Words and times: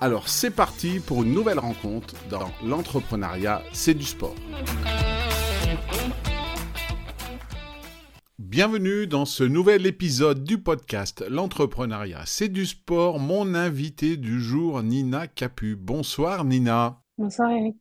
Alors 0.00 0.28
c'est 0.28 0.50
parti 0.50 1.00
pour 1.00 1.22
une 1.22 1.32
nouvelle 1.32 1.58
rencontre 1.58 2.14
dans 2.28 2.50
l'entrepreneuriat, 2.62 3.62
c'est 3.72 3.94
du 3.94 4.04
sport. 4.04 4.34
Bienvenue 8.38 9.06
dans 9.06 9.24
ce 9.24 9.42
nouvel 9.42 9.86
épisode 9.86 10.44
du 10.44 10.58
podcast 10.58 11.24
L'entrepreneuriat, 11.30 12.22
c'est 12.26 12.48
du 12.48 12.66
sport. 12.66 13.18
Mon 13.18 13.54
invité 13.54 14.18
du 14.18 14.40
jour, 14.40 14.82
Nina 14.82 15.26
Capu. 15.26 15.76
Bonsoir 15.76 16.44
Nina. 16.44 17.00
Bonsoir 17.16 17.50
Eric. 17.50 17.76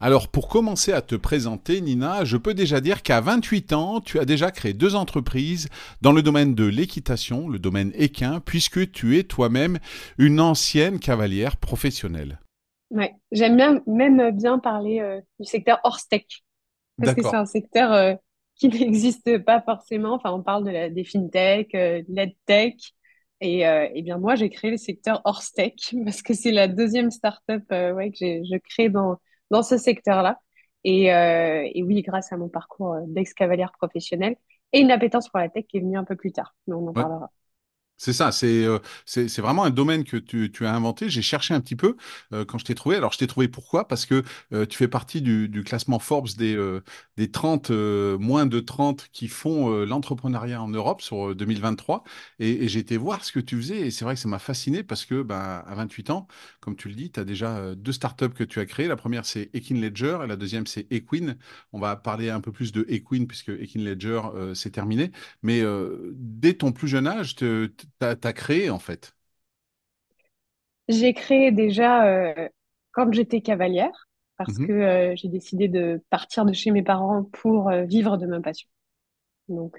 Alors 0.00 0.28
pour 0.28 0.48
commencer 0.48 0.92
à 0.92 1.02
te 1.02 1.16
présenter, 1.16 1.80
Nina, 1.80 2.24
je 2.24 2.36
peux 2.36 2.54
déjà 2.54 2.80
dire 2.80 3.02
qu'à 3.02 3.20
28 3.20 3.72
ans, 3.72 4.00
tu 4.00 4.20
as 4.20 4.24
déjà 4.24 4.52
créé 4.52 4.72
deux 4.72 4.94
entreprises 4.94 5.68
dans 6.02 6.12
le 6.12 6.22
domaine 6.22 6.54
de 6.54 6.64
l'équitation, 6.64 7.48
le 7.48 7.58
domaine 7.58 7.90
équin, 7.96 8.38
puisque 8.38 8.92
tu 8.92 9.18
es 9.18 9.24
toi-même 9.24 9.78
une 10.16 10.40
ancienne 10.40 11.00
cavalière 11.00 11.56
professionnelle. 11.56 12.38
Ouais, 12.90 13.12
j'aime 13.32 13.56
bien, 13.56 13.82
même 13.86 14.30
bien 14.30 14.60
parler 14.60 15.00
euh, 15.00 15.20
du 15.40 15.46
secteur 15.46 15.80
hors 15.82 15.98
parce 16.96 17.14
que 17.14 17.22
c'est 17.22 17.36
un 17.36 17.46
secteur 17.46 17.92
euh, 17.92 18.14
qui 18.54 18.68
n'existe 18.68 19.38
pas 19.38 19.60
forcément. 19.62 20.14
Enfin, 20.14 20.32
on 20.32 20.42
parle 20.42 20.64
de 20.64 20.70
la, 20.70 20.90
des 20.90 21.04
fintech, 21.04 21.74
euh, 21.74 22.02
de 22.08 22.14
l'edtech. 22.14 22.94
Et, 23.40 23.60
et, 23.60 24.02
bien 24.02 24.18
moi, 24.18 24.34
j'ai 24.34 24.50
créé 24.50 24.72
le 24.72 24.76
secteur 24.76 25.22
hors 25.24 25.42
parce 26.04 26.22
que 26.22 26.34
c'est 26.34 26.50
la 26.50 26.66
deuxième 26.66 27.12
startup 27.12 27.62
ouais, 27.70 28.10
que 28.10 28.42
je 28.42 28.58
crée 28.58 28.88
dans, 28.88 29.16
dans 29.50 29.62
ce 29.62 29.76
secteur-là. 29.78 30.40
Et, 30.84 31.12
euh, 31.12 31.68
et, 31.74 31.82
oui, 31.82 32.02
grâce 32.02 32.32
à 32.32 32.36
mon 32.36 32.48
parcours 32.48 32.94
euh, 32.94 33.00
d'ex-cavalière 33.06 33.72
professionnelle 33.72 34.36
et 34.72 34.80
une 34.80 34.90
appétence 34.90 35.28
pour 35.28 35.40
la 35.40 35.48
tech 35.48 35.66
qui 35.66 35.78
est 35.78 35.80
venue 35.80 35.98
un 35.98 36.04
peu 36.04 36.16
plus 36.16 36.32
tard, 36.32 36.54
mais 36.66 36.74
on 36.74 36.86
en 36.86 36.92
parlera. 36.92 37.30
C'est 38.00 38.12
ça, 38.12 38.30
euh, 38.44 38.78
c'est 39.06 39.28
c'est 39.28 39.42
vraiment 39.42 39.64
un 39.64 39.70
domaine 39.70 40.04
que 40.04 40.16
tu, 40.16 40.50
tu 40.52 40.64
as 40.66 40.72
inventé. 40.74 41.10
J'ai 41.10 41.20
cherché 41.20 41.52
un 41.52 41.60
petit 41.60 41.74
peu 41.74 41.96
euh, 42.32 42.44
quand 42.44 42.56
je 42.58 42.64
t'ai 42.64 42.74
trouvé. 42.76 42.94
Alors, 42.96 43.12
je 43.12 43.18
t'ai 43.18 43.26
trouvé 43.26 43.48
pourquoi? 43.48 43.88
Parce 43.88 44.06
que 44.06 44.22
euh, 44.52 44.66
tu 44.66 44.78
fais 44.78 44.86
partie 44.86 45.20
du, 45.20 45.48
du 45.48 45.64
classement 45.64 45.98
Forbes 45.98 46.28
des, 46.38 46.56
des 47.16 47.30
30, 47.30 47.70
moins 47.70 48.46
de 48.46 48.60
30 48.60 49.08
qui 49.12 49.26
font 49.28 49.84
l'entrepreneuriat 49.84 50.62
en 50.62 50.68
Europe 50.68 51.02
sur 51.02 51.34
2023. 51.34 52.04
Et, 52.38 52.64
et 52.64 52.68
j'ai 52.68 52.78
été 52.80 52.96
voir 52.96 53.24
ce 53.24 53.32
que 53.32 53.40
tu 53.40 53.56
faisais. 53.56 53.80
Et 53.80 53.90
c'est 53.90 54.04
vrai 54.04 54.14
que 54.14 54.20
ça 54.20 54.28
m'a 54.28 54.38
fasciné 54.38 54.82
parce 54.84 55.04
que 55.04 55.22
ben, 55.22 55.62
à 55.66 55.74
28 55.74 56.10
ans, 56.10 56.28
comme 56.60 56.76
tu 56.76 56.88
le 56.88 56.94
dis, 56.94 57.10
tu 57.10 57.18
as 57.20 57.24
déjà 57.24 57.74
deux 57.74 57.92
startups 57.92 58.30
que 58.30 58.44
tu 58.44 58.60
as 58.60 58.66
créées. 58.66 58.86
La 58.88 58.96
première, 58.96 59.24
c'est 59.26 59.50
Equin 59.54 59.74
Ledger 59.76 60.18
et 60.24 60.26
la 60.28 60.36
deuxième, 60.36 60.66
c'est 60.68 60.86
Equin. 60.92 61.34
On 61.72 61.80
va 61.80 61.96
parler 61.96 62.30
un 62.30 62.40
peu 62.40 62.52
plus 62.52 62.70
de 62.72 62.86
Equin 62.88 63.24
puisque 63.26 63.48
Equin 63.50 63.80
Ledger, 63.80 64.20
c'est 64.54 64.70
terminé. 64.70 65.10
Mais 65.42 65.62
dès 66.14 66.54
ton 66.54 66.72
plus 66.72 66.88
jeune 66.88 67.06
âge, 67.06 67.34
tu 68.00 68.16
t'as 68.20 68.28
as 68.28 68.32
créé 68.32 68.70
en 68.70 68.78
fait 68.78 69.14
J'ai 70.88 71.12
créé 71.14 71.52
déjà 71.52 72.06
euh, 72.06 72.48
quand 72.92 73.12
j'étais 73.12 73.40
cavalière, 73.42 74.08
parce 74.36 74.58
mmh 74.58 74.58
que 74.58 74.72
euh, 74.72 75.14
j'ai 75.16 75.28
décidé 75.28 75.68
de 75.68 76.02
partir 76.10 76.44
de 76.46 76.52
chez 76.52 76.70
mes 76.70 76.82
parents 76.82 77.24
pour 77.24 77.68
euh, 77.70 77.84
vivre 77.84 78.16
de 78.16 78.26
ma 78.26 78.40
passion. 78.40 78.68
Donc, 79.48 79.78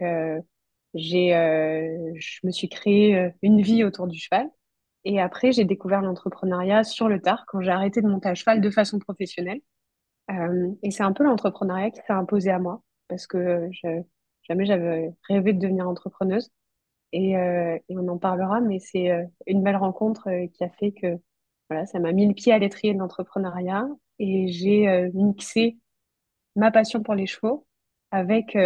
j'ai, 0.96 1.30
je 1.32 2.40
me 2.46 2.52
suis 2.52 2.70
créé 2.70 3.32
une 3.42 3.62
vie 3.62 3.84
autour 3.84 4.08
du 4.08 4.20
cheval. 4.20 4.50
Et 5.06 5.22
après, 5.22 5.52
j'ai 5.54 5.66
découvert 5.66 6.02
l'entrepreneuriat 6.02 6.84
sur 6.86 7.10
le 7.10 7.22
tard, 7.22 7.46
quand 7.48 7.62
j'ai 7.62 7.72
arrêté 7.72 8.02
de 8.02 8.08
monter 8.08 8.30
à 8.30 8.36
cheval 8.36 8.62
de 8.62 8.70
façon 8.72 9.00
professionnelle. 9.00 9.62
et 10.84 10.92
c'est 10.92 11.04
un 11.04 11.14
peu 11.14 11.24
l'entrepreneuriat 11.24 11.92
qui 11.92 12.02
s'est 12.06 12.14
imposé 12.14 12.52
à 12.52 12.60
moi, 12.60 12.82
parce 13.08 13.28
que 13.28 13.68
je, 13.72 14.02
jamais 14.48 14.66
j'avais 14.66 15.12
rêvé 15.30 15.54
de 15.54 15.60
devenir 15.60 15.88
entrepreneuse. 15.88 16.50
Et, 17.12 17.38
euh, 17.38 17.78
et, 17.90 17.98
on 17.98 18.08
en 18.08 18.18
parlera, 18.18 18.62
mais 18.62 18.80
c'est 18.80 19.12
euh, 19.12 19.24
une 19.48 19.64
belle 19.64 19.78
rencontre 19.78 20.30
euh, 20.30 20.48
qui 20.48 20.64
a 20.64 20.70
fait 20.70 20.92
que 20.92 21.18
voilà, 21.70 21.86
ça 21.86 22.00
m'a 22.00 22.12
mis 22.12 22.28
le 22.28 22.34
pied 22.34 22.52
à 22.54 22.60
l'étrier 22.60 22.94
de 22.94 23.00
l'entrepreneuriat 23.00 23.88
et 24.18 24.52
j'ai 24.52 25.10
mixé 25.14 25.78
ma 26.56 26.72
passion 26.72 27.04
pour 27.04 27.14
les 27.14 27.28
chevaux 27.28 27.68
avec, 28.10 28.58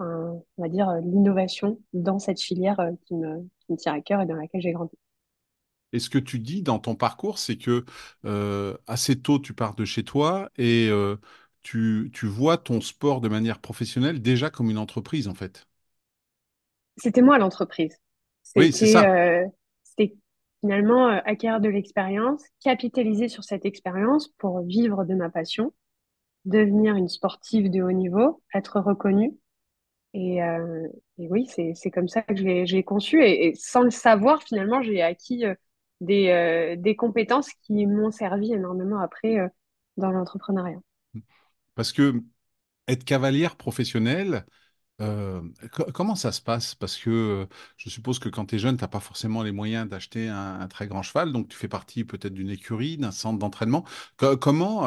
on 0.00 0.42
va 0.58 0.68
dire, 0.68 0.92
l'innovation 1.04 1.78
dans 1.92 2.18
cette 2.18 2.40
filière 2.40 2.80
qui 3.06 3.14
me, 3.14 3.48
qui 3.60 3.72
me 3.72 3.76
tient 3.76 3.94
à 3.94 4.00
cœur 4.00 4.20
et 4.20 4.26
dans 4.26 4.34
laquelle 4.34 4.60
j'ai 4.60 4.72
grandi. 4.72 4.98
Et 5.92 6.00
ce 6.00 6.10
que 6.10 6.18
tu 6.18 6.40
dis 6.40 6.62
dans 6.62 6.80
ton 6.80 6.96
parcours, 6.96 7.38
c'est 7.38 7.56
que 7.56 7.84
assez 8.88 9.20
tôt, 9.20 9.38
tu 9.38 9.54
pars 9.54 9.76
de 9.76 9.84
chez 9.84 10.02
toi 10.02 10.50
et 10.58 10.90
tu, 11.62 12.10
tu 12.12 12.26
vois 12.26 12.58
ton 12.58 12.80
sport 12.80 13.20
de 13.20 13.28
manière 13.28 13.60
professionnelle 13.60 14.20
déjà 14.20 14.50
comme 14.50 14.68
une 14.68 14.78
entreprise, 14.78 15.28
en 15.28 15.34
fait. 15.34 15.68
C'était 16.96 17.22
moi 17.22 17.38
l'entreprise. 17.38 17.96
Oui, 18.56 18.72
c'est 18.72 18.88
ça. 18.88 19.10
Euh, 19.10 19.46
c'était 19.82 20.14
finalement 20.60 21.08
euh, 21.08 21.18
acquérir 21.24 21.60
de 21.60 21.68
l'expérience, 21.68 22.42
capitaliser 22.62 23.28
sur 23.28 23.44
cette 23.44 23.64
expérience 23.64 24.28
pour 24.38 24.62
vivre 24.62 25.04
de 25.04 25.14
ma 25.14 25.30
passion, 25.30 25.72
devenir 26.44 26.96
une 26.96 27.08
sportive 27.08 27.70
de 27.70 27.82
haut 27.82 27.92
niveau, 27.92 28.42
être 28.54 28.80
reconnue. 28.80 29.36
Et, 30.14 30.42
euh, 30.42 30.86
et 31.18 31.28
oui, 31.28 31.46
c'est 31.46 31.90
comme 31.90 32.08
ça 32.08 32.20
que 32.22 32.36
je 32.36 32.44
l'ai 32.44 32.84
conçu. 32.84 33.24
Et, 33.24 33.54
sans 33.54 33.82
le 33.82 33.90
savoir, 33.90 34.42
finalement, 34.42 34.82
j'ai 34.82 35.00
acquis 35.00 35.44
des, 36.02 36.76
des 36.78 36.96
compétences 36.96 37.50
qui 37.62 37.86
m'ont 37.86 38.10
servi 38.10 38.52
énormément 38.52 38.98
après 38.98 39.38
dans 39.96 40.10
l'entrepreneuriat. 40.10 40.80
Parce 41.74 41.92
que 41.92 42.22
être 42.88 43.04
cavalière 43.04 43.56
professionnelle, 43.56 44.44
euh, 45.02 45.40
comment 45.92 46.14
ça 46.14 46.32
se 46.32 46.40
passe? 46.40 46.74
Parce 46.74 46.96
que 46.96 47.10
euh, 47.10 47.46
je 47.76 47.90
suppose 47.90 48.18
que 48.18 48.28
quand 48.28 48.46
tu 48.46 48.56
es 48.56 48.58
jeune, 48.58 48.76
tu 48.76 48.84
n'as 48.84 48.88
pas 48.88 49.00
forcément 49.00 49.42
les 49.42 49.52
moyens 49.52 49.88
d'acheter 49.88 50.28
un, 50.28 50.66
très 50.68 50.86
grand 50.86 51.02
cheval, 51.02 51.32
donc 51.32 51.48
tu 51.48 51.56
fais 51.56 51.68
partie 51.68 52.04
peut-être 52.04 52.34
d'une 52.34 52.50
écurie, 52.50 52.96
d'un 52.96 53.10
centre 53.10 53.38
d'entraînement. 53.38 53.84
comment, 54.40 54.82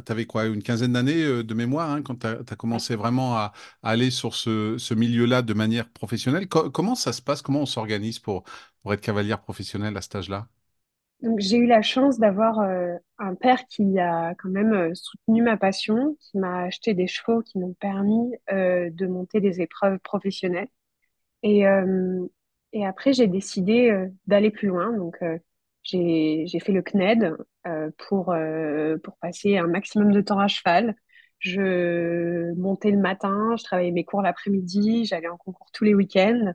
tu 0.00 0.12
avais 0.12 0.26
quoi, 0.26 0.46
une 0.46 0.62
quinzaine 0.62 0.92
d'années 0.94 1.42
de 1.44 1.54
mémoire 1.54 1.90
hein, 1.90 2.02
quand 2.02 2.20
tu 2.20 2.26
as, 2.26 2.56
commencé 2.56 2.96
vraiment 2.96 3.36
à, 3.36 3.52
aller 3.82 4.10
sur 4.10 4.34
ce, 4.34 4.94
milieu-là 4.94 5.42
de 5.42 5.54
manière 5.54 5.88
professionnelle? 5.88 6.48
comment 6.48 6.94
ça 6.94 7.12
se 7.12 7.22
passe? 7.22 7.42
Comment 7.42 7.62
on 7.62 7.66
s'organise 7.66 8.18
pour, 8.18 8.44
pour 8.82 8.92
être 8.94 9.00
cavalière 9.00 9.40
professionnelle 9.40 9.96
à 9.96 10.02
cet 10.02 10.16
âge-là? 10.16 10.48
Donc, 11.22 11.38
j'ai 11.40 11.58
eu 11.58 11.66
la 11.66 11.82
chance 11.82 12.18
d'avoir 12.18 12.60
euh, 12.60 12.94
un 13.18 13.34
père 13.34 13.66
qui 13.66 13.98
a 13.98 14.34
quand 14.36 14.48
même 14.48 14.72
euh, 14.72 14.94
soutenu 14.94 15.42
ma 15.42 15.58
passion, 15.58 16.16
qui 16.20 16.38
m'a 16.38 16.62
acheté 16.62 16.94
des 16.94 17.06
chevaux 17.06 17.42
qui 17.42 17.58
m'ont 17.58 17.74
permis 17.74 18.34
euh, 18.52 18.88
de 18.90 19.06
monter 19.06 19.40
des 19.40 19.60
épreuves 19.60 19.98
professionnelles. 19.98 20.68
Et, 21.42 21.64
et 22.72 22.86
après, 22.86 23.12
j'ai 23.12 23.26
décidé 23.26 24.08
d'aller 24.26 24.50
plus 24.50 24.68
loin. 24.68 24.92
Donc, 24.92 25.16
j'ai, 25.82 26.44
j'ai 26.46 26.60
fait 26.60 26.72
le 26.72 26.82
CNED 26.82 27.34
pour, 27.98 28.34
pour 29.02 29.16
passer 29.18 29.56
un 29.56 29.66
maximum 29.66 30.12
de 30.12 30.20
temps 30.20 30.38
à 30.38 30.48
cheval. 30.48 30.94
Je 31.38 32.52
montais 32.56 32.90
le 32.90 32.98
matin, 32.98 33.54
je 33.58 33.64
travaillais 33.64 33.90
mes 33.92 34.04
cours 34.04 34.20
l'après-midi, 34.22 35.06
j'allais 35.06 35.28
en 35.28 35.38
concours 35.38 35.70
tous 35.72 35.84
les 35.84 35.94
week-ends. 35.94 36.52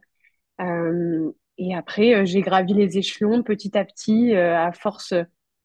Et 1.57 1.73
après, 1.75 2.13
euh, 2.15 2.25
j'ai 2.25 2.41
gravi 2.41 2.73
les 2.73 2.97
échelons 2.97 3.43
petit 3.43 3.77
à 3.77 3.85
petit, 3.85 4.35
euh, 4.35 4.57
à 4.57 4.71
force 4.73 5.13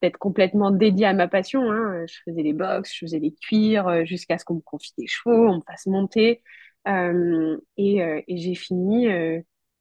d'être 0.03 0.19
complètement 0.19 0.71
dédiée 0.71 1.07
à 1.07 1.13
ma 1.13 1.29
passion. 1.29 1.71
Hein. 1.71 2.05
Je 2.07 2.19
faisais 2.25 2.43
les 2.43 2.53
box, 2.53 2.93
je 2.95 3.01
faisais 3.01 3.19
les 3.19 3.35
cuirs, 3.35 3.89
euh, 3.89 4.05
jusqu'à 4.05 4.39
ce 4.39 4.45
qu'on 4.45 4.55
me 4.57 4.61
confie 4.61 4.93
des 4.97 5.07
chevaux, 5.07 5.49
on 5.49 5.57
me 5.57 5.63
fasse 5.67 5.87
monter. 5.87 6.43
et, 6.87 8.25
j'ai 8.29 8.55
fini, 8.55 9.09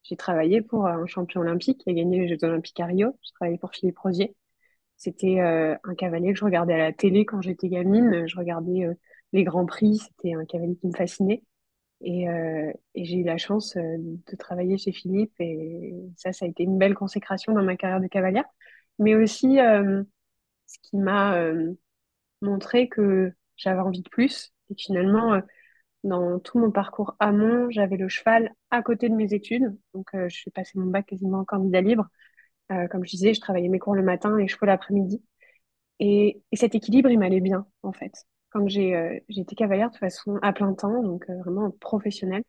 j'ai 0.03 0.17
travaillé 0.17 0.61
pour 0.61 0.87
un 0.87 1.05
champion 1.05 1.41
olympique 1.41 1.79
qui 1.79 1.89
a 1.89 1.93
gagné 1.93 2.19
les 2.19 2.27
Jeux 2.27 2.43
olympiques 2.43 2.79
à 2.79 2.85
Rio. 2.87 3.15
J'ai 3.21 3.31
travaillé 3.33 3.57
pour 3.57 3.71
Philippe 3.71 3.99
Rosier. 3.99 4.35
C'était 4.97 5.39
un 5.39 5.95
cavalier 5.97 6.33
que 6.33 6.39
je 6.39 6.45
regardais 6.45 6.73
à 6.73 6.77
la 6.77 6.93
télé 6.93 7.25
quand 7.25 7.41
j'étais 7.41 7.69
gamine. 7.69 8.27
Je 8.27 8.37
regardais 8.37 8.87
les 9.33 9.43
Grands 9.43 9.65
Prix. 9.65 9.97
C'était 9.99 10.33
un 10.33 10.45
cavalier 10.45 10.75
qui 10.75 10.87
me 10.87 10.93
fascinait. 10.95 11.43
Et, 12.01 12.25
et 12.95 13.05
j'ai 13.05 13.17
eu 13.17 13.23
la 13.23 13.37
chance 13.37 13.75
de 13.75 14.35
travailler 14.37 14.77
chez 14.77 14.91
Philippe. 14.91 15.33
Et 15.39 15.93
ça, 16.15 16.31
ça 16.33 16.45
a 16.45 16.47
été 16.47 16.63
une 16.63 16.77
belle 16.77 16.95
consécration 16.95 17.53
dans 17.53 17.63
ma 17.63 17.75
carrière 17.75 17.99
de 17.99 18.07
cavalière. 18.07 18.45
Mais 18.99 19.15
aussi, 19.15 19.57
ce 19.57 20.77
qui 20.81 20.97
m'a 20.97 21.37
montré 22.41 22.87
que 22.87 23.33
j'avais 23.57 23.81
envie 23.81 24.01
de 24.01 24.09
plus. 24.09 24.53
Et 24.69 24.75
finalement, 24.77 25.41
dans 26.03 26.39
tout 26.39 26.59
mon 26.59 26.71
parcours 26.71 27.15
amont, 27.19 27.69
j'avais 27.69 27.97
le 27.97 28.07
cheval 28.09 28.53
à 28.71 28.81
côté 28.81 29.09
de 29.09 29.15
mes 29.15 29.33
études. 29.33 29.75
Donc, 29.93 30.07
euh, 30.15 30.29
je 30.29 30.37
suis 30.37 30.51
passé 30.51 30.79
mon 30.79 30.85
bac 30.87 31.07
quasiment 31.07 31.39
en 31.39 31.45
candidat 31.45 31.81
libre. 31.81 32.07
Euh, 32.71 32.87
comme 32.87 33.05
je 33.05 33.11
disais, 33.11 33.33
je 33.33 33.41
travaillais 33.41 33.69
mes 33.69 33.79
cours 33.79 33.95
le 33.95 34.03
matin, 34.03 34.37
les 34.37 34.47
chevaux 34.47 34.65
l'après-midi. 34.65 35.23
Et, 35.99 36.41
cet 36.53 36.75
équilibre, 36.75 37.09
il 37.09 37.19
m'allait 37.19 37.41
bien, 37.41 37.67
en 37.83 37.93
fait. 37.93 38.25
Quand 38.51 38.67
j'ai 38.67 38.95
euh, 38.95 39.19
été 39.29 39.55
cavalière 39.55 39.91
de 39.91 39.97
façon 39.97 40.37
à 40.41 40.53
plein 40.53 40.73
temps, 40.73 41.03
donc 41.03 41.29
vraiment 41.29 41.71
professionnelle, 41.71 42.43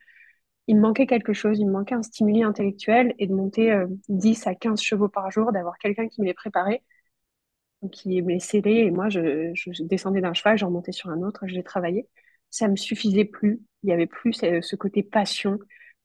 il 0.66 0.76
me 0.76 0.82
manquait 0.82 1.06
quelque 1.06 1.32
chose. 1.32 1.58
Il 1.58 1.66
me 1.66 1.72
manquait 1.72 1.94
un 1.94 2.02
stimuli 2.02 2.42
intellectuel 2.42 3.14
et 3.18 3.26
de 3.26 3.34
monter 3.34 3.84
10 4.08 4.46
à 4.46 4.54
15 4.54 4.80
chevaux 4.80 5.08
par 5.08 5.30
jour, 5.30 5.52
d'avoir 5.52 5.78
quelqu'un 5.78 6.08
qui 6.08 6.20
me 6.22 6.26
les 6.26 6.34
préparait, 6.34 6.82
qui 7.92 8.22
me 8.22 8.28
les 8.28 8.40
scellait. 8.40 8.86
Et 8.86 8.90
moi, 8.90 9.08
je, 9.08 9.52
je 9.54 9.82
descendais 9.84 10.20
d'un 10.20 10.34
cheval, 10.34 10.58
je 10.58 10.64
remontais 10.64 10.92
sur 10.92 11.10
un 11.10 11.22
autre, 11.22 11.46
je 11.46 11.54
les 11.54 11.62
travaillais 11.64 12.06
ça 12.50 12.68
me 12.68 12.76
suffisait 12.76 13.24
plus. 13.24 13.62
Il 13.82 13.90
y 13.90 13.92
avait 13.92 14.06
plus 14.06 14.34
ce 14.34 14.76
côté 14.76 15.02
passion 15.02 15.58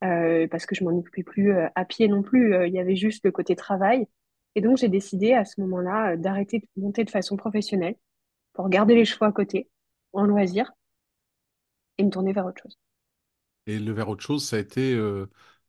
euh, 0.03 0.47
parce 0.47 0.65
que 0.65 0.75
je 0.75 0.83
m'en 0.83 0.91
occupais 0.91 1.23
plus 1.23 1.51
euh, 1.51 1.67
à 1.75 1.85
pied 1.85 2.07
non 2.07 2.21
plus. 2.21 2.53
Euh, 2.53 2.67
il 2.67 2.73
y 2.73 2.79
avait 2.79 2.95
juste 2.95 3.25
le 3.25 3.31
côté 3.31 3.55
travail. 3.55 4.07
Et 4.55 4.61
donc 4.61 4.77
j'ai 4.77 4.87
décidé 4.89 5.33
à 5.33 5.43
ce 5.43 5.59
moment-là 5.61 6.15
d'arrêter 6.15 6.59
de 6.59 6.81
monter 6.81 7.03
de 7.03 7.09
façon 7.09 7.35
professionnelle 7.35 7.95
pour 8.53 8.69
garder 8.69 8.95
les 8.95 9.05
chevaux 9.05 9.25
à 9.25 9.33
côté, 9.33 9.69
en 10.15 10.23
loisir, 10.23 10.71
et 11.97 12.03
me 12.03 12.09
tourner 12.09 12.33
vers 12.33 12.45
autre 12.45 12.61
chose. 12.61 12.77
Et 13.67 13.79
le 13.79 13.91
vers 13.93 14.09
autre 14.09 14.23
chose, 14.23 14.45
ça 14.45 14.57
a 14.57 14.59
été 14.59 14.99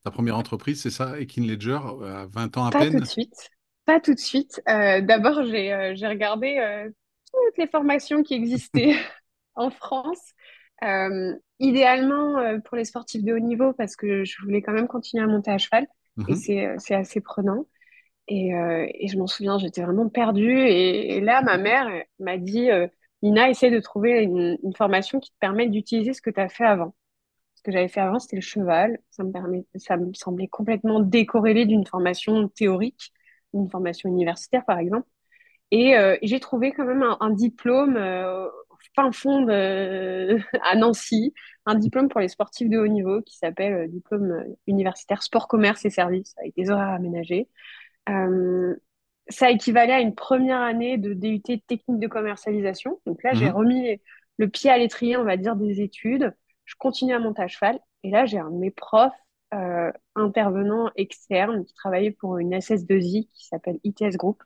ta 0.04 0.10
première 0.10 0.36
entreprise, 0.36 0.82
c'est 0.82 0.90
ça, 0.90 1.18
Ekin 1.20 1.42
Ledger, 1.42 1.78
à 2.04 2.26
20 2.26 2.56
ans 2.56 2.66
à 2.66 2.70
Pas 2.70 2.80
peine? 2.80 2.92
tout 2.92 3.00
de 3.00 3.04
suite. 3.04 3.50
Pas 3.84 4.00
tout 4.00 4.14
de 4.14 4.20
suite. 4.20 4.60
D'abord, 4.66 5.44
j'ai 5.44 5.72
regardé 6.06 6.90
toutes 7.32 7.58
les 7.58 7.66
formations 7.66 8.22
qui 8.22 8.34
existaient 8.34 8.94
en 9.54 9.70
France. 9.70 10.32
Euh, 10.84 11.34
idéalement 11.58 12.36
euh, 12.38 12.58
pour 12.58 12.76
les 12.76 12.84
sportifs 12.84 13.24
de 13.24 13.32
haut 13.32 13.38
niveau 13.38 13.72
parce 13.72 13.96
que 13.96 14.24
je 14.24 14.42
voulais 14.42 14.60
quand 14.60 14.74
même 14.74 14.88
continuer 14.88 15.24
à 15.24 15.26
monter 15.26 15.50
à 15.50 15.56
cheval 15.56 15.86
et 16.28 16.32
mhm. 16.32 16.36
c'est, 16.36 16.74
c'est 16.78 16.94
assez 16.94 17.20
prenant. 17.22 17.66
Et, 18.28 18.54
euh, 18.54 18.86
et 18.92 19.08
je 19.08 19.16
m'en 19.16 19.26
souviens, 19.26 19.56
j'étais 19.58 19.82
vraiment 19.82 20.08
perdue. 20.08 20.58
Et, 20.58 21.20
là, 21.20 21.42
ma 21.42 21.58
mère 21.58 21.88
m'a 22.18 22.36
dit 22.38 22.68
Nina, 23.22 23.50
essaie 23.50 23.70
de 23.70 23.80
trouver 23.80 24.22
une, 24.22 24.58
formation 24.76 25.20
qui 25.20 25.30
te 25.30 25.36
permette 25.40 25.70
d'utiliser 25.70 26.12
ce 26.12 26.22
que 26.22 26.30
tu 26.30 26.40
as 26.40 26.48
fait 26.48 26.64
avant. 26.64 26.94
Ce 27.54 27.62
que 27.62 27.72
j'avais 27.72 27.88
fait 27.88 28.00
avant, 28.00 28.18
c'était 28.18 28.36
le 28.36 28.42
cheval. 28.42 28.98
Ça 29.10 29.24
me, 29.24 29.32
permet, 29.32 29.64
ça 29.76 29.96
me 29.96 30.12
semblait 30.14 30.48
complètement 30.48 31.00
décorrélé 31.00 31.66
d'une 31.66 31.86
formation 31.86 32.48
théorique, 32.48 33.12
d'une 33.54 33.70
formation 33.70 34.08
universitaire, 34.08 34.64
par 34.66 34.78
exemple. 34.78 35.08
Et 35.72 35.96
j'ai 36.22 36.38
trouvé 36.40 36.72
quand 36.72 36.84
même 36.84 37.04
un, 37.20 37.30
diplôme 37.30 37.96
fin 38.94 39.12
fond 39.12 39.46
à 40.62 40.76
Nancy, 40.76 41.34
un 41.66 41.74
diplôme 41.74 42.08
pour 42.08 42.20
les 42.20 42.28
sportifs 42.28 42.68
de 42.68 42.78
haut 42.78 42.86
niveau 42.86 43.22
qui 43.22 43.36
s'appelle 43.36 43.72
euh, 43.74 43.88
diplôme 43.88 44.44
universitaire 44.66 45.22
sport, 45.22 45.48
commerce 45.48 45.84
et 45.84 45.90
services 45.90 46.34
avec 46.38 46.54
des 46.56 46.70
horaires 46.70 46.94
aménagés. 46.94 47.48
Euh, 48.08 48.74
ça 49.28 49.50
équivalait 49.50 49.92
à 49.92 50.00
une 50.00 50.14
première 50.14 50.60
année 50.60 50.98
de 50.98 51.12
DUT 51.12 51.40
technique 51.40 51.98
de 51.98 52.06
commercialisation. 52.06 53.00
Donc 53.06 53.22
là, 53.22 53.32
j'ai 53.34 53.46
mhm. 53.46 53.56
remis 53.56 54.00
le 54.38 54.48
pied 54.48 54.70
à 54.70 54.78
l'étrier, 54.78 55.16
on 55.16 55.24
va 55.24 55.36
dire, 55.36 55.56
des 55.56 55.80
études. 55.80 56.34
Je 56.64 56.74
continue 56.78 57.14
à 57.14 57.18
monter 57.18 57.42
à 57.42 57.48
cheval. 57.48 57.78
Et 58.02 58.10
là, 58.10 58.26
j'ai 58.26 58.38
un 58.38 58.50
de 58.50 58.56
mes 58.56 58.70
profs 58.70 59.12
euh, 59.54 59.90
intervenants 60.14 60.90
externes 60.96 61.64
qui 61.64 61.74
travaillait 61.74 62.10
pour 62.10 62.38
une 62.38 62.54
SS2I 62.54 63.28
qui 63.32 63.46
s'appelle 63.46 63.78
ITS 63.84 64.16
Group, 64.16 64.42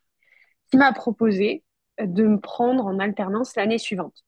qui 0.71 0.77
m'a 0.77 0.93
proposé 0.93 1.65
de 2.01 2.25
me 2.25 2.41
prendre 2.41 2.87
en 2.87 2.99
alternance 2.99 3.57
l'année 3.57 3.79
suivante. 3.79 4.25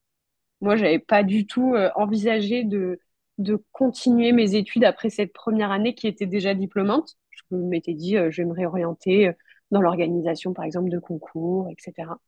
Moi, 0.60 0.76
j'avais 0.76 0.98
pas 0.98 1.22
du 1.22 1.46
tout 1.46 1.74
euh, 1.74 1.90
envisagé 1.96 2.64
de, 2.64 3.00
de 3.38 3.62
continuer 3.72 4.32
mes 4.32 4.54
études 4.54 4.84
après 4.84 5.10
cette 5.10 5.32
première 5.32 5.70
année 5.70 5.94
qui 5.94 6.06
était 6.06 6.26
déjà 6.26 6.54
diplômante. 6.54 7.16
Je 7.30 7.56
m'étais 7.56 7.94
dit, 7.94 8.16
euh, 8.16 8.30
je 8.30 8.42
vais 8.42 8.48
me 8.48 8.54
réorienter 8.54 9.28
euh, 9.28 9.32
dans 9.72 9.80
l'organisation, 9.82 10.52
par 10.54 10.64
exemple, 10.64 10.90
de 10.90 10.98
concours, 11.00 11.68
etc. 11.70 12.20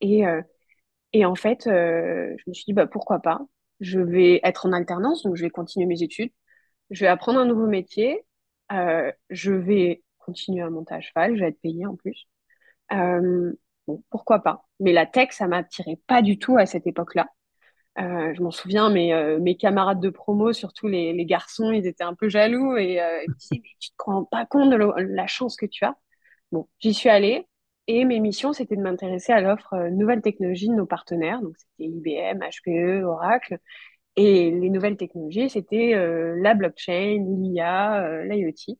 Et, 0.00 0.24
et 1.12 1.24
en 1.24 1.34
fait, 1.34 1.64
je 1.66 2.42
me 2.48 2.52
suis 2.54 2.64
dit, 2.66 2.72
bah, 2.72 2.86
pourquoi 2.86 3.20
pas? 3.20 3.40
Je 3.80 4.00
vais 4.00 4.40
être 4.44 4.66
en 4.66 4.72
alternance, 4.72 5.22
donc 5.22 5.36
je 5.36 5.42
vais 5.42 5.50
continuer 5.50 5.86
mes 5.86 6.02
études. 6.02 6.32
Je 6.90 7.04
vais 7.04 7.08
apprendre 7.08 7.40
un 7.40 7.46
nouveau 7.46 7.66
métier. 7.66 8.24
je 8.70 9.52
vais 9.52 10.02
continuer 10.18 10.62
à 10.62 10.70
monter 10.70 10.94
à 10.94 11.00
cheval. 11.00 11.36
Je 11.36 11.40
vais 11.40 11.48
être 11.48 11.60
payée 11.60 11.86
en 11.86 11.96
plus 11.96 12.26
pourquoi 14.10 14.40
pas? 14.40 14.66
Mais 14.80 14.92
la 14.92 15.06
tech, 15.06 15.32
ça 15.32 15.46
m'attirait 15.46 15.98
pas 16.06 16.22
du 16.22 16.38
tout 16.38 16.56
à 16.58 16.66
cette 16.66 16.86
époque-là. 16.86 17.28
Euh, 17.98 18.32
je 18.34 18.42
m'en 18.42 18.50
souviens, 18.50 18.88
mes, 18.90 19.12
euh, 19.12 19.38
mes 19.40 19.56
camarades 19.56 20.00
de 20.00 20.10
promo, 20.10 20.52
surtout 20.52 20.88
les, 20.88 21.12
les, 21.12 21.26
garçons, 21.26 21.72
ils 21.72 21.86
étaient 21.86 22.04
un 22.04 22.14
peu 22.14 22.28
jaloux 22.28 22.76
et 22.76 23.00
euh, 23.00 23.22
ils 23.26 23.34
disaient, 23.34 23.60
mais 23.62 23.70
tu 23.80 23.90
te 23.90 24.02
rends 24.04 24.24
pas 24.24 24.46
compte 24.46 24.70
de 24.70 24.76
la 24.76 25.26
chance 25.26 25.56
que 25.56 25.66
tu 25.66 25.84
as. 25.84 25.96
Bon, 26.52 26.68
j'y 26.78 26.94
suis 26.94 27.08
allée 27.08 27.46
et 27.86 28.04
mes 28.04 28.20
missions, 28.20 28.52
c'était 28.52 28.76
de 28.76 28.82
m'intéresser 28.82 29.32
à 29.32 29.40
l'offre 29.40 29.88
nouvelles 29.90 30.22
technologies 30.22 30.68
de 30.68 30.74
nos 30.74 30.86
partenaires. 30.86 31.40
Donc, 31.42 31.54
c'était 31.56 31.90
IBM, 31.90 32.38
HPE, 32.40 33.04
Oracle. 33.04 33.58
Et 34.16 34.50
les 34.52 34.70
nouvelles 34.70 34.96
technologies, 34.96 35.50
c'était 35.50 35.94
la 36.36 36.54
blockchain, 36.54 37.24
l'IA, 37.38 38.24
l'IoT. 38.24 38.76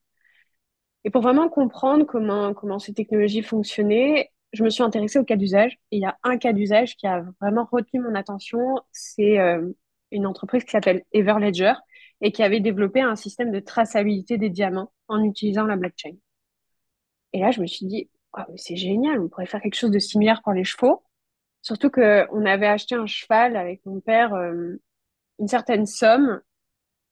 Et 1.05 1.11
pour 1.11 1.23
vraiment 1.23 1.49
comprendre 1.49 2.05
comment, 2.05 2.55
comment 2.55 2.79
ces 2.79 2.93
technologies 2.95 3.43
fonctionnaient, 3.43 4.31
je 4.53 4.65
me 4.65 4.71
suis 4.71 4.83
intéressée 4.83 5.19
au 5.19 5.25
cas 5.25 5.37
d'usage. 5.37 5.75
Et 5.91 5.97
il 5.99 6.03
y 6.03 6.07
a 6.07 6.19
un 6.23 6.37
cas 6.39 6.53
d'usage 6.53 6.97
qui 6.97 7.07
a 7.07 7.25
vraiment 7.41 7.67
retenu 7.71 8.01
mon 8.01 8.15
attention. 8.15 8.61
C'est 8.93 9.39
euh, 9.39 9.71
une 10.11 10.27
entreprise 10.27 10.65
qui 10.65 10.71
s'appelle 10.73 11.05
Everledger 11.13 11.75
et 12.21 12.33
qui 12.33 12.43
avait 12.43 12.61
développé 12.61 13.01
un 13.01 13.17
système 13.17 13.51
de 13.51 13.61
traçabilité 13.61 14.37
des 14.39 14.51
diamants 14.51 14.93
en 15.09 15.23
utilisant 15.25 15.65
la 15.65 15.77
blockchain. 15.77 16.13
Et 17.33 17.41
là, 17.41 17.51
je 17.51 17.61
me 17.61 17.67
suis 17.67 17.87
dit, 17.87 18.11
c'est 18.57 18.77
génial, 18.77 19.21
on 19.21 19.29
pourrait 19.29 19.47
faire 19.47 19.61
quelque 19.61 19.75
chose 19.75 19.91
de 19.91 19.99
similaire 19.99 20.43
pour 20.43 20.53
les 20.53 20.65
chevaux. 20.65 21.03
Surtout 21.63 21.91
qu'on 21.91 22.47
avait 22.47 22.67
acheté 22.67 22.95
un 22.95 23.07
cheval 23.07 23.57
avec 23.57 23.85
mon 23.85 24.01
père 24.01 24.35
euh, 24.35 24.77
une 25.39 25.49
certaine 25.49 25.87
somme, 25.87 26.41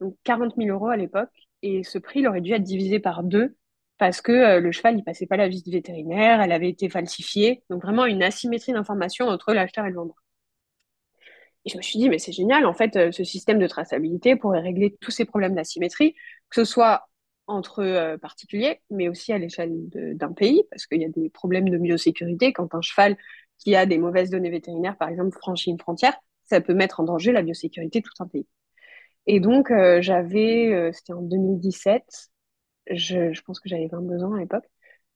donc 0.00 0.16
40 0.24 0.54
000 0.56 0.68
euros 0.70 0.88
à 0.88 0.96
l'époque, 0.96 1.30
et 1.62 1.82
ce 1.84 1.98
prix 1.98 2.20
il 2.20 2.28
aurait 2.28 2.40
dû 2.40 2.52
être 2.52 2.62
divisé 2.62 3.00
par 3.00 3.22
deux 3.22 3.56
parce 3.98 4.20
que 4.20 4.32
euh, 4.32 4.60
le 4.60 4.72
cheval, 4.72 4.96
il 4.96 5.04
passait 5.04 5.26
pas 5.26 5.36
la 5.36 5.48
visite 5.48 5.68
vétérinaire, 5.68 6.40
elle 6.40 6.52
avait 6.52 6.68
été 6.68 6.88
falsifiée. 6.88 7.64
Donc 7.68 7.82
vraiment 7.82 8.06
une 8.06 8.22
asymétrie 8.22 8.72
d'information 8.72 9.26
entre 9.26 9.52
l'acheteur 9.52 9.84
et 9.86 9.90
le 9.90 9.96
vendeur. 9.96 10.16
Et 11.64 11.70
je 11.70 11.76
me 11.76 11.82
suis 11.82 11.98
dit, 11.98 12.08
mais 12.08 12.18
c'est 12.18 12.32
génial, 12.32 12.64
en 12.64 12.72
fait, 12.72 12.96
euh, 12.96 13.12
ce 13.12 13.24
système 13.24 13.58
de 13.58 13.66
traçabilité 13.66 14.36
pourrait 14.36 14.60
régler 14.60 14.96
tous 15.00 15.10
ces 15.10 15.24
problèmes 15.24 15.54
d'asymétrie, 15.54 16.14
que 16.48 16.64
ce 16.64 16.64
soit 16.64 17.07
entre 17.48 17.80
euh, 17.82 18.18
particuliers, 18.18 18.80
mais 18.90 19.08
aussi 19.08 19.32
à 19.32 19.38
l'échelle 19.38 19.72
d'un 20.14 20.32
pays, 20.32 20.62
parce 20.70 20.86
qu'il 20.86 21.00
y 21.00 21.04
a 21.04 21.08
des 21.08 21.30
problèmes 21.30 21.68
de 21.68 21.78
biosécurité. 21.78 22.52
Quand 22.52 22.74
un 22.74 22.82
cheval 22.82 23.16
qui 23.58 23.74
a 23.74 23.86
des 23.86 23.98
mauvaises 23.98 24.30
données 24.30 24.50
vétérinaires, 24.50 24.96
par 24.96 25.08
exemple, 25.08 25.36
franchit 25.36 25.70
une 25.70 25.80
frontière, 25.80 26.14
ça 26.44 26.60
peut 26.60 26.74
mettre 26.74 27.00
en 27.00 27.04
danger 27.04 27.32
la 27.32 27.42
biosécurité 27.42 28.00
de 28.00 28.04
tout 28.04 28.22
un 28.22 28.26
pays. 28.26 28.46
Et 29.26 29.40
donc, 29.40 29.70
j'avais, 30.00 30.90
c'était 30.92 31.12
en 31.12 31.20
2017, 31.22 32.30
je, 32.90 33.40
pense 33.42 33.60
que 33.60 33.68
j'avais 33.68 33.88
22 33.88 34.24
ans 34.24 34.34
à 34.34 34.38
l'époque, 34.38 34.64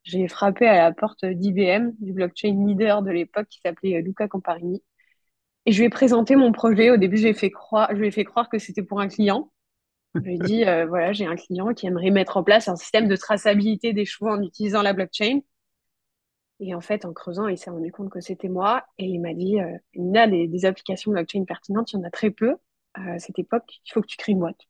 j'ai 0.04 0.26
frappé 0.28 0.66
à 0.66 0.82
la 0.82 0.92
porte 0.92 1.24
d'IBM, 1.24 1.92
du 2.00 2.12
blockchain 2.12 2.66
leader 2.66 3.02
de 3.02 3.10
l'époque 3.10 3.46
qui 3.48 3.60
s'appelait 3.60 3.96
euh, 3.96 4.00
Luca 4.00 4.28
Camparini. 4.28 4.82
Et 5.64 5.72
je 5.72 5.78
lui 5.78 5.86
ai 5.86 5.90
présenté 5.90 6.34
mon 6.34 6.50
projet. 6.50 6.90
Au 6.90 6.96
début, 6.96 7.16
je 7.16 7.22
lui 7.22 7.30
ai 7.30 7.34
fait 7.34 7.50
croire 7.50 8.48
que 8.50 8.58
c'était 8.58 8.82
pour 8.82 9.00
un 9.00 9.08
client. 9.08 9.52
Je 10.14 10.20
lui 10.20 10.34
ai 10.34 10.38
dit, 10.38 10.64
euh, 10.64 10.86
voilà, 10.86 11.12
j'ai 11.12 11.26
un 11.26 11.36
client 11.36 11.72
qui 11.74 11.86
aimerait 11.86 12.10
mettre 12.10 12.36
en 12.36 12.44
place 12.44 12.68
un 12.68 12.76
système 12.76 13.08
de 13.08 13.16
traçabilité 13.16 13.92
des 13.92 14.04
chevaux 14.04 14.30
en 14.30 14.42
utilisant 14.42 14.82
la 14.82 14.92
blockchain. 14.92 15.40
Et 16.60 16.74
en 16.74 16.80
fait, 16.80 17.04
en 17.04 17.12
creusant, 17.12 17.48
il 17.48 17.58
s'est 17.58 17.70
rendu 17.70 17.90
compte 17.90 18.10
que 18.10 18.20
c'était 18.20 18.48
moi. 18.48 18.84
Et 18.98 19.06
il 19.06 19.20
m'a 19.20 19.34
dit, 19.34 19.60
euh, 19.60 19.76
il 19.94 20.16
a 20.16 20.28
des, 20.28 20.64
applications 20.64 21.12
blockchain 21.12 21.44
pertinentes, 21.44 21.92
il 21.92 21.96
y 21.96 21.98
en 21.98 22.04
a 22.04 22.10
très 22.10 22.30
peu. 22.30 22.56
À 22.94 23.18
cette 23.18 23.38
époque, 23.38 23.64
il 23.86 23.92
faut 23.92 24.02
que 24.02 24.06
tu 24.06 24.16
crées 24.16 24.32
une 24.32 24.40
boîte. 24.40 24.60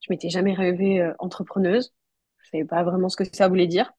Je 0.00 0.08
m'étais 0.10 0.30
jamais 0.30 0.54
rêvée 0.54 1.12
entrepreneuse. 1.18 1.94
Je 2.38 2.50
savais 2.50 2.64
pas 2.64 2.82
vraiment 2.82 3.08
ce 3.08 3.16
que 3.16 3.24
ça 3.24 3.48
voulait 3.48 3.66
dire. 3.66 3.92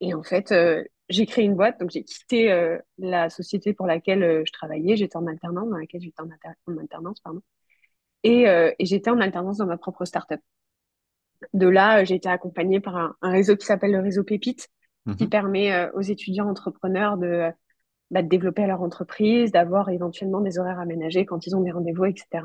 Et 0.00 0.14
en 0.14 0.22
fait, 0.22 0.52
euh, 0.52 0.84
j'ai 1.08 1.26
créé 1.26 1.44
une 1.44 1.56
boîte. 1.56 1.78
Donc, 1.80 1.90
j'ai 1.90 2.04
quitté 2.04 2.50
euh, 2.52 2.78
la 2.98 3.30
société 3.30 3.74
pour 3.74 3.86
laquelle 3.86 4.22
euh, 4.22 4.42
je 4.46 4.52
travaillais. 4.52 4.96
J'étais 4.96 5.16
en 5.16 5.26
alternance, 5.26 5.68
dans 5.68 5.76
laquelle 5.76 6.00
j'étais 6.00 6.22
en, 6.22 6.78
alternance, 6.78 7.20
pardon. 7.20 7.42
Et, 8.22 8.42
et 8.42 8.84
j'étais 8.84 9.10
en 9.10 9.20
alternance 9.20 9.58
dans 9.58 9.66
ma 9.66 9.78
propre 9.78 10.04
startup. 10.04 10.40
De 11.54 11.66
là, 11.66 12.04
j'ai 12.04 12.16
été 12.16 12.28
accompagnée 12.28 12.80
par 12.80 12.96
un, 12.96 13.14
réseau 13.22 13.56
qui 13.56 13.64
s'appelle 13.64 13.92
le 13.92 14.00
réseau 14.00 14.24
Pépite, 14.24 14.68
qui 15.16 15.24
mhm. 15.24 15.30
permet 15.30 15.90
aux 15.94 16.02
étudiants 16.02 16.48
entrepreneurs 16.48 17.16
de, 17.16 17.50
bah, 18.10 18.22
de 18.22 18.28
développer 18.28 18.66
leur 18.66 18.82
entreprise, 18.82 19.52
d'avoir 19.52 19.88
éventuellement 19.88 20.40
des 20.40 20.58
horaires 20.58 20.80
aménagés 20.80 21.24
quand 21.24 21.46
ils 21.46 21.56
ont 21.56 21.62
des 21.62 21.70
rendez-vous, 21.70 22.04
etc. 22.04 22.44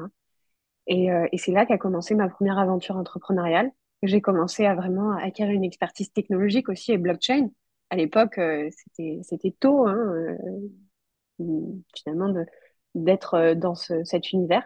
Et, 0.88 1.08
et 1.32 1.38
c'est 1.38 1.51
là 1.51 1.65
qu'a 1.65 1.77
commencé 1.77 2.15
ma 2.15 2.29
première 2.29 2.58
aventure 2.58 2.96
entrepreneuriale. 2.96 3.72
J'ai 4.03 4.22
commencé 4.22 4.65
à 4.65 4.75
vraiment 4.75 5.12
acquérir 5.12 5.53
une 5.53 5.63
expertise 5.63 6.12
technologique 6.12 6.70
aussi 6.70 6.91
et 6.91 6.98
blockchain. 6.98 7.50
À 7.89 7.96
l'époque, 7.96 8.36
c'était 8.36 9.20
c'était 9.24 9.55
tôt, 9.60 9.88
hein, 9.88 10.38
finalement, 11.96 12.34
d'être 12.94 13.53
dans 13.55 13.75
cet 13.75 14.32
univers. 14.32 14.63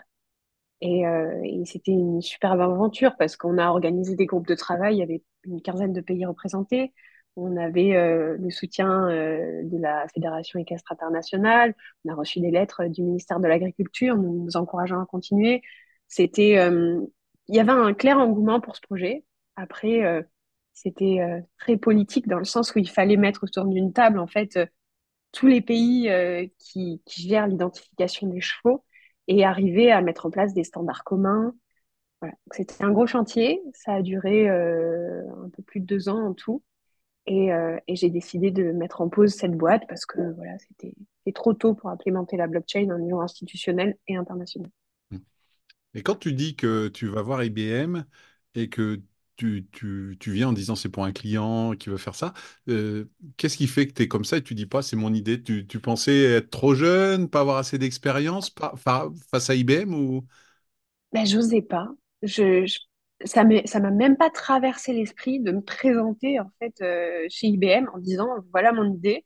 Et, 0.82 1.06
euh, 1.06 1.42
et 1.44 1.66
c'était 1.66 1.92
une 1.92 2.22
superbe 2.22 2.62
aventure 2.62 3.16
parce 3.18 3.36
qu'on 3.36 3.58
a 3.58 3.68
organisé 3.68 4.16
des 4.16 4.26
groupes 4.26 4.48
de 4.48 4.56
travail, 4.56 4.96
il 4.96 5.00
y 5.00 5.04
avait 5.04 5.24
une 5.44 5.62
quinzaine 5.62 5.94
de 5.94 6.02
pays 6.02 6.26
représentés. 6.26 6.94
On 7.36 7.58
avait 7.58 7.96
euh, 7.96 8.38
le 8.38 8.50
soutien 8.50 9.10
euh, 9.10 9.62
de 9.64 9.78
la 9.78 10.08
Fédération 10.14 10.60
équestre 10.60 10.92
internationale. 10.92 11.76
On 12.06 12.12
a 12.12 12.16
reçu 12.16 12.40
des 12.40 12.52
lettres 12.52 12.86
du 12.88 13.04
ministère 13.04 13.40
de 13.40 13.48
l'Agriculture 13.48 14.18
nous, 14.18 14.46
nous 14.46 14.58
encourageant 14.58 15.02
à 15.02 15.06
continuer. 15.06 15.62
C'était, 16.08 16.58
euh, 16.58 17.00
il 17.48 17.56
y 17.56 17.60
avait 17.60 17.72
un 17.72 17.94
clair 17.94 18.18
engouement 18.18 18.60
pour 18.60 18.76
ce 18.76 18.82
projet. 18.82 19.26
Après, 19.56 20.04
euh, 20.06 20.22
c'était 20.74 21.20
très 21.58 21.76
politique 21.76 22.28
dans 22.28 22.40
le 22.40 22.46
sens 22.46 22.74
où 22.74 22.80
il 22.80 22.90
fallait 22.90 23.18
mettre 23.18 23.44
autour 23.44 23.66
d'une 23.66 23.92
table 23.92 24.18
en 24.18 24.28
fait 24.28 24.58
tous 25.34 25.48
les 25.48 25.60
pays 25.60 26.10
qui, 26.58 27.02
qui 27.06 27.28
gèrent 27.28 27.48
l'identification 27.48 28.28
des 28.28 28.40
chevaux 28.40 28.86
et 29.30 29.46
arriver 29.46 29.92
à 29.92 30.02
mettre 30.02 30.26
en 30.26 30.32
place 30.32 30.54
des 30.54 30.66
standards 30.66 31.06
communs. 31.06 31.54
Voilà. 32.20 32.36
C'était 32.52 32.84
un 32.84 32.92
gros 32.92 33.08
chantier, 33.08 33.62
ça 33.74 33.94
a 33.94 34.02
duré 34.02 34.50
euh, 34.50 35.24
un 35.46 35.50
peu 35.50 35.64
plus 35.64 35.80
de 35.80 35.86
deux 35.86 36.10
ans 36.10 36.22
en 36.22 36.34
tout. 36.34 36.62
Et, 37.28 37.54
euh, 37.54 37.78
et 37.88 37.96
j'ai 37.96 38.10
décidé 38.10 38.50
de 38.52 38.72
mettre 38.72 39.02
en 39.02 39.08
pause 39.08 39.34
cette 39.34 39.56
boîte 39.56 39.84
parce 39.88 40.06
que 40.06 40.34
voilà, 40.34 40.58
c'était 40.60 40.96
trop 41.34 41.54
tôt 41.54 41.76
pour 41.76 41.92
implémenter 41.92 42.38
la 42.38 42.48
blockchain 42.48 42.90
au 42.90 42.98
niveau 42.98 43.22
institutionnel 43.22 43.96
et 44.08 44.16
international. 44.16 44.72
Et 45.94 46.04
quand 46.04 46.16
tu 46.16 46.34
dis 46.34 46.56
que 46.56 46.88
tu 46.88 47.08
vas 47.08 47.22
voir 47.22 47.44
IBM 47.44 48.04
et 48.56 48.70
que 48.70 49.02
tu, 49.40 49.66
tu, 49.72 50.18
tu, 50.20 50.32
viens 50.34 50.50
en 50.50 50.54
disant 50.54 50.76
c'est 50.76 50.90
pour 50.90 51.06
un 51.06 51.14
client 51.14 51.72
qui 51.72 51.90
veut 51.90 51.98
faire 51.98 52.14
ça. 52.14 52.34
Euh, 52.68 53.06
qu'est-ce 53.38 53.56
qui 53.56 53.68
fait 53.68 53.88
que 53.88 53.94
tu 53.94 54.04
es 54.04 54.08
comme 54.10 54.26
ça 54.26 54.38
et 54.38 54.44
tu 54.44 54.54
dis 54.54 54.66
pas 54.66 54.82
c'est 54.82 54.98
mon 54.98 55.14
idée? 55.14 55.42
Tu, 55.42 55.66
tu, 55.66 55.80
pensais 55.80 56.24
être 56.24 56.50
trop 56.50 56.76
jeune, 56.76 57.30
pas 57.30 57.40
avoir 57.40 57.56
assez 57.56 57.78
d'expérience 57.78 58.54
face 59.32 59.50
à 59.50 59.56
IBM 59.56 59.94
ou? 59.94 60.26
Ben, 61.14 61.26
J'osais 61.26 61.62
pas. 61.62 61.88
Je, 62.22 62.66
je, 62.66 62.80
ça 63.24 63.46
m'a 63.46 63.92
même 63.92 64.18
pas 64.18 64.30
traversé 64.30 64.92
l'esprit 64.92 65.40
de 65.40 65.54
me 65.54 65.62
présenter 65.62 66.42
en 66.42 66.52
fait 66.60 66.74
euh, 66.82 67.26
chez 67.30 67.48
IBM 67.48 67.88
en 67.94 68.00
disant 68.00 68.28
voilà 68.52 68.74
mon 68.74 68.94
idée, 68.94 69.26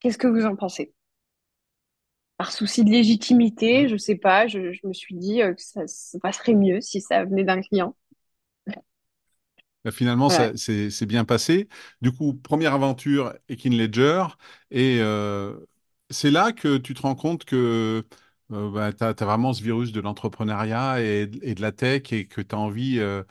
qu'est-ce 0.00 0.18
que 0.18 0.26
vous 0.26 0.44
en 0.44 0.56
pensez? 0.56 0.92
Par 2.36 2.50
souci 2.50 2.84
de 2.84 2.90
légitimité, 2.90 3.84
mmh. 3.84 3.88
je 3.88 3.96
sais 3.96 4.16
pas, 4.16 4.48
je, 4.48 4.72
je 4.72 4.86
me 4.88 4.92
suis 4.92 5.14
dit 5.14 5.40
euh, 5.40 5.54
que 5.54 5.62
ça, 5.62 5.86
ça 5.86 6.18
passerait 6.18 6.54
mieux 6.54 6.80
si 6.80 7.00
ça 7.00 7.24
venait 7.24 7.44
d'un 7.44 7.60
client. 7.60 7.94
Bah, 9.86 9.92
finalement, 9.92 10.28
c'est 10.28 11.06
bien 11.06 11.24
passé. 11.24 11.68
Du 12.00 12.10
coup, 12.10 12.34
première 12.34 12.74
aventure, 12.74 13.32
Ekin 13.48 13.70
Ledger. 13.70 14.24
Et 14.72 14.98
euh, 15.00 15.56
c'est 16.10 16.32
là 16.32 16.50
que 16.52 16.76
tu 16.76 16.92
te 16.92 17.02
rends 17.02 17.14
compte 17.14 17.44
que 17.44 18.04
euh, 18.50 18.70
bah, 18.72 18.92
tu 18.92 19.04
as, 19.04 19.12
vraiment 19.24 19.52
ce 19.52 19.62
virus 19.62 19.92
de 19.92 20.00
l'entrepreneuriat 20.00 21.00
et, 21.02 21.28
de 21.28 21.62
la 21.62 21.70
tech 21.70 22.12
et 22.12 22.26
que 22.26 22.40
tu 22.40 22.52
as 22.56 22.58
envie 22.58 22.98
euh, 22.98 23.22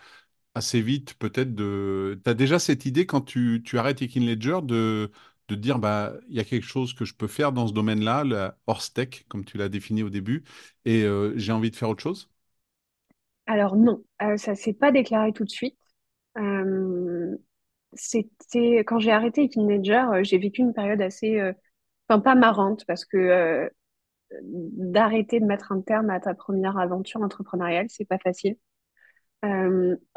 assez 0.56 0.82
vite 0.82 1.16
peut-être 1.16 1.56
de... 1.56 2.22
Tu 2.24 2.30
as 2.30 2.34
déjà 2.34 2.58
cette 2.58 2.86
idée 2.86 3.06
quand 3.06 3.22
tu, 3.22 3.62
tu 3.66 3.78
arrêtes 3.78 4.02
Ekin 4.02 4.22
Ledger 4.22 4.60
de, 4.64 5.12
de 5.50 5.56
dire, 5.56 5.78
bah, 5.78 6.14
il 6.30 6.36
y 6.38 6.40
a 6.40 6.46
quelque 6.46 6.66
chose 6.66 6.94
que 6.94 7.04
je 7.04 7.16
peux 7.16 7.28
faire 7.28 7.52
dans 7.52 7.68
ce 7.68 7.74
domaine-là, 7.74 8.24
la 8.24 8.58
horse 8.66 8.94
tech, 8.94 9.26
comme 9.28 9.44
tu 9.44 9.58
l'as 9.58 9.68
défini 9.68 10.04
au 10.04 10.10
début, 10.10 10.46
et 10.86 11.06
j'ai 11.36 11.52
envie 11.52 11.72
de 11.72 11.76
faire 11.76 11.90
autre 11.90 12.04
chose? 12.04 12.30
Alors 13.48 13.76
non, 13.76 14.04
ça 14.38 14.52
ne 14.52 14.56
s'est 14.56 14.74
pas 14.74 14.94
déclaré 14.94 15.34
tout 15.34 15.44
de 15.44 15.52
suite. 15.52 15.76
Euh, 16.38 17.38
c'était 17.94 18.80
quand 18.80 19.00
j'ai 19.00 19.12
arrêté 19.12 19.48
Teenager, 19.50 20.06
euh, 20.14 20.24
j'ai 20.24 20.38
vécu 20.38 20.62
une 20.62 20.74
période 20.74 21.02
assez, 21.02 21.40
euh, 21.40 21.54
enfin 22.10 22.20
pas 22.20 22.36
marrante 22.36 22.86
parce 22.86 23.06
que 23.06 23.70
d'arrêter 24.42 25.40
de 25.40 25.46
mettre 25.46 25.72
un 25.72 25.82
terme 25.82 26.10
à 26.10 26.20
ta 26.20 26.34
première 26.34 26.78
aventure 26.78 27.22
entrepreneuriale, 27.22 27.88
c'est 27.90 28.06
pas 28.06 28.20
facile. 28.20 28.58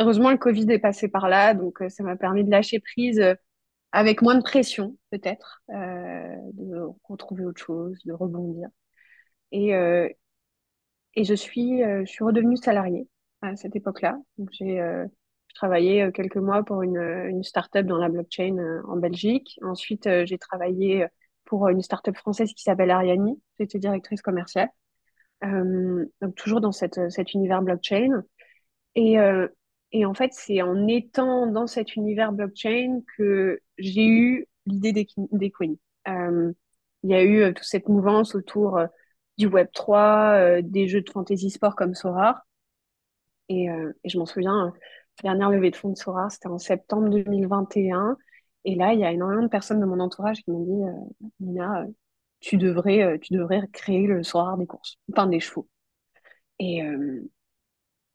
heureusement, 0.00 0.30
le 0.30 0.38
Covid 0.38 0.70
est 0.70 0.78
passé 0.78 1.08
par 1.08 1.28
là, 1.28 1.54
donc 1.54 1.82
ça 1.88 2.02
m'a 2.02 2.16
permis 2.16 2.44
de 2.44 2.50
lâcher 2.50 2.80
prise 2.80 3.22
avec 3.92 4.22
moins 4.22 4.34
de 4.36 4.42
pression, 4.42 4.96
peut-être, 5.10 5.62
de 5.68 6.80
retrouver 7.04 7.44
autre 7.44 7.60
chose, 7.60 7.98
de 8.06 8.12
rebondir. 8.12 8.68
Et, 9.52 9.68
et 11.14 11.24
je 11.24 11.34
suis, 11.34 11.82
je 11.82 12.06
suis 12.06 12.24
redevenue 12.24 12.56
salariée 12.56 13.08
à 13.42 13.54
cette 13.56 13.76
époque-là. 13.76 14.18
J'ai 14.52 14.80
je 15.48 15.54
travaillais 15.54 16.02
euh, 16.02 16.10
quelques 16.10 16.36
mois 16.36 16.62
pour 16.62 16.82
une, 16.82 16.98
euh, 16.98 17.28
une 17.28 17.42
start-up 17.42 17.86
dans 17.86 17.98
la 17.98 18.08
blockchain 18.08 18.56
euh, 18.58 18.82
en 18.86 18.96
Belgique. 18.96 19.58
Ensuite, 19.62 20.08
j'ai 20.24 20.38
travaillé 20.38 21.06
pour 21.44 21.68
une 21.68 21.82
start-up 21.82 22.16
française 22.16 22.52
qui 22.52 22.62
s'appelle 22.62 22.90
Ariani. 22.90 23.40
J'étais 23.58 23.78
directrice 23.78 24.22
commerciale. 24.22 24.68
Donc 25.42 26.34
toujours 26.34 26.60
dans 26.60 26.72
cet 26.72 26.98
univers 27.32 27.62
blockchain. 27.62 28.24
Et, 28.96 29.16
et 29.92 30.04
en 30.04 30.12
fait, 30.12 30.32
c'est 30.34 30.60
en 30.60 30.86
étant 30.86 31.46
dans 31.46 31.66
cet 31.66 31.96
univers 31.96 32.32
blockchain 32.32 33.00
que 33.16 33.60
j'ai 33.78 34.06
eu 34.06 34.46
l'idée 34.66 34.92
des, 34.92 35.06
des 35.16 35.50
Queens. 35.50 35.76
Il 36.06 37.10
y 37.10 37.14
a 37.14 37.24
eu 37.24 37.54
toute 37.54 37.64
cette 37.64 37.88
mouvance 37.88 38.34
autour 38.34 38.80
du 39.38 39.46
Web 39.46 39.68
3, 39.72 40.60
des 40.60 40.86
jeux 40.86 41.00
de 41.00 41.10
fantasy 41.10 41.50
sport 41.50 41.76
comme 41.76 41.94
Sora. 41.94 42.44
Et, 43.48 43.68
et 43.68 44.08
je 44.08 44.18
m'en 44.18 44.26
souviens, 44.26 44.74
dernière 45.22 45.50
levée 45.50 45.70
de 45.70 45.76
fonds 45.76 45.90
de 45.90 45.96
Sora, 45.96 46.30
c'était 46.30 46.48
en 46.48 46.58
septembre 46.58 47.08
2021. 47.10 48.16
Et 48.64 48.74
là, 48.74 48.92
il 48.92 49.00
y 49.00 49.04
a 49.04 49.12
énormément 49.12 49.42
de 49.42 49.48
personnes 49.48 49.80
de 49.80 49.86
mon 49.86 50.00
entourage 50.00 50.38
qui 50.42 50.50
m'ont 50.50 50.64
dit 50.64 50.84
euh, 50.84 51.28
Nina, 51.40 51.82
euh, 51.82 51.86
tu 52.40 52.56
devrais, 52.56 53.02
euh, 53.02 53.18
tu 53.18 53.34
devrais 53.34 53.62
créer 53.72 54.06
le 54.06 54.22
Sora 54.22 54.56
des 54.56 54.66
courses, 54.66 54.96
enfin 55.12 55.26
des 55.26 55.40
chevaux. 55.40 55.68
Et 56.58 56.82
euh, 56.82 57.28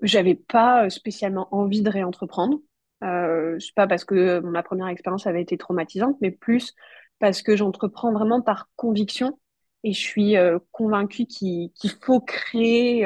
j'avais 0.02 0.36
pas 0.36 0.90
spécialement 0.90 1.48
envie 1.54 1.82
de 1.82 1.90
réentreprendre. 1.90 2.60
Euh, 3.04 3.58
c'est 3.60 3.76
pas 3.76 3.88
parce 3.88 4.06
que 4.06 4.40
ma 4.40 4.64
première 4.64 4.88
expérience 4.88 5.28
avait 5.28 5.42
été 5.42 5.58
traumatisante, 5.58 6.18
mais 6.22 6.32
plus 6.32 6.74
parce 7.20 7.42
que 7.42 7.56
j'entreprends 7.56 8.14
vraiment 8.14 8.42
par 8.42 8.70
conviction 8.76 9.40
et 9.84 9.94
je 9.94 10.00
suis 10.00 10.36
convaincue 10.72 11.26
qu'il 11.26 11.72
faut 12.02 12.22
créer 12.22 13.06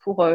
pour 0.00 0.26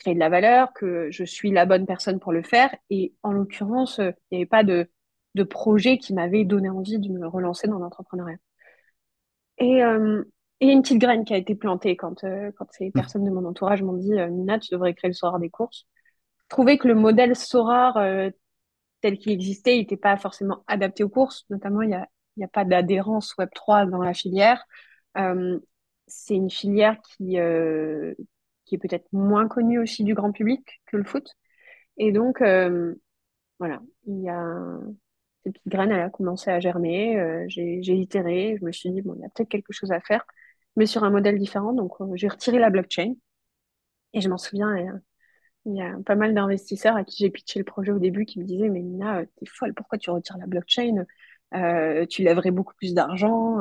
créer 0.00 0.14
de 0.14 0.18
la 0.18 0.28
valeur, 0.28 0.72
que 0.72 1.08
je 1.10 1.24
suis 1.24 1.52
la 1.52 1.66
bonne 1.66 1.86
personne 1.86 2.18
pour 2.18 2.32
le 2.32 2.42
faire. 2.42 2.74
Et 2.90 3.14
en 3.22 3.32
l'occurrence, 3.32 3.98
il 3.98 4.14
n'y 4.32 4.38
avait 4.38 4.46
pas 4.46 4.64
de, 4.64 4.90
de 5.34 5.42
projet 5.42 5.98
qui 5.98 6.14
m'avait 6.14 6.44
donné 6.44 6.68
envie 6.68 6.98
de 6.98 7.08
me 7.08 7.26
relancer 7.26 7.68
dans 7.68 7.78
l'entrepreneuriat. 7.78 8.38
Et, 9.58 9.82
euh, 9.84 10.24
et 10.60 10.68
une 10.68 10.82
petite 10.82 10.98
graine 10.98 11.24
qui 11.24 11.34
a 11.34 11.36
été 11.36 11.54
plantée 11.54 11.96
quand, 11.96 12.24
euh, 12.24 12.50
quand 12.56 12.66
ces 12.72 12.90
personnes 12.90 13.24
de 13.24 13.30
mon 13.30 13.44
entourage 13.44 13.82
m'ont 13.82 13.94
dit 13.94 14.14
euh, 14.14 14.28
Nina, 14.28 14.58
tu 14.58 14.72
devrais 14.72 14.94
créer 14.94 15.10
le 15.10 15.14
Sorar 15.14 15.38
des 15.38 15.50
courses. 15.50 15.86
Je 16.44 16.48
trouvais 16.48 16.78
que 16.78 16.88
le 16.88 16.94
modèle 16.94 17.36
Sorar 17.36 17.94
tel 19.00 19.18
qu'il 19.18 19.30
existait 19.30 19.76
n'était 19.76 19.96
pas 19.96 20.16
forcément 20.16 20.64
adapté 20.66 21.04
aux 21.04 21.08
courses. 21.08 21.44
Notamment, 21.48 21.82
il 21.82 21.90
n'y 21.90 21.94
a, 21.94 22.08
a 22.42 22.48
pas 22.48 22.64
d'adhérence 22.64 23.34
Web3 23.38 23.88
dans 23.88 24.02
la 24.02 24.12
filière. 24.14 24.64
c'est 25.14 26.34
une 26.34 26.50
filière 26.50 26.96
qui, 27.02 27.36
qui 28.70 28.76
est 28.76 28.78
peut-être 28.78 29.08
moins 29.12 29.48
connu 29.48 29.80
aussi 29.80 30.04
du 30.04 30.14
grand 30.14 30.30
public 30.30 30.80
que 30.86 30.96
le 30.96 31.02
foot. 31.02 31.28
Et 31.96 32.12
donc, 32.12 32.40
euh, 32.40 32.94
voilà, 33.58 33.82
il 34.06 34.22
y 34.22 34.28
a 34.28 34.78
cette 35.42 35.54
petite 35.54 35.68
graine, 35.68 35.90
elle 35.90 36.00
a 36.00 36.08
commencé 36.08 36.50
à 36.52 36.60
germer. 36.60 37.18
Euh, 37.18 37.44
j'ai 37.48 37.80
itéré, 37.80 38.56
je 38.60 38.64
me 38.64 38.70
suis 38.70 38.90
dit, 38.92 39.02
bon, 39.02 39.14
il 39.16 39.22
y 39.22 39.24
a 39.24 39.28
peut-être 39.30 39.48
quelque 39.48 39.72
chose 39.72 39.90
à 39.90 40.00
faire, 40.00 40.24
mais 40.76 40.86
sur 40.86 41.02
un 41.02 41.10
modèle 41.10 41.36
différent. 41.36 41.72
Donc, 41.72 42.00
euh, 42.00 42.12
j'ai 42.14 42.28
retiré 42.28 42.60
la 42.60 42.70
blockchain. 42.70 43.14
Et 44.12 44.20
je 44.20 44.28
m'en 44.28 44.38
souviens, 44.38 45.00
il 45.64 45.74
y 45.74 45.82
a 45.82 45.96
pas 46.06 46.14
mal 46.14 46.32
d'investisseurs 46.32 46.94
à 46.96 47.02
qui 47.04 47.24
j'ai 47.24 47.30
pitché 47.30 47.58
le 47.58 47.64
projet 47.64 47.90
au 47.90 47.98
début 47.98 48.24
qui 48.24 48.38
me 48.38 48.44
disaient, 48.44 48.68
mais 48.68 48.82
Nina, 48.82 49.24
t'es 49.26 49.46
folle, 49.46 49.74
pourquoi 49.74 49.98
tu 49.98 50.10
retires 50.10 50.38
la 50.38 50.46
blockchain? 50.46 51.06
Tu 52.08 52.22
lèverais 52.22 52.50
beaucoup 52.52 52.74
plus 52.76 52.94
d'argent. 52.94 53.58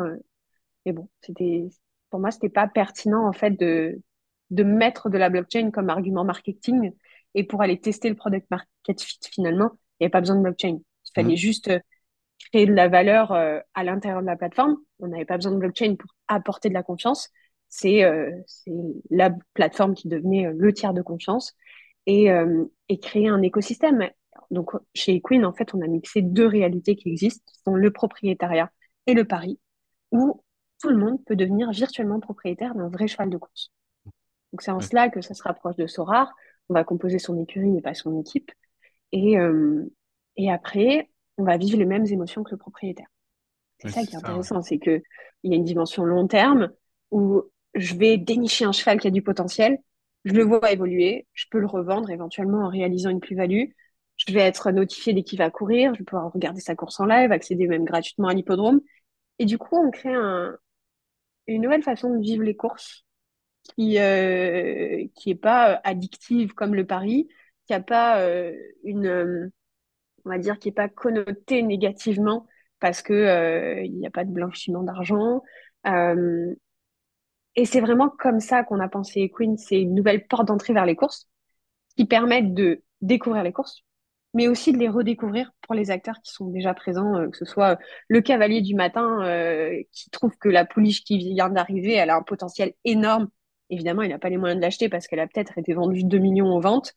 Et 0.86 0.94
bon, 0.94 1.10
c'était, 1.22 1.70
pour 2.10 2.20
moi, 2.20 2.32
c'était 2.32 2.50
pas 2.50 2.68
pertinent, 2.68 3.28
en 3.28 3.34
fait, 3.34 3.52
de, 3.52 4.02
de 4.50 4.64
mettre 4.64 5.10
de 5.10 5.18
la 5.18 5.30
blockchain 5.30 5.72
comme 5.72 5.90
argument 5.90 6.24
marketing. 6.24 6.92
Et 7.36 7.44
pour 7.44 7.62
aller 7.62 7.80
tester 7.80 8.10
le 8.10 8.16
product 8.16 8.48
market 8.50 9.02
fit, 9.02 9.20
finalement, 9.32 9.72
il 9.74 10.04
n'y 10.04 10.06
avait 10.06 10.12
pas 10.12 10.22
besoin 10.22 10.38
de 10.38 10.42
blockchain. 10.42 10.78
Il 10.78 11.12
fallait 11.14 11.34
mmh. 11.34 11.38
juste 11.38 11.68
euh, 11.70 11.80
créer 12.52 12.66
de 12.66 12.74
la 12.74 12.88
valeur 12.88 13.32
euh, 13.32 13.60
à 13.74 13.84
l'intérieur 13.84 14.22
de 14.22 14.28
la 14.28 14.36
plateforme. 14.36 14.78
On 15.00 15.08
n'avait 15.08 15.26
pas 15.26 15.38
besoin 15.38 15.52
de 15.52 15.58
blockchain 15.58 15.96
pour 15.96 16.12
apporter 16.28 16.70
de 16.70 16.74
la 16.74 16.84
confiance. 16.84 17.30
C'est 17.68 18.04
euh, 18.04 18.32
la 19.12 19.32
plateforme 19.54 19.94
qui 19.94 20.08
devenait 20.08 20.52
le 20.52 20.74
tiers 20.74 20.94
de 20.94 21.04
confiance 21.04 21.54
et, 22.08 22.30
et 22.88 23.00
créer 23.00 23.28
un 23.28 23.44
écosystème. 23.44 24.10
Donc, 24.50 24.72
chez 24.96 25.14
Equine, 25.14 25.46
en 25.46 25.54
fait, 25.54 25.76
on 25.76 25.82
a 25.82 25.88
mixé 25.88 26.24
deux 26.24 26.48
réalités 26.48 26.96
qui 26.96 27.10
existent, 27.10 27.44
qui 27.46 27.62
sont 27.64 27.76
le 27.76 27.92
propriétariat 27.92 28.72
et 29.06 29.14
le 29.14 29.26
pari, 29.26 29.60
où 30.12 30.42
tout 30.82 30.90
le 30.90 30.98
monde 30.98 31.24
peut 31.26 31.36
devenir 31.36 31.72
virtuellement 31.72 32.20
propriétaire 32.20 32.74
d'un 32.74 32.90
vrai 32.90 33.08
cheval 33.08 33.30
de 33.30 33.38
course. 33.38 33.72
Donc, 34.52 34.62
c'est 34.62 34.72
en 34.72 34.80
cela 34.80 35.10
que 35.10 35.22
ça 35.22 35.34
se 35.34 35.44
rapproche 35.44 35.76
de 35.76 35.88
Sorar. 35.88 36.34
On 36.70 36.74
va 36.74 36.84
composer 36.84 37.20
son 37.20 37.40
écurie, 37.40 37.70
mais 37.70 37.82
pas 37.82 37.94
son 37.94 38.20
équipe. 38.20 38.52
Et, 39.12 39.40
euh, 39.40 39.86
et 40.38 40.52
après, 40.52 41.10
on 41.38 41.44
va 41.44 41.58
vivre 41.58 41.78
les 41.78 41.86
mêmes 41.86 42.06
émotions 42.06 42.44
que 42.44 42.52
le 42.52 42.58
propriétaire. 42.58 43.08
C'est 43.80 43.90
ça 43.90 44.04
qui 44.04 44.14
est 44.14 44.18
intéressant, 44.18 44.62
c'est 44.62 44.78
qu'il 44.78 45.02
y 45.44 45.54
a 45.54 45.56
une 45.56 45.64
dimension 45.64 46.04
long 46.04 46.28
terme 46.28 46.70
où 47.12 47.44
je 47.76 47.96
vais 47.96 48.18
dénicher 48.18 48.66
un 48.66 48.72
cheval 48.72 49.00
qui 49.00 49.08
a 49.08 49.12
du 49.12 49.22
potentiel, 49.22 49.78
je 50.26 50.34
le 50.34 50.44
vois 50.44 50.72
évoluer, 50.72 51.28
je 51.34 51.46
peux 51.50 51.60
le 51.60 51.66
revendre 51.66 52.10
éventuellement 52.10 52.66
en 52.66 52.70
réalisant 52.70 53.10
une 53.10 53.22
plus-value, 53.22 53.70
je 54.18 54.34
vais 54.34 54.42
être 54.42 54.72
notifié 54.72 55.14
dès 55.14 55.24
qu'il 55.24 55.40
va 55.40 55.50
courir, 55.50 55.94
je 55.94 56.00
vais 56.00 56.06
pouvoir 56.06 56.32
regarder 56.34 56.60
sa 56.60 56.76
course 56.76 57.00
en 57.00 57.06
live, 57.06 57.32
accéder 57.32 57.68
même 57.68 57.86
gratuitement 57.86 58.28
à 58.28 58.34
l'hippodrome. 58.34 58.82
Et 59.40 59.46
du 59.46 59.58
coup, 59.58 59.78
on 59.78 59.92
crée 59.92 60.14
un, 60.14 60.58
une 61.48 61.62
nouvelle 61.62 61.84
façon 61.84 62.14
de 62.14 62.22
vivre 62.22 62.44
les 62.44 62.56
courses 62.56 63.06
qui 63.76 64.00
euh, 64.00 65.06
qui 65.16 65.36
pas 65.36 65.74
euh, 65.74 65.78
addictive 65.84 66.54
comme 66.54 66.76
le 66.76 66.86
pari, 66.86 67.28
qui 67.68 67.74
a 67.74 67.82
pas 67.82 68.22
euh, 68.22 68.56
une 68.84 69.08
euh, 69.08 69.52
on 70.26 70.30
va 70.30 70.38
dire 70.38 70.60
qui 70.60 70.70
est 70.70 70.74
pas 70.74 70.90
connotée 70.90 71.62
négativement 71.62 72.48
parce 72.80 73.02
que 73.02 73.84
il 73.84 73.94
n'y 73.98 74.08
a 74.08 74.12
pas 74.12 74.26
de 74.26 74.32
blanchiment 74.32 74.84
d'argent. 74.84 75.42
Et 77.56 77.66
c'est 77.66 77.82
vraiment 77.82 78.10
comme 78.10 78.40
ça 78.40 78.64
qu'on 78.64 78.80
a 78.80 78.88
pensé 78.88 79.22
Equine. 79.22 79.58
C'est 79.58 79.82
une 79.82 79.96
nouvelle 79.96 80.28
porte 80.28 80.48
d'entrée 80.48 80.74
vers 80.74 80.86
les 80.86 80.96
courses 80.96 81.28
qui 81.98 82.06
permettent 82.06 82.54
de 82.54 82.84
découvrir 83.02 83.44
les 83.44 83.52
courses, 83.52 83.84
mais 84.34 84.48
aussi 84.48 84.72
de 84.72 84.78
les 84.78 84.88
redécouvrir 84.88 85.52
pour 85.62 85.76
les 85.76 85.92
acteurs 85.92 86.22
qui 86.24 86.32
sont 86.32 86.48
déjà 86.48 86.74
présents, 86.74 87.30
que 87.30 87.38
ce 87.38 87.46
soit 87.46 87.78
le 88.08 88.22
cavalier 88.22 88.62
du 88.62 88.76
matin 88.76 89.24
qui 89.92 90.10
trouve 90.10 90.38
que 90.38 90.48
la 90.48 90.64
pouliche 90.66 91.04
qui 91.04 91.18
vient 91.18 91.50
d'arriver, 91.50 91.94
elle 91.94 92.12
a 92.12 92.16
un 92.16 92.24
potentiel 92.24 92.74
énorme. 92.86 93.30
Évidemment, 93.70 94.02
il 94.02 94.10
n'a 94.10 94.20
pas 94.20 94.30
les 94.30 94.38
moyens 94.38 94.60
de 94.60 94.62
l'acheter 94.62 94.90
parce 94.90 95.08
qu'elle 95.08 95.20
a 95.20 95.28
peut-être 95.28 95.58
été 95.58 95.74
vendue 95.74 96.04
2 96.04 96.18
millions 96.18 96.48
en 96.48 96.60
vente. 96.60 96.94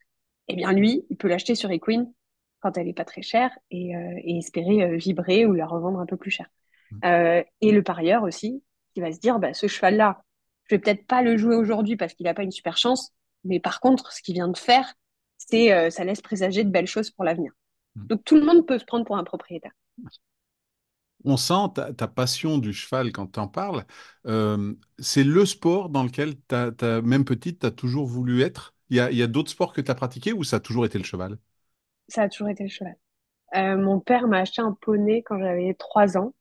Eh 0.49 0.57
bien, 0.57 0.73
lui, 0.73 1.05
il 1.11 1.17
peut 1.17 1.29
l'acheter 1.29 1.55
sur 1.55 1.71
Equine 1.71 2.13
quand 2.61 2.79
elle 2.79 2.87
n'est 2.87 2.95
pas 2.95 3.05
très 3.05 3.23
chère 3.23 3.51
et, 3.71 3.97
euh, 3.97 4.21
et 4.23 4.39
espérer 4.39 4.83
euh, 4.83 4.97
vibrer 4.97 5.47
ou 5.47 5.53
la 5.53 5.67
revendre 5.67 5.99
un 5.99 6.07
peu 6.07 6.17
plus 6.17 6.31
cher. 6.31 6.47
Mmh. 6.91 6.99
Euh, 7.05 7.43
et 7.61 7.73
le 7.73 7.83
parieur 7.83 8.23
aussi, 8.23 8.63
qui 8.95 9.01
va 9.01 9.13
se 9.13 9.19
dire, 9.19 9.39
bah, 9.39 9.53
ce 9.53 9.67
cheval-là, 9.67 10.23
je 10.65 10.77
vais 10.77 10.81
peut-être 10.81 11.07
pas 11.07 11.23
le 11.23 11.37
jouer 11.37 11.57
aujourd'hui 11.57 11.97
parce 11.97 12.15
qu'il 12.15 12.25
n'a 12.25 12.35
pas 12.35 12.45
une 12.45 12.53
super 12.53 12.79
chance, 12.79 13.13
mais 13.45 13.61
par 13.61 13.81
contre, 13.81 14.13
ce 14.13 14.23
qu'il 14.23 14.35
vient 14.35 14.49
de 14.49 14.57
faire, 14.57 14.95
c'est, 15.37 15.91
ça 15.91 16.05
laisse 16.05 16.23
présager 16.23 16.63
de 16.63 16.71
belles 16.71 16.87
choses 16.87 17.11
pour 17.11 17.25
l'avenir. 17.25 17.53
Mmh. 17.97 18.07
Donc 18.07 18.25
tout 18.25 18.37
le 18.37 18.45
monde 18.45 18.65
peut 18.65 18.79
se 18.79 18.85
prendre 18.85 19.05
pour 19.05 19.17
un 19.17 19.25
propriétaire. 19.25 19.73
On 21.25 21.37
sent 21.37 21.75
ta, 21.97 22.09
passion 22.09 22.59
du 22.59 22.73
cheval 22.73 23.13
quand 23.13 23.33
tu 23.33 23.41
en 23.41 23.49
parles. 23.49 23.85
Euh, 24.27 24.75
c'est 24.99 25.25
le 25.25 25.47
sport 25.47 25.89
dans 25.89 26.03
lequel, 26.03 26.35
même 27.03 27.25
petite, 27.25 27.61
tu 27.61 27.67
as 27.67 27.71
toujours 27.71 28.07
voulu 28.07 28.43
être? 28.43 28.75
Il 28.91 28.97
y 28.97 29.23
a, 29.23 29.27
d'autres 29.27 29.51
sports 29.51 29.73
que 29.73 29.81
tu 29.81 29.91
as 29.91 29.95
pratiqués 29.95 30.35
ou 30.35 30.45
ça 30.45 30.57
a 30.57 30.61
toujours 30.61 30.85
été 30.85 30.99
le 30.99 31.05
cheval? 31.05 31.39
Ça 32.09 32.23
a 32.23 32.29
toujours 32.29 32.51
été 32.51 32.63
le 32.63 32.69
cheval. 32.69 32.95
Euh, 33.55 33.77
mon 33.77 34.01
père 34.01 34.29
m'a 34.29 34.39
acheté 34.39 34.63
un 34.63 34.73
poney 34.73 35.23
quand 35.23 35.39
j'avais 35.39 35.75
3 35.75 36.17
ans. 36.17 36.35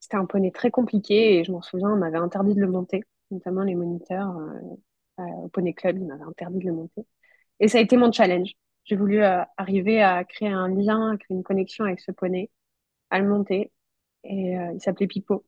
C'était 0.00 0.16
un 0.16 0.26
poney 0.26 0.50
très 0.50 0.70
compliqué 0.70 1.38
et 1.38 1.44
je 1.44 1.52
m'en 1.52 1.62
souviens, 1.62 1.90
on 1.90 1.96
m'avait 1.96 2.18
interdit 2.18 2.54
de 2.54 2.60
le 2.60 2.68
monter, 2.68 3.02
notamment 3.30 3.62
les 3.62 3.74
moniteurs 3.74 4.36
euh, 4.36 4.60
euh, 5.20 5.44
au 5.44 5.48
poney 5.48 5.74
club, 5.74 5.98
ils 5.98 6.06
m'avaient 6.06 6.24
interdit 6.24 6.58
de 6.58 6.66
le 6.66 6.72
monter. 6.72 7.06
Et 7.60 7.68
ça 7.68 7.78
a 7.78 7.80
été 7.80 7.96
mon 7.96 8.12
challenge. 8.12 8.52
J'ai 8.84 8.96
voulu 8.96 9.20
arriver 9.56 10.00
à 10.00 10.22
créer 10.24 10.48
un 10.48 10.68
lien, 10.68 11.12
à 11.12 11.16
créer 11.16 11.36
une 11.36 11.42
connexion 11.42 11.84
avec 11.84 11.98
ce 11.98 12.12
poney, 12.12 12.50
à 13.10 13.18
le 13.18 13.28
monter. 13.28 13.72
Et 14.28 14.56
il 14.74 14.80
s'appelait 14.80 15.06
Pipo. 15.06 15.44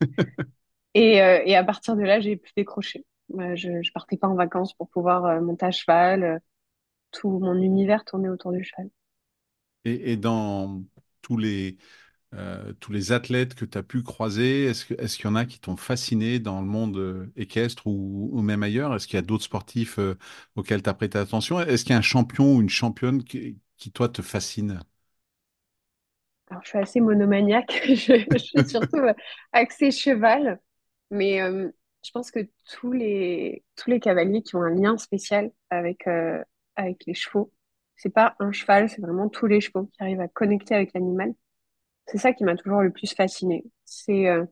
et, 0.94 1.16
et, 1.16 1.56
à 1.56 1.64
partir 1.64 1.96
de 1.96 2.02
là, 2.02 2.20
j'ai 2.20 2.36
pu 2.36 2.52
décrocher. 2.56 3.04
je, 3.30 3.68
ne 3.68 3.92
partais 3.92 4.16
pas 4.16 4.28
en 4.28 4.34
vacances 4.34 4.74
pour 4.74 4.88
pouvoir 4.88 5.40
monter 5.40 5.66
à 5.66 5.70
cheval 5.70 6.40
tout 7.12 7.38
mon 7.38 7.54
univers 7.54 8.04
tournait 8.04 8.28
autour 8.28 8.52
du 8.52 8.64
cheval. 8.64 8.90
Et, 9.84 10.16
dans 10.16 10.82
tous 11.22 11.36
les, 11.36 11.76
euh, 12.34 12.72
tous 12.80 12.92
les 12.92 13.12
athlètes 13.12 13.54
que 13.54 13.64
tu 13.64 13.78
as 13.78 13.82
pu 13.82 14.02
croiser, 14.02 14.64
est-ce 14.64 14.84
qu'il 15.16 15.24
y 15.26 15.28
en 15.28 15.34
a 15.34 15.44
qui 15.44 15.60
t'ont 15.60 15.76
fasciné 15.76 16.38
dans 16.38 16.60
le 16.60 16.66
monde 16.66 16.96
euh, 16.96 17.32
équestre 17.36 17.86
ou, 17.86 18.40
même 18.42 18.62
ailleurs? 18.62 18.94
Est-ce 18.94 19.06
qu'il 19.06 19.16
y 19.16 19.18
a 19.18 19.22
d'autres 19.22 19.44
sportifs 19.44 19.98
euh, 19.98 20.16
auxquels 20.56 20.82
tu 20.82 20.90
as 20.90 20.94
prêté 20.94 21.18
attention? 21.18 21.60
Est-ce 21.60 21.84
qu'il 21.84 21.92
y 21.92 21.96
a 21.96 21.98
un 21.98 22.02
champion 22.02 22.56
ou 22.56 22.60
une 22.60 22.68
championne 22.68 23.22
qui, 23.24 23.60
toi, 23.92 24.08
te 24.08 24.22
fascine? 24.22 24.80
Alors, 26.52 26.62
je 26.64 26.68
suis 26.68 26.78
assez 26.78 27.00
monomaniaque. 27.00 27.82
je, 27.88 28.38
suis 28.38 28.68
surtout 28.68 29.00
axée 29.52 29.90
cheval. 29.90 30.60
Mais 31.10 31.38
je 31.40 32.10
pense 32.12 32.30
que 32.30 32.40
tous 32.70 32.92
les, 32.92 33.64
tous 33.76 33.90
les 33.90 34.00
cavaliers 34.00 34.42
qui 34.42 34.56
ont 34.56 34.62
un 34.62 34.74
lien 34.74 34.98
spécial 34.98 35.50
avec, 35.70 36.06
avec 36.76 37.04
les 37.06 37.14
chevaux. 37.14 37.52
C'est 37.96 38.10
pas 38.10 38.34
un 38.38 38.52
cheval, 38.52 38.88
c'est 38.88 39.00
vraiment 39.00 39.28
tous 39.28 39.46
les 39.46 39.60
chevaux 39.60 39.86
qui 39.86 40.02
arrivent 40.02 40.20
à 40.20 40.28
connecter 40.28 40.74
avec 40.74 40.92
l'animal. 40.94 41.34
C'est 42.06 42.18
ça 42.18 42.32
qui 42.32 42.44
m'a 42.44 42.56
toujours 42.56 42.82
le 42.82 42.90
plus 42.90 43.14
fasciné. 43.14 43.64
C'est 43.84 44.28
euh, 44.28 44.44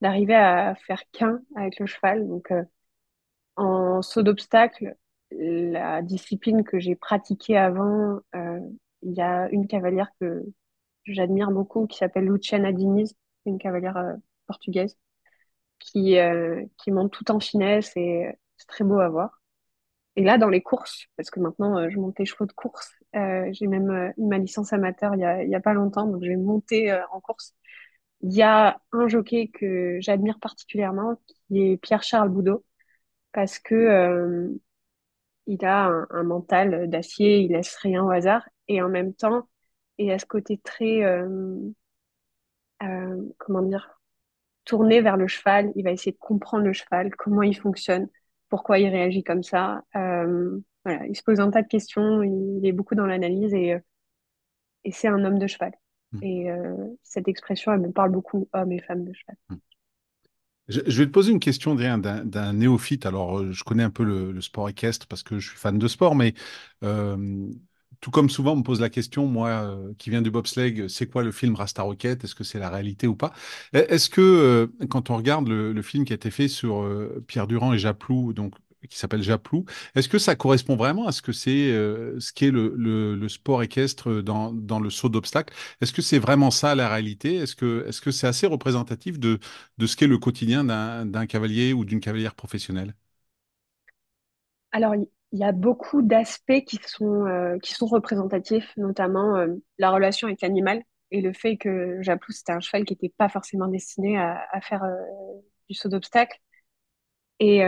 d'arriver 0.00 0.34
à 0.34 0.74
faire 0.74 1.02
qu'un 1.12 1.40
avec 1.56 1.78
le 1.78 1.86
cheval. 1.86 2.28
Donc, 2.28 2.50
euh, 2.50 2.64
en 3.56 4.02
saut 4.02 4.22
d'obstacle, 4.22 4.96
la 5.30 6.02
discipline 6.02 6.64
que 6.64 6.78
j'ai 6.78 6.96
pratiquée 6.96 7.56
avant, 7.56 8.20
euh, 8.36 8.60
il 9.02 9.12
y 9.14 9.20
a 9.20 9.48
une 9.50 9.66
cavalière 9.66 10.10
que 10.20 10.44
j'admire 11.12 11.50
beaucoup 11.50 11.86
qui 11.86 11.98
s'appelle 11.98 12.24
Luciana 12.24 12.72
Diniz, 12.72 13.14
une 13.46 13.58
cavalière 13.58 14.16
portugaise 14.46 14.96
qui, 15.78 16.16
qui 16.78 16.90
monte 16.90 17.12
tout 17.12 17.30
en 17.30 17.40
finesse 17.40 17.92
et 17.96 18.26
c'est 18.56 18.66
très 18.66 18.84
beau 18.84 19.00
à 19.00 19.08
voir. 19.08 19.38
Et 20.18 20.24
là, 20.24 20.36
dans 20.36 20.48
les 20.48 20.62
courses, 20.62 21.06
parce 21.16 21.30
que 21.30 21.38
maintenant, 21.38 21.78
euh, 21.78 21.90
je 21.90 21.98
monte 21.98 22.18
les 22.18 22.24
chevaux 22.26 22.46
de 22.46 22.52
course, 22.52 22.92
euh, 23.14 23.48
j'ai 23.52 23.68
même 23.68 23.88
euh, 23.90 24.10
eu 24.18 24.26
ma 24.26 24.38
licence 24.38 24.72
amateur 24.72 25.14
il 25.14 25.20
y 25.20 25.24
a, 25.24 25.56
a 25.56 25.60
pas 25.60 25.74
longtemps, 25.74 26.06
donc 26.06 26.24
je 26.24 26.28
vais 26.30 26.36
monter 26.36 26.92
en 27.12 27.20
course. 27.20 27.54
Il 28.22 28.32
y 28.34 28.42
a 28.42 28.80
un 28.92 29.08
jockey 29.08 29.48
que 29.48 29.98
j'admire 30.00 30.40
particulièrement, 30.40 31.16
qui 31.26 31.60
est 31.72 31.76
Pierre-Charles 31.78 32.30
Boudot, 32.30 32.64
parce 33.32 33.58
que 33.60 34.58
il 35.46 35.64
a 35.64 35.86
un, 36.10 36.22
mental 36.24 36.88
d'acier, 36.90 37.40
il 37.40 37.52
laisse 37.52 37.76
rien 37.76 38.04
au 38.04 38.10
hasard, 38.10 38.48
et 38.68 38.82
en 38.82 38.88
même 38.88 39.14
temps, 39.14 39.48
il 39.98 40.10
a 40.10 40.18
ce 40.18 40.26
côté 40.26 40.58
très, 40.58 41.02
comment 43.38 43.62
dire, 43.62 44.00
tourné 44.64 45.00
vers 45.00 45.16
le 45.16 45.26
cheval. 45.26 45.72
Il 45.76 45.84
va 45.84 45.90
essayer 45.90 46.12
de 46.12 46.18
comprendre 46.18 46.64
le 46.64 46.72
cheval, 46.72 47.14
comment 47.16 47.42
il 47.42 47.56
fonctionne 47.56 48.08
pourquoi 48.48 48.78
il 48.78 48.88
réagit 48.88 49.22
comme 49.22 49.42
ça. 49.42 49.82
Euh, 49.96 50.58
voilà, 50.84 51.06
il 51.06 51.16
se 51.16 51.22
pose 51.22 51.40
un 51.40 51.50
tas 51.50 51.62
de 51.62 51.68
questions, 51.68 52.22
il 52.22 52.64
est 52.66 52.72
beaucoup 52.72 52.94
dans 52.94 53.06
l'analyse 53.06 53.52
et, 53.54 53.74
euh, 53.74 53.78
et 54.84 54.92
c'est 54.92 55.08
un 55.08 55.24
homme 55.24 55.38
de 55.38 55.46
cheval. 55.46 55.72
Hmm. 56.12 56.22
Et 56.22 56.50
euh, 56.50 56.74
cette 57.02 57.28
expression, 57.28 57.72
elle 57.72 57.80
me 57.80 57.92
parle 57.92 58.10
beaucoup, 58.10 58.48
hommes 58.52 58.72
et 58.72 58.80
femmes 58.80 59.04
de 59.04 59.12
cheval. 59.12 59.36
Hmm. 59.50 59.56
Je, 60.68 60.80
vais 60.80 61.06
te 61.06 61.12
poser 61.12 61.32
une 61.32 61.40
question 61.40 61.74
d'un 61.74 62.52
néophyte. 62.52 63.06
Alors, 63.06 63.52
je 63.52 63.64
connais 63.64 63.82
un 63.82 63.90
peu 63.90 64.04
le, 64.04 64.38
sport 64.42 64.68
équestre 64.68 65.06
parce 65.06 65.22
que 65.22 65.38
je 65.38 65.48
suis 65.48 65.56
fan 65.56 65.78
de 65.78 65.88
sport, 65.88 66.14
mais 66.14 66.34
tout 68.00 68.10
comme 68.10 68.30
souvent, 68.30 68.52
on 68.52 68.56
me 68.56 68.62
pose 68.62 68.80
la 68.80 68.90
question, 68.90 69.26
moi 69.26 69.48
euh, 69.48 69.92
qui 69.98 70.10
viens 70.10 70.22
du 70.22 70.30
bobsleigh, 70.30 70.88
c'est 70.88 71.06
quoi 71.08 71.22
le 71.22 71.32
film 71.32 71.54
Rasta 71.54 71.82
Rocket? 71.82 72.22
Est-ce 72.24 72.34
que 72.34 72.44
c'est 72.44 72.58
la 72.58 72.70
réalité 72.70 73.06
ou 73.06 73.16
pas? 73.16 73.32
Est-ce 73.72 74.08
que 74.08 74.20
euh, 74.20 74.86
quand 74.88 75.10
on 75.10 75.16
regarde 75.16 75.48
le, 75.48 75.82
film 75.82 76.04
qui 76.04 76.12
a 76.12 76.16
été 76.16 76.30
fait 76.30 76.48
sur 76.48 76.82
euh, 76.82 77.24
Pierre 77.26 77.46
Durand 77.46 77.72
et 77.72 77.78
Japlou, 77.78 78.32
donc 78.32 78.54
qui 78.88 78.96
s'appelle 78.98 79.22
Japlou, 79.22 79.64
est-ce 79.96 80.08
que 80.08 80.18
ça 80.18 80.36
correspond 80.36 80.76
vraiment 80.76 81.06
à 81.08 81.12
ce 81.12 81.20
que 81.22 81.32
c'est 81.32 81.70
ce 81.72 82.32
qu'est 82.32 82.52
le, 82.52 82.74
le, 82.76 83.28
sport 83.28 83.62
équestre 83.64 84.22
dans, 84.22 84.52
le 84.80 84.90
saut 84.90 85.08
d'obstacle 85.08 85.52
Est-ce 85.80 85.92
que 85.92 86.02
c'est 86.02 86.20
vraiment 86.20 86.52
ça 86.52 86.76
la 86.76 86.88
réalité? 86.88 87.34
Est-ce 87.36 87.56
que 87.56 87.84
est-ce 87.88 88.00
que 88.00 88.12
c'est 88.12 88.28
assez 88.28 88.46
représentatif 88.46 89.18
de, 89.18 89.40
de 89.78 89.86
ce 89.86 89.96
qu'est 89.96 90.06
le 90.06 90.18
quotidien 90.18 90.64
d'un 90.64 91.26
cavalier 91.26 91.72
ou 91.72 91.84
d'une 91.84 92.00
cavalière 92.00 92.36
professionnelle? 92.36 92.94
Alors, 94.70 94.94
il 95.32 95.38
y 95.40 95.44
a 95.44 95.52
beaucoup 95.52 96.02
d'aspects 96.02 96.64
qui 96.66 96.78
sont, 96.86 97.26
euh, 97.26 97.58
qui 97.58 97.74
sont 97.74 97.86
représentatifs, 97.86 98.72
notamment 98.76 99.36
euh, 99.36 99.48
la 99.78 99.90
relation 99.90 100.26
avec 100.28 100.40
l'animal 100.40 100.82
et 101.10 101.20
le 101.20 101.32
fait 101.32 101.56
que 101.56 102.02
Japlou, 102.02 102.32
c'était 102.32 102.52
un 102.52 102.60
cheval 102.60 102.84
qui 102.84 102.94
n'était 102.94 103.14
pas 103.16 103.28
forcément 103.28 103.68
destiné 103.68 104.18
à, 104.18 104.46
à 104.52 104.60
faire 104.60 104.84
euh, 104.84 104.94
du 105.68 105.74
saut 105.74 105.88
d'obstacle. 105.88 106.38
Et, 107.40 107.60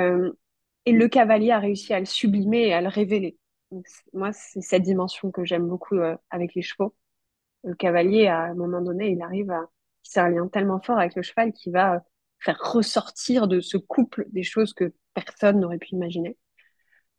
et 0.87 0.93
le 0.93 1.09
cavalier 1.09 1.53
a 1.53 1.61
réussi 1.61 1.95
à 1.95 2.01
le 2.01 2.05
sublimer 2.05 2.67
et 2.67 2.75
à 2.75 2.81
le 2.81 2.89
révéler. 2.89 3.39
Moi, 4.13 4.33
c'est 4.33 4.63
cette 4.63 4.83
dimension 4.83 5.31
que 5.31 5.45
j'aime 5.45 5.69
beaucoup 5.69 5.97
avec 6.29 6.55
les 6.57 6.63
chevaux. 6.63 6.93
Le 7.63 7.77
cavalier, 7.77 8.27
à 8.27 8.41
un 8.41 8.55
moment 8.55 8.81
donné, 8.81 9.11
il 9.11 9.23
arrive 9.23 9.53
à... 9.53 9.61
C'est 10.03 10.19
un 10.19 10.29
lien 10.29 10.49
tellement 10.49 10.81
fort 10.81 10.99
avec 10.99 11.15
le 11.15 11.23
cheval 11.23 11.53
qui 11.53 11.71
va 11.71 12.03
faire 12.41 12.59
ressortir 12.61 13.47
de 13.47 13.61
ce 13.61 13.77
couple 13.77 14.27
des 14.33 14.43
choses 14.43 14.75
que 14.75 14.93
personne 15.15 15.61
n'aurait 15.61 15.79
pu 15.79 15.91
imaginer. 15.91 16.37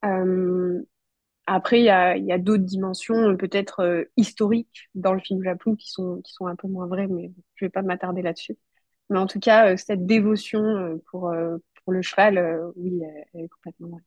Euh, 0.05 0.81
Après, 1.47 1.81
il 1.81 1.85
y 1.85 1.89
a, 1.91 2.37
d'autres 2.39 2.63
dimensions, 2.65 3.37
peut-être 3.37 3.81
euh, 3.81 4.05
historiques 4.17 4.89
dans 4.95 5.13
le 5.13 5.21
film 5.21 5.43
Japon 5.43 5.75
qui 5.75 5.91
sont, 5.91 6.21
qui 6.23 6.33
sont 6.33 6.47
un 6.47 6.55
peu 6.55 6.67
moins 6.67 6.87
vraies, 6.87 7.07
mais 7.07 7.33
je 7.55 7.65
vais 7.65 7.69
pas 7.69 7.83
m'attarder 7.83 8.21
là-dessus. 8.21 8.57
Mais 9.09 9.19
en 9.19 9.27
tout 9.27 9.39
cas, 9.39 9.73
euh, 9.73 9.77
cette 9.77 10.05
dévotion 10.07 10.61
euh, 10.61 10.97
pour, 11.11 11.29
euh, 11.29 11.57
le 11.89 12.01
cheval, 12.01 12.37
euh, 12.37 12.71
oui, 12.77 13.01
elle, 13.33 13.41
est 13.45 13.49
complètement 13.49 13.89
vraie. 13.89 14.03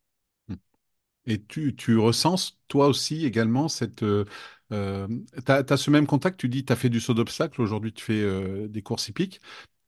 Et 1.26 1.42
tu, 1.42 1.74
tu 1.74 1.96
ressens, 1.98 2.59
toi 2.68 2.88
aussi, 2.88 3.24
également, 3.24 3.68
cette... 3.68 4.02
Euh, 4.02 4.24
euh, 4.72 5.09
tu 5.44 5.52
as, 5.52 5.76
ce 5.76 5.90
même 5.90 6.07
contact, 6.07 6.38
tu 6.38 6.48
dis, 6.48 6.64
tu 6.64 6.72
as 6.72 6.76
fait 6.76 6.88
du 6.90 7.00
saut 7.00 7.14
d'obstacle, 7.14 7.61
aujourd'hui 7.62 7.92
tu 7.92 8.04
fais 8.04 8.22
euh, 8.22 8.68
des 8.68 8.83
courses 8.83 9.09
hippiques. 9.09 9.40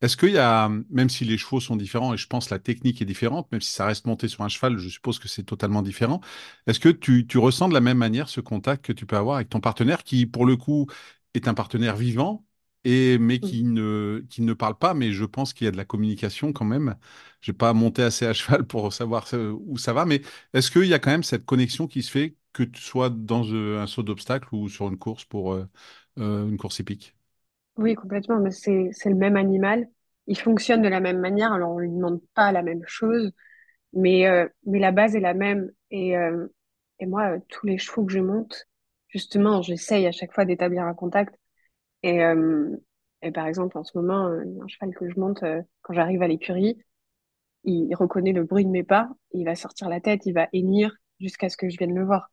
Est-ce 0.02 0.16
qu'il 0.16 0.30
y 0.32 0.38
a, 0.38 0.68
même 0.90 1.08
si 1.08 1.24
les 1.24 1.38
chevaux 1.38 1.60
sont 1.60 1.76
différents, 1.76 2.12
et 2.14 2.16
je 2.18 2.26
pense 2.26 2.50
la 2.50 2.58
technique 2.58 3.00
est 3.00 3.06
différente, 3.06 3.50
même 3.50 3.62
si 3.62 3.70
ça 3.70 3.86
reste 3.86 4.06
monté 4.06 4.28
sur 4.28 4.42
un 4.44 4.48
cheval, 4.48 4.76
je 4.78 4.88
suppose 4.90 5.18
que 5.18 5.26
c'est 5.28 5.42
totalement 5.44 5.82
différent, 5.82 6.20
est-ce 6.66 6.80
que 6.80 6.90
tu, 6.90 7.26
tu 7.26 7.38
ressens 7.38 7.68
de 7.68 7.74
la 7.74 7.80
même 7.80 7.96
manière 7.98 8.28
ce 8.28 8.40
contact 8.42 8.84
que 8.84 8.92
tu 8.92 9.06
peux 9.06 9.16
avoir 9.16 9.36
avec 9.36 9.48
ton 9.48 9.60
partenaire, 9.60 10.04
qui, 10.04 10.26
pour 10.26 10.44
le 10.46 10.56
coup, 10.56 10.86
est 11.34 11.48
un 11.48 11.54
partenaire 11.54 11.96
vivant, 11.96 12.44
et, 12.84 13.18
mais 13.18 13.40
qui 13.40 13.64
ne, 13.64 14.24
qui 14.30 14.42
ne 14.42 14.52
parle 14.52 14.76
pas, 14.78 14.94
mais 14.94 15.12
je 15.12 15.24
pense 15.24 15.52
qu'il 15.52 15.64
y 15.64 15.68
a 15.68 15.70
de 15.72 15.76
la 15.76 15.84
communication 15.84 16.52
quand 16.52 16.64
même. 16.64 16.94
Je 17.40 17.50
n'ai 17.50 17.56
pas 17.56 17.72
monté 17.72 18.02
assez 18.02 18.26
à 18.26 18.32
cheval 18.32 18.66
pour 18.66 18.92
savoir 18.92 19.26
où 19.60 19.78
ça 19.78 19.92
va, 19.92 20.04
mais 20.04 20.22
est-ce 20.54 20.70
qu'il 20.70 20.86
y 20.86 20.94
a 20.94 20.98
quand 20.98 21.10
même 21.10 21.22
cette 21.24 21.44
connexion 21.44 21.86
qui 21.88 22.02
se 22.02 22.10
fait, 22.10 22.36
que 22.52 22.62
tu 22.62 22.80
sois 22.80 23.10
dans 23.10 23.44
euh, 23.52 23.80
un 23.82 23.86
saut 23.86 24.02
d'obstacle 24.02 24.48
ou 24.54 24.68
sur 24.68 24.88
une 24.88 24.98
course 24.98 25.24
pour 25.24 25.52
euh, 25.54 25.66
euh, 26.18 26.48
une 26.48 26.56
course 26.58 26.78
hippique? 26.78 27.15
Oui, 27.76 27.94
complètement, 27.94 28.38
mais 28.40 28.50
c'est, 28.50 28.88
c'est 28.92 29.10
le 29.10 29.16
même 29.16 29.36
animal. 29.36 29.86
Il 30.26 30.38
fonctionne 30.38 30.82
de 30.82 30.88
la 30.88 31.00
même 31.00 31.18
manière, 31.20 31.52
alors 31.52 31.72
on 31.72 31.78
lui 31.78 31.90
demande 31.90 32.20
pas 32.34 32.50
la 32.52 32.62
même 32.62 32.82
chose, 32.86 33.32
mais, 33.94 34.28
euh, 34.28 34.48
mais 34.66 34.78
la 34.80 34.92
base 34.92 35.16
est 35.16 35.20
la 35.20 35.34
même. 35.34 35.70
Et, 35.90 36.16
euh, 36.18 36.48
et 37.00 37.06
moi, 37.06 37.36
euh, 37.36 37.40
tous 37.48 37.66
les 37.66 37.78
chevaux 37.78 38.04
que 38.06 38.12
je 38.12 38.20
monte, 38.20 38.68
justement, 39.08 39.62
j'essaye 39.62 40.06
à 40.06 40.12
chaque 40.12 40.32
fois 40.34 40.44
d'établir 40.46 40.84
un 40.84 40.94
contact. 40.94 41.36
Et, 42.02 42.22
euh, 42.24 42.76
et 43.22 43.32
par 43.32 43.46
exemple, 43.48 43.78
en 43.78 43.84
ce 43.84 43.98
moment, 43.98 44.28
euh, 44.28 44.44
un 44.62 44.68
cheval 44.68 44.94
que 44.94 45.08
je 45.10 45.20
monte, 45.20 45.44
quand 45.82 45.94
j'arrive 45.94 46.22
à 46.22 46.28
l'écurie, 46.28 46.78
il 47.64 47.94
reconnaît 47.96 48.32
le 48.32 48.44
bruit 48.44 48.64
de 48.66 48.70
mes 48.70 48.84
pas, 48.84 49.10
il 49.32 49.44
va 49.46 49.56
sortir 49.56 49.88
la 49.90 50.00
tête, 50.00 50.26
il 50.26 50.34
va 50.34 50.48
hennir 50.54 50.92
jusqu'à 51.20 51.48
ce 51.50 51.56
que 51.58 51.68
je 51.70 51.78
vienne 51.78 51.94
le 51.94 52.04
voir. 52.04 52.30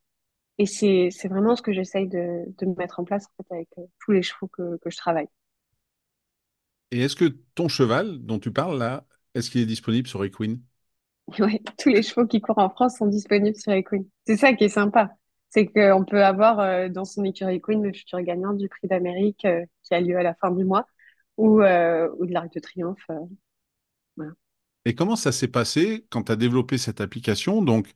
Et 0.58 0.66
c'est, 0.66 1.10
c'est 1.12 1.28
vraiment 1.28 1.56
ce 1.56 1.62
que 1.62 1.74
j'essaye 1.74 2.08
de, 2.08 2.46
de 2.58 2.66
mettre 2.78 3.00
en 3.00 3.04
place 3.06 3.26
en 3.28 3.44
fait, 3.44 3.56
avec 3.56 3.70
euh, 3.78 3.84
tous 4.00 4.12
les 4.12 4.24
chevaux 4.24 4.48
que, 4.48 4.78
que 4.78 4.90
je 4.90 4.98
travaille. 4.98 5.28
Et 6.92 7.02
est-ce 7.02 7.16
que 7.18 7.26
ton 7.56 7.68
cheval 7.68 8.20
dont 8.26 8.40
tu 8.40 8.52
parles 8.54 8.78
là, 8.80 9.06
est-ce 9.34 9.50
qu'il 9.50 9.60
est 9.62 9.66
disponible 9.66 10.08
sur 10.08 10.24
Equine? 10.24 10.62
Ouais, 11.40 11.62
tous 11.80 11.90
les 11.90 12.04
chevaux 12.04 12.28
qui 12.28 12.42
courent 12.42 12.58
en 12.60 12.70
France 12.70 12.98
sont 12.98 13.08
disponibles 13.08 13.56
sur 13.58 13.72
Equine. 13.72 14.06
C'est 14.26 14.38
ça 14.38 14.54
qui 14.54 14.66
est 14.66 14.70
sympa. 14.70 15.12
C'est 15.50 15.68
qu'on 15.68 16.04
peut 16.06 16.24
avoir 16.24 16.60
euh, 16.60 16.90
dans 16.90 17.06
son 17.06 17.24
écurie 17.24 17.56
Equine 17.58 17.84
le 17.84 17.94
futur 17.94 18.22
gagnant 18.22 18.54
du 18.54 18.68
Prix 18.70 18.88
d'Amérique 18.88 19.46
euh, 19.46 19.64
qui 19.84 19.94
a 19.94 20.02
lieu 20.02 20.18
à 20.18 20.24
la 20.24 20.34
fin 20.36 20.52
du 20.52 20.66
mois 20.66 20.88
ou, 21.38 21.62
euh, 21.62 22.10
ou 22.20 22.26
de 22.26 22.34
l'Arc 22.34 22.54
de 22.54 22.60
Triomphe. 22.60 23.08
Euh. 24.86 24.90
Et 24.90 24.96
comment 24.96 25.16
ça 25.16 25.32
s'est 25.32 25.48
passé 25.48 26.06
quand 26.10 26.24
tu 26.24 26.32
as 26.32 26.36
développé 26.36 26.78
cette 26.78 27.02
application? 27.02 27.62
Donc, 27.62 27.92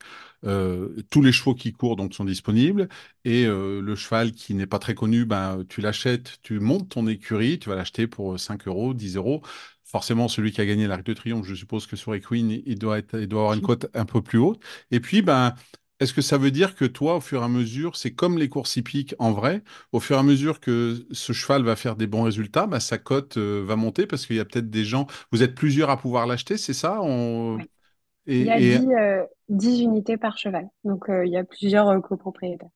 euh, 0.45 0.95
tous 1.09 1.21
les 1.21 1.31
chevaux 1.31 1.55
qui 1.55 1.73
courent 1.73 1.95
donc, 1.95 2.13
sont 2.13 2.25
disponibles 2.25 2.87
et 3.25 3.45
euh, 3.45 3.81
le 3.81 3.95
cheval 3.95 4.31
qui 4.31 4.53
n'est 4.53 4.67
pas 4.67 4.79
très 4.79 4.95
connu, 4.95 5.25
ben, 5.25 5.63
tu 5.69 5.81
l'achètes, 5.81 6.39
tu 6.43 6.59
montes 6.59 6.89
ton 6.89 7.07
écurie, 7.07 7.59
tu 7.59 7.69
vas 7.69 7.75
l'acheter 7.75 8.07
pour 8.07 8.39
5 8.39 8.67
euros, 8.67 8.93
10 8.93 9.15
euros. 9.15 9.41
Forcément, 9.83 10.27
celui 10.27 10.51
qui 10.51 10.59
a 10.61 10.65
gagné 10.65 10.85
l'Arc 10.87 11.03
de 11.03 11.13
Triomphe, 11.13 11.45
je 11.45 11.55
suppose 11.55 11.87
que 11.87 11.95
sur 11.95 12.13
Equine, 12.13 12.61
il 12.65 12.77
doit 12.77 12.97
être, 12.99 13.17
il 13.19 13.27
doit 13.27 13.41
avoir 13.41 13.53
une 13.53 13.61
cote 13.61 13.87
un 13.93 14.05
peu 14.05 14.21
plus 14.21 14.37
haute. 14.37 14.61
Et 14.91 14.99
puis, 14.99 15.21
ben, 15.21 15.55
est-ce 15.99 16.13
que 16.13 16.21
ça 16.21 16.37
veut 16.37 16.51
dire 16.51 16.75
que 16.75 16.85
toi, 16.85 17.15
au 17.17 17.21
fur 17.21 17.41
et 17.41 17.45
à 17.45 17.47
mesure, 17.47 17.95
c'est 17.95 18.13
comme 18.13 18.37
les 18.37 18.49
courses 18.49 18.75
hippiques 18.77 19.15
en 19.19 19.31
vrai, 19.33 19.63
au 19.91 19.99
fur 19.99 20.15
et 20.17 20.19
à 20.19 20.23
mesure 20.23 20.59
que 20.59 21.05
ce 21.11 21.33
cheval 21.33 21.63
va 21.63 21.75
faire 21.75 21.95
des 21.95 22.07
bons 22.07 22.23
résultats, 22.23 22.67
ben, 22.67 22.79
sa 22.79 22.97
cote 22.97 23.37
euh, 23.37 23.63
va 23.65 23.75
monter 23.75 24.05
parce 24.07 24.25
qu'il 24.25 24.35
y 24.35 24.39
a 24.39 24.45
peut-être 24.45 24.69
des 24.69 24.85
gens 24.85 25.07
vous 25.31 25.43
êtes 25.43 25.55
plusieurs 25.55 25.89
à 25.89 25.97
pouvoir 25.97 26.27
l'acheter, 26.27 26.57
c'est 26.57 26.73
ça? 26.73 26.99
On-. 27.01 27.63
Il 28.39 28.45
y 28.47 28.51
a 28.51 28.59
Et, 28.59 28.75
et- 28.75 28.79
10 28.79 28.87
euh, 28.95 29.25
10 29.49 29.81
unités 29.83 30.17
par 30.17 30.39
cheval. 30.39 30.67
Donc, 30.83 31.07
euh, 31.09 31.25
il 31.25 31.31
y 31.33 31.37
a 31.37 31.43
plusieurs 31.43 32.01
copropriétaires. 32.01 32.69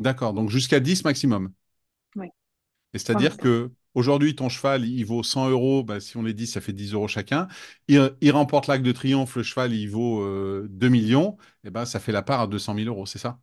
d'accord, 0.00 0.32
donc 0.34 0.50
jusqu'à 0.50 0.80
10 0.80 1.04
maximum. 1.04 1.52
Ouais, 2.16 2.32
Et 2.92 2.98
c'est-à-dire 2.98 3.38
que 3.38 3.72
aujourd'hui, 3.94 4.34
ton 4.34 4.48
cheval, 4.48 4.84
il 4.86 5.04
vaut 5.04 5.22
100 5.22 5.48
euros. 5.50 5.82
bah, 5.84 6.00
si 6.00 6.16
on 6.16 6.26
est 6.26 6.32
10, 6.34 6.46
ça 6.46 6.60
fait 6.60 6.72
10 6.72 6.92
euros 6.94 7.08
chacun. 7.08 7.48
Il, 7.88 8.12
il 8.20 8.30
remporte 8.32 8.66
l'Arc 8.66 8.82
de 8.82 8.92
Triomphe, 8.92 9.36
le 9.36 9.42
cheval, 9.42 9.72
il 9.74 9.86
vaut 9.88 10.22
euh, 10.22 10.66
2 10.70 10.88
millions. 10.88 11.36
Et 11.64 11.70
ben, 11.70 11.84
ça 11.84 12.00
fait 12.00 12.12
la 12.12 12.22
part 12.22 12.40
à 12.40 12.46
200 12.46 12.74
000 12.74 12.88
euros, 12.88 13.06
c'est 13.06 13.18
ça? 13.18 13.38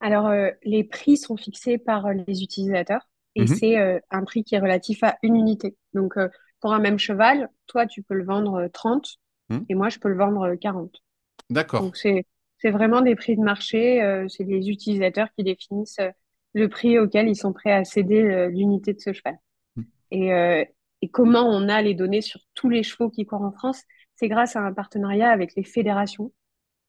Alors, 0.00 0.26
euh, 0.28 0.50
les 0.64 0.84
prix 0.84 1.16
sont 1.16 1.36
fixés 1.36 1.78
par 1.78 2.06
euh, 2.06 2.14
les 2.26 2.42
utilisateurs 2.42 3.08
et 3.34 3.46
Mhm, 3.46 3.46
c'est 3.46 3.78
euh, 3.78 3.98
un 4.10 4.24
prix 4.24 4.44
qui 4.44 4.54
est 4.54 4.58
relatif 4.58 5.02
à 5.02 5.16
une 5.22 5.36
unité. 5.36 5.76
Donc, 5.94 6.16
euh, 6.16 6.28
pour 6.60 6.72
un 6.72 6.78
même 6.80 6.98
cheval, 6.98 7.48
toi, 7.66 7.86
tu 7.86 8.02
peux 8.02 8.14
le 8.14 8.24
vendre 8.24 8.54
euh, 8.64 8.68
30 8.68 9.18
mhm. 9.48 9.66
et 9.68 9.74
moi, 9.74 9.88
je 9.88 9.98
peux 9.98 10.08
le 10.08 10.16
vendre 10.16 10.42
euh, 10.42 10.56
40. 10.56 11.02
D'accord. 11.50 11.92
Donc, 11.92 11.96
c'est, 11.96 12.26
c'est 12.58 12.70
vraiment 12.70 13.02
des 13.02 13.16
prix 13.16 13.36
de 13.36 13.42
marché. 13.42 14.02
euh, 14.02 14.28
c'est 14.28 14.44
les 14.44 14.70
utilisateurs 14.70 15.28
qui 15.36 15.44
définissent 15.44 15.98
euh, 16.00 16.10
le 16.54 16.68
prix 16.68 16.98
auquel 16.98 17.28
ils 17.28 17.36
sont 17.36 17.52
prêts 17.52 17.72
à 17.72 17.84
céder 17.84 18.22
euh, 18.22 18.48
l'unité 18.50 18.94
de 18.94 19.00
ce 19.00 19.12
cheval. 19.12 19.38
Et, 20.10 20.32
euh, 20.34 20.64
et 21.02 21.08
comment 21.10 21.48
on 21.48 21.68
a 21.68 21.82
les 21.82 21.94
données 21.94 22.22
sur 22.22 22.40
tous 22.54 22.68
les 22.68 22.82
chevaux 22.82 23.10
qui 23.10 23.26
courent 23.26 23.42
en 23.42 23.52
France? 23.52 23.82
C'est 24.16 24.28
grâce 24.28 24.56
à 24.56 24.60
un 24.60 24.72
partenariat 24.72 25.30
avec 25.30 25.54
les 25.56 25.64
fédérations 25.64 26.32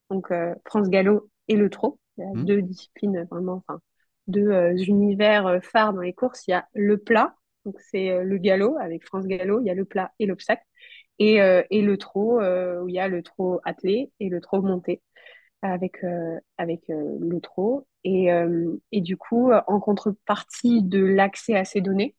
donc 0.09 0.31
euh, 0.31 0.53
France 0.65 0.89
Gallo 0.89 1.29
et 1.47 1.55
le 1.55 1.69
trot. 1.69 1.99
Il 2.17 2.23
y 2.23 2.27
a 2.27 2.31
Mhm, 2.33 2.45
deux 2.45 2.61
disciplines 2.61 3.27
vraiment, 3.31 3.63
enfin 3.67 3.81
deux 4.27 4.47
euh, 4.49 4.75
univers 4.77 5.47
euh, 5.47 5.59
phares 5.61 5.93
dans 5.93 6.01
les 6.01 6.13
courses. 6.13 6.47
Il 6.47 6.51
y 6.51 6.53
a 6.53 6.67
le 6.73 6.97
plat, 6.97 7.35
donc 7.65 7.79
c'est 7.79 8.11
euh, 8.11 8.23
le 8.23 8.37
galop 8.37 8.77
avec 8.79 9.05
France 9.05 9.25
Gallo. 9.27 9.59
Il 9.61 9.67
y 9.67 9.69
a 9.69 9.73
le 9.75 9.85
plat 9.85 10.11
et 10.19 10.25
l'obstacle 10.25 10.63
et, 11.19 11.41
euh, 11.41 11.63
et 11.71 11.81
le 11.83 11.97
trot 11.97 12.41
euh, 12.41 12.81
où 12.81 12.89
il 12.89 12.95
y 12.95 12.99
a 12.99 13.07
le 13.09 13.23
trot 13.23 13.61
attelé 13.65 14.11
et 14.19 14.29
le 14.29 14.41
trot 14.41 14.61
monté 14.61 15.01
avec 15.61 16.03
euh, 16.03 16.39
avec 16.57 16.89
euh, 16.89 17.17
le 17.19 17.39
trot 17.41 17.87
et 18.03 18.31
euh, 18.33 18.75
et 18.91 19.01
du 19.01 19.17
coup 19.17 19.51
euh, 19.51 19.61
en 19.67 19.79
contrepartie 19.79 20.81
de 20.83 21.03
l'accès 21.03 21.55
à 21.55 21.65
ces 21.65 21.81
données, 21.81 22.15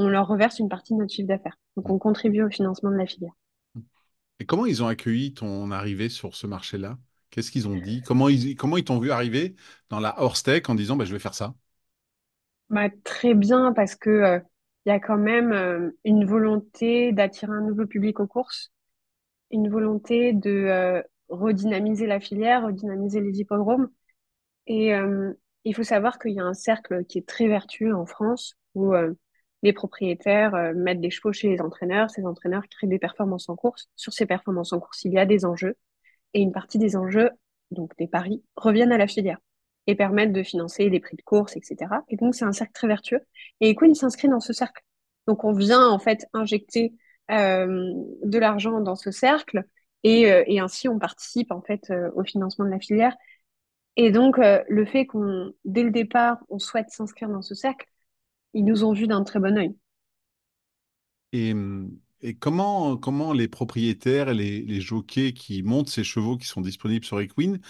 on 0.00 0.08
leur 0.08 0.26
reverse 0.28 0.58
une 0.58 0.68
partie 0.68 0.94
de 0.94 0.98
notre 0.98 1.12
chiffre 1.12 1.28
d'affaires. 1.28 1.58
Donc 1.76 1.90
on 1.90 1.98
contribue 1.98 2.42
au 2.42 2.50
financement 2.50 2.90
de 2.90 2.96
la 2.96 3.06
filière. 3.06 3.32
Et 4.40 4.46
comment 4.46 4.66
ils 4.66 4.82
ont 4.82 4.86
accueilli 4.88 5.34
ton 5.34 5.70
arrivée 5.70 6.08
sur 6.08 6.34
ce 6.34 6.46
marché-là? 6.46 6.98
Qu'est-ce 7.30 7.50
qu'ils 7.50 7.68
ont 7.68 7.76
dit? 7.76 8.02
Comment 8.02 8.28
ils, 8.28 8.56
comment 8.56 8.76
ils 8.76 8.84
t'ont 8.84 8.98
vu 8.98 9.10
arriver 9.12 9.54
dans 9.88 10.00
la 10.00 10.20
horse 10.20 10.42
tech 10.42 10.62
en 10.68 10.74
disant, 10.74 10.96
bah, 10.96 11.04
je 11.04 11.12
vais 11.12 11.18
faire 11.20 11.34
ça? 11.34 11.54
Bah, 12.70 12.88
très 13.04 13.34
bien 13.34 13.72
parce 13.72 13.96
que 13.96 14.10
euh, 14.10 14.38
il 14.86 14.90
y 14.90 14.92
a 14.92 15.00
quand 15.00 15.16
même 15.18 15.52
euh, 15.52 15.90
une 16.04 16.24
volonté 16.24 17.12
d'attirer 17.12 17.52
un 17.52 17.62
nouveau 17.62 17.86
public 17.86 18.20
aux 18.20 18.26
courses, 18.26 18.72
une 19.50 19.70
volonté 19.70 20.32
de 20.34 20.50
euh, 20.50 21.02
redynamiser 21.28 22.06
la 22.06 22.20
filière, 22.20 22.66
redynamiser 22.66 23.20
les 23.20 23.40
hippodromes. 23.40 23.90
Et 24.66 24.94
euh, 24.94 25.32
il 25.64 25.74
faut 25.76 25.84
savoir 25.84 26.18
qu'il 26.18 26.32
y 26.32 26.40
a 26.40 26.44
un 26.44 26.54
cercle 26.54 27.04
qui 27.06 27.18
est 27.18 27.28
très 27.28 27.48
vertueux 27.48 27.94
en 27.94 28.06
France 28.06 28.56
où 28.74 28.94
euh, 28.94 29.14
les 29.62 29.72
propriétaires 29.72 30.54
euh, 30.54 30.72
mettent 30.74 31.00
des 31.00 31.10
chevaux 31.10 31.32
chez 31.32 31.48
les 31.48 31.60
entraîneurs, 31.60 32.10
ces 32.10 32.24
entraîneurs 32.24 32.66
créent 32.68 32.86
des 32.86 32.98
performances 32.98 33.48
en 33.48 33.56
course. 33.56 33.88
Sur 33.96 34.12
ces 34.12 34.26
performances 34.26 34.72
en 34.72 34.80
course, 34.80 35.04
il 35.04 35.12
y 35.12 35.18
a 35.18 35.26
des 35.26 35.44
enjeux 35.44 35.76
et 36.34 36.40
une 36.40 36.52
partie 36.52 36.78
des 36.78 36.96
enjeux, 36.96 37.30
donc 37.70 37.96
des 37.98 38.06
paris, 38.06 38.42
reviennent 38.56 38.92
à 38.92 38.98
la 38.98 39.06
filière 39.06 39.38
et 39.86 39.94
permettent 39.94 40.32
de 40.32 40.42
financer 40.42 40.88
les 40.88 41.00
prix 41.00 41.16
de 41.16 41.22
course, 41.22 41.56
etc. 41.56 42.02
Et 42.08 42.16
donc, 42.16 42.34
c'est 42.34 42.44
un 42.44 42.52
cercle 42.52 42.72
très 42.72 42.86
vertueux. 42.86 43.20
Et 43.60 43.70
Equine 43.70 43.94
s'inscrit 43.94 44.28
dans 44.28 44.40
ce 44.40 44.52
cercle. 44.52 44.82
Donc, 45.26 45.44
on 45.44 45.52
vient 45.52 45.88
en 45.88 45.98
fait 45.98 46.26
injecter 46.32 46.92
euh, 47.30 47.92
de 48.24 48.38
l'argent 48.38 48.80
dans 48.80 48.96
ce 48.96 49.10
cercle 49.10 49.64
et, 50.02 50.30
euh, 50.30 50.44
et 50.46 50.60
ainsi 50.60 50.88
on 50.88 50.98
participe 50.98 51.52
en 51.52 51.62
fait 51.62 51.90
euh, 51.90 52.10
au 52.14 52.24
financement 52.24 52.64
de 52.64 52.70
la 52.70 52.80
filière. 52.80 53.16
Et 53.96 54.10
donc, 54.10 54.38
euh, 54.38 54.62
le 54.68 54.86
fait 54.86 55.06
qu'on, 55.06 55.52
dès 55.64 55.82
le 55.82 55.90
départ, 55.90 56.38
on 56.48 56.58
souhaite 56.58 56.90
s'inscrire 56.90 57.28
dans 57.28 57.42
ce 57.42 57.54
cercle, 57.54 57.86
ils 58.54 58.64
nous 58.64 58.84
ont 58.84 58.92
vus 58.92 59.06
d'un 59.08 59.24
très 59.24 59.40
bon 59.40 59.58
œil. 59.58 59.74
Et, 61.32 61.54
et 62.22 62.34
comment, 62.36 62.96
comment 62.96 63.32
les 63.32 63.48
propriétaires 63.48 64.34
les, 64.34 64.62
les 64.62 64.80
jockeys 64.80 65.32
qui 65.34 65.62
montent 65.62 65.88
ces 65.88 66.04
chevaux 66.04 66.36
qui 66.36 66.46
sont 66.46 66.60
disponibles 66.60 67.04
sur 67.04 67.20
Equine 67.20 67.60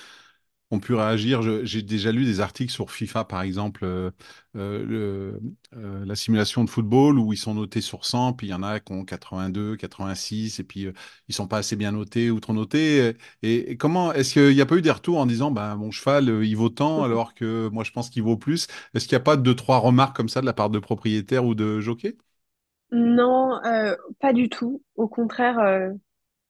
ont 0.71 0.81
pu 0.81 0.95
réagir. 0.95 1.43
J'ai 1.65 1.83
déjà 1.83 2.13
lu 2.13 2.25
des 2.25 2.41
articles 2.41 2.73
sur 2.73 2.91
FIFA, 2.91 3.25
par 3.25 3.43
exemple, 3.43 3.85
euh, 3.85 4.11
euh, 4.57 4.85
le- 4.85 5.41
euh, 5.77 6.05
la 6.05 6.15
simulation 6.17 6.65
de 6.65 6.71
football 6.71 7.19
où 7.19 7.33
ils 7.33 7.37
sont 7.37 7.55
notés 7.55 7.81
sur 7.81 8.05
100, 8.05 8.33
puis 8.33 8.47
il 8.49 8.51
y 8.51 8.55
en 8.55 8.63
a 8.63 8.81
qui 8.81 8.93
ont 8.93 9.05
82, 9.05 9.77
86, 9.77 10.59
et 10.61 10.65
puis 10.65 10.87
euh, 10.87 10.93
ils 11.29 11.35
sont 11.35 11.47
pas 11.49 11.59
assez 11.59 11.77
bien 11.77 11.93
notés 11.93 12.31
ou 12.31 12.41
trop 12.41 12.53
notés. 12.53 13.15
Et, 13.43 13.71
et 13.73 13.77
comment, 13.77 14.13
est-ce 14.13 14.33
qu'il 14.35 14.55
n'y 14.55 14.61
a 14.61 14.67
pas 14.67 14.77
eu 14.77 14.83
des 14.83 14.91
retours 14.91 15.19
en 15.19 15.27
disant, 15.27 15.51
bah, 15.51 15.75
mon 15.77 15.91
cheval, 15.91 16.29
il 16.45 16.55
vaut 16.57 16.69
tant, 16.69 17.03
alors 17.05 17.35
que 17.35 17.69
moi, 17.69 17.85
je 17.85 17.91
pense 17.93 18.11
qu'il 18.11 18.23
vaut 18.23 18.37
plus? 18.37 18.67
Est-ce 18.95 19.07
qu'il 19.09 19.17
n'y 19.17 19.21
a 19.23 19.25
pas 19.25 19.37
deux, 19.37 19.55
trois 19.55 19.79
remarques 19.79 20.17
comme 20.17 20.29
ça 20.29 20.41
de 20.41 20.47
la 20.47 20.53
part 20.53 20.71
de 20.71 20.79
propriétaires 20.79 21.45
ou 21.45 21.55
de 21.55 21.81
jockeys? 21.81 22.17
Non, 22.93 23.61
pas 24.21 24.33
du 24.33 24.49
tout. 24.49 24.83
Au 24.97 25.09
contraire, 25.09 25.93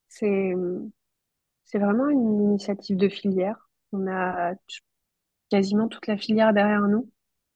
c'est 0.08 0.54
C'est 1.64 1.78
vraiment 1.78 2.10
une 2.10 2.38
initiative 2.42 2.98
de 2.98 3.08
filière. 3.08 3.69
On 3.92 4.06
a, 4.08 4.54
quasiment 5.50 5.88
toute 5.88 6.06
la 6.06 6.16
filière 6.16 6.52
derrière 6.52 6.82
nous. 6.82 7.10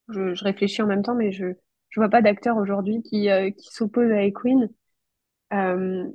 Je, 0.08 0.34
je 0.34 0.44
réfléchis 0.44 0.82
en 0.82 0.86
même 0.86 1.02
temps, 1.02 1.14
mais 1.14 1.32
je 1.32 1.46
je 1.90 2.00
vois 2.00 2.10
pas 2.10 2.22
d'acteurs 2.22 2.56
aujourd'hui 2.58 3.02
qui, 3.02 3.30
euh, 3.30 3.50
qui 3.52 3.68
s'opposent 3.72 4.12
à 4.12 4.24
Equine. 4.24 4.68
Euh, 5.54 6.08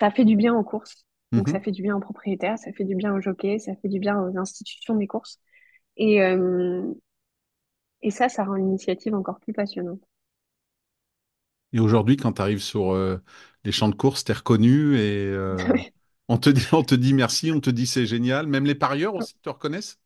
ça 0.00 0.10
fait 0.10 0.24
du 0.24 0.36
bien 0.36 0.54
aux 0.54 0.64
courses, 0.64 1.04
donc 1.36 1.48
ça 1.48 1.60
Mhm. 1.60 1.60
fait 1.60 1.70
du 1.72 1.82
bien 1.82 1.96
aux 1.96 2.00
propriétaires, 2.00 2.58
ça 2.58 2.72
fait 2.72 2.84
du 2.84 2.94
bien 2.96 3.14
aux 3.14 3.20
jockeys, 3.20 3.58
ça 3.60 3.74
fait 3.76 3.88
du 3.88 3.98
bien 4.00 4.18
aux 4.20 4.36
institutions 4.38 4.94
des 4.96 5.06
courses. 5.06 5.40
Et, 5.96 6.22
euh, 6.22 6.82
et 8.00 8.10
ça, 8.10 8.30
ça 8.30 8.42
rend 8.44 8.54
l'initiative 8.54 9.14
encore 9.14 9.38
plus 9.38 9.52
passionnante. 9.52 10.00
Et 11.72 11.80
aujourd'hui, 11.80 12.16
quand 12.16 12.34
tu 12.34 12.42
arrives 12.42 12.62
sur 12.62 12.94
les 13.64 13.72
champs 13.72 13.88
de 13.88 13.94
course, 13.94 14.24
t'es 14.24 14.32
reconnu 14.32 14.96
et 14.98 15.30
on 16.72 16.82
te 16.82 16.94
dit, 16.94 17.14
merci, 17.14 17.52
on 17.52 17.60
te 17.60 17.70
dit 17.70 17.86
c'est 17.86 18.06
génial. 18.06 18.46
Même 18.46 18.64
les 18.64 18.74
parieurs 18.74 19.14
aussi 19.14 19.34
te 19.40 19.48
reconnaissent? 19.48 19.98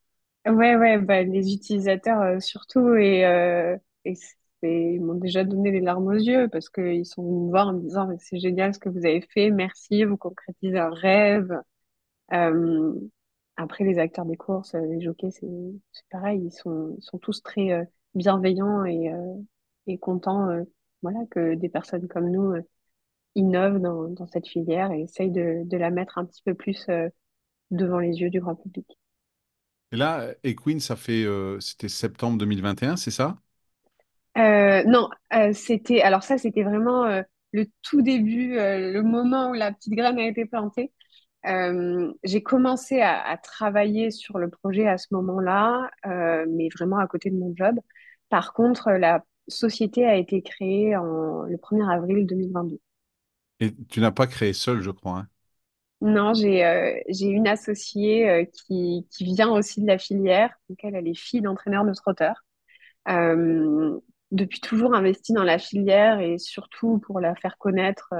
Ouais, 0.46 0.76
ouais, 0.76 0.98
bah, 0.98 1.22
les 1.22 1.52
utilisateurs 1.52 2.20
euh, 2.22 2.40
surtout, 2.40 2.94
et, 2.94 3.26
euh, 3.26 3.76
ils 4.62 5.00
m'ont 5.00 5.14
déjà 5.14 5.44
donné 5.44 5.70
les 5.70 5.80
larmes 5.80 6.06
aux 6.06 6.12
yeux 6.12 6.48
parce 6.48 6.68
qu'ils 6.68 7.06
sont 7.06 7.22
venus 7.22 7.46
me 7.46 7.50
voir 7.50 7.68
en 7.68 7.72
me 7.74 7.80
disant, 7.80 8.09
c'est 8.18 8.38
génial 8.38 8.74
ce 8.74 8.78
que 8.78 8.88
vous 8.88 9.06
avez 9.06 9.20
fait, 9.20 9.50
merci, 9.50 10.04
vous 10.04 10.16
concrétisez 10.16 10.78
un 10.78 10.90
rêve. 10.90 11.50
Euh, 12.33 12.94
après, 13.56 13.85
les 13.85 13.98
acteurs 13.98 14.24
des 14.24 14.37
courses, 14.37 14.74
les 14.74 15.00
jockeys, 15.00 15.30
c'est 15.30 16.09
pareil, 16.11 16.42
ils 16.44 16.52
sont, 16.52 16.96
tous 17.20 17.42
très 17.42 17.87
bienveillants 18.14 18.85
et, 18.85 19.12
et 19.87 19.98
contents 19.98 20.48
voilà, 21.02 21.20
que 21.30 21.54
des 21.54 21.68
personnes 21.68 22.09
comme 22.09 22.30
nous 22.30 22.54
innovent 23.34 23.80
dans, 23.80 24.08
dans 24.08 24.26
cette 24.28 24.48
filière 24.48 24.92
et 24.92 25.02
essayent 25.02 25.30
de, 25.32 25.62
de 25.64 25.76
la 25.76 25.90
mettre 25.90 26.18
un 26.18 26.24
petit 26.26 26.42
peu 26.44 26.54
plus 26.54 26.86
euh, 26.90 27.08
devant 27.72 27.98
les 28.00 28.20
yeux 28.20 28.30
du 28.30 28.40
grand 28.40 28.56
public. 28.56 28.86
Et 29.92 29.96
là, 29.96 30.34
Equine, 30.44 30.80
ça 30.80 30.96
fait, 30.96 31.24
euh, 31.24 31.58
c'était 31.60 31.88
septembre 31.88 32.38
2021, 32.38 32.96
c'est 32.96 33.10
ça? 33.10 33.38
Euh, 34.38 34.84
non, 34.84 35.08
c'était 35.52 36.02
alors 36.02 36.22
ça, 36.22 36.38
c'était 36.38 36.62
vraiment 36.62 37.04
le 37.52 37.66
tout 37.82 38.02
début, 38.02 38.56
euh, 38.58 38.92
le 38.92 39.02
moment 39.02 39.50
où 39.50 39.54
la 39.54 39.72
petite 39.72 39.94
graine 39.94 40.18
a 40.18 40.26
été 40.26 40.44
plantée. 40.46 40.92
Euh, 41.46 42.12
j'ai 42.24 42.42
commencé 42.42 43.00
à, 43.02 43.20
à 43.22 43.36
travailler 43.38 44.10
sur 44.12 44.38
le 44.38 44.50
projet 44.50 44.88
à 44.88 44.98
ce 44.98 45.08
moment-là, 45.12 45.90
euh, 46.06 46.46
mais 46.50 46.68
vraiment 46.76 46.98
à 46.98 47.06
côté 47.08 47.30
de 47.30 47.36
mon 47.38 47.54
job. 47.56 47.76
Par 48.30 48.54
contre, 48.54 48.90
la 48.92 49.24
société 49.48 50.06
a 50.06 50.16
été 50.16 50.42
créée 50.42 50.96
en, 50.96 51.44
le 51.44 51.56
1er 51.58 51.88
avril 51.90 52.26
2022. 52.26 52.80
Et 53.60 53.74
tu 53.88 54.00
n'as 54.00 54.10
pas 54.10 54.26
créé 54.26 54.52
seul, 54.52 54.80
je 54.80 54.90
crois, 54.90 55.18
hein. 55.18 55.28
Non, 56.02 56.32
j'ai 56.32 56.64
euh, 56.64 56.98
j'ai 57.08 57.26
une 57.26 57.46
associée 57.46 58.28
euh, 58.30 58.44
qui, 58.46 59.06
vient 59.20 59.50
aussi 59.50 59.82
de 59.82 59.86
la 59.86 59.98
filière, 59.98 60.50
donc 60.68 60.78
elle, 60.82 61.06
est 61.06 61.14
fille 61.14 61.42
d'entraîneur 61.42 61.84
de 61.84 61.92
trotteurs. 61.92 62.42
Euh, 63.08 64.00
depuis 64.30 64.60
toujours 64.60 64.94
investie 64.94 65.34
dans 65.34 65.44
la 65.44 65.58
filière 65.58 66.20
et 66.20 66.38
surtout 66.38 66.98
pour 67.00 67.20
la 67.20 67.34
faire 67.34 67.58
connaître. 67.58 68.14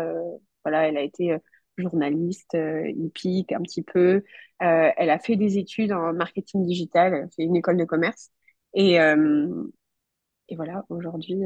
elle 0.65 0.97
a 0.99 1.03
été 1.03 1.39
journaliste, 1.79 2.55
euh, 2.55 2.89
hippique 2.91 3.53
un 3.53 3.63
petit 3.63 3.83
peu. 3.83 4.25
Elle 4.59 5.11
a 5.11 5.19
fait 5.19 5.37
des 5.37 5.59
études 5.59 5.93
en 5.93 6.13
marketing 6.13 6.67
digital, 6.67 7.15
elle 7.39 7.45
une 7.45 7.57
école 7.57 7.79
de 7.79 7.85
commerce. 7.85 8.31
Et, 8.75 8.97
et 8.97 10.57
voilà, 10.57 10.85
aujourd'hui, 10.91 11.43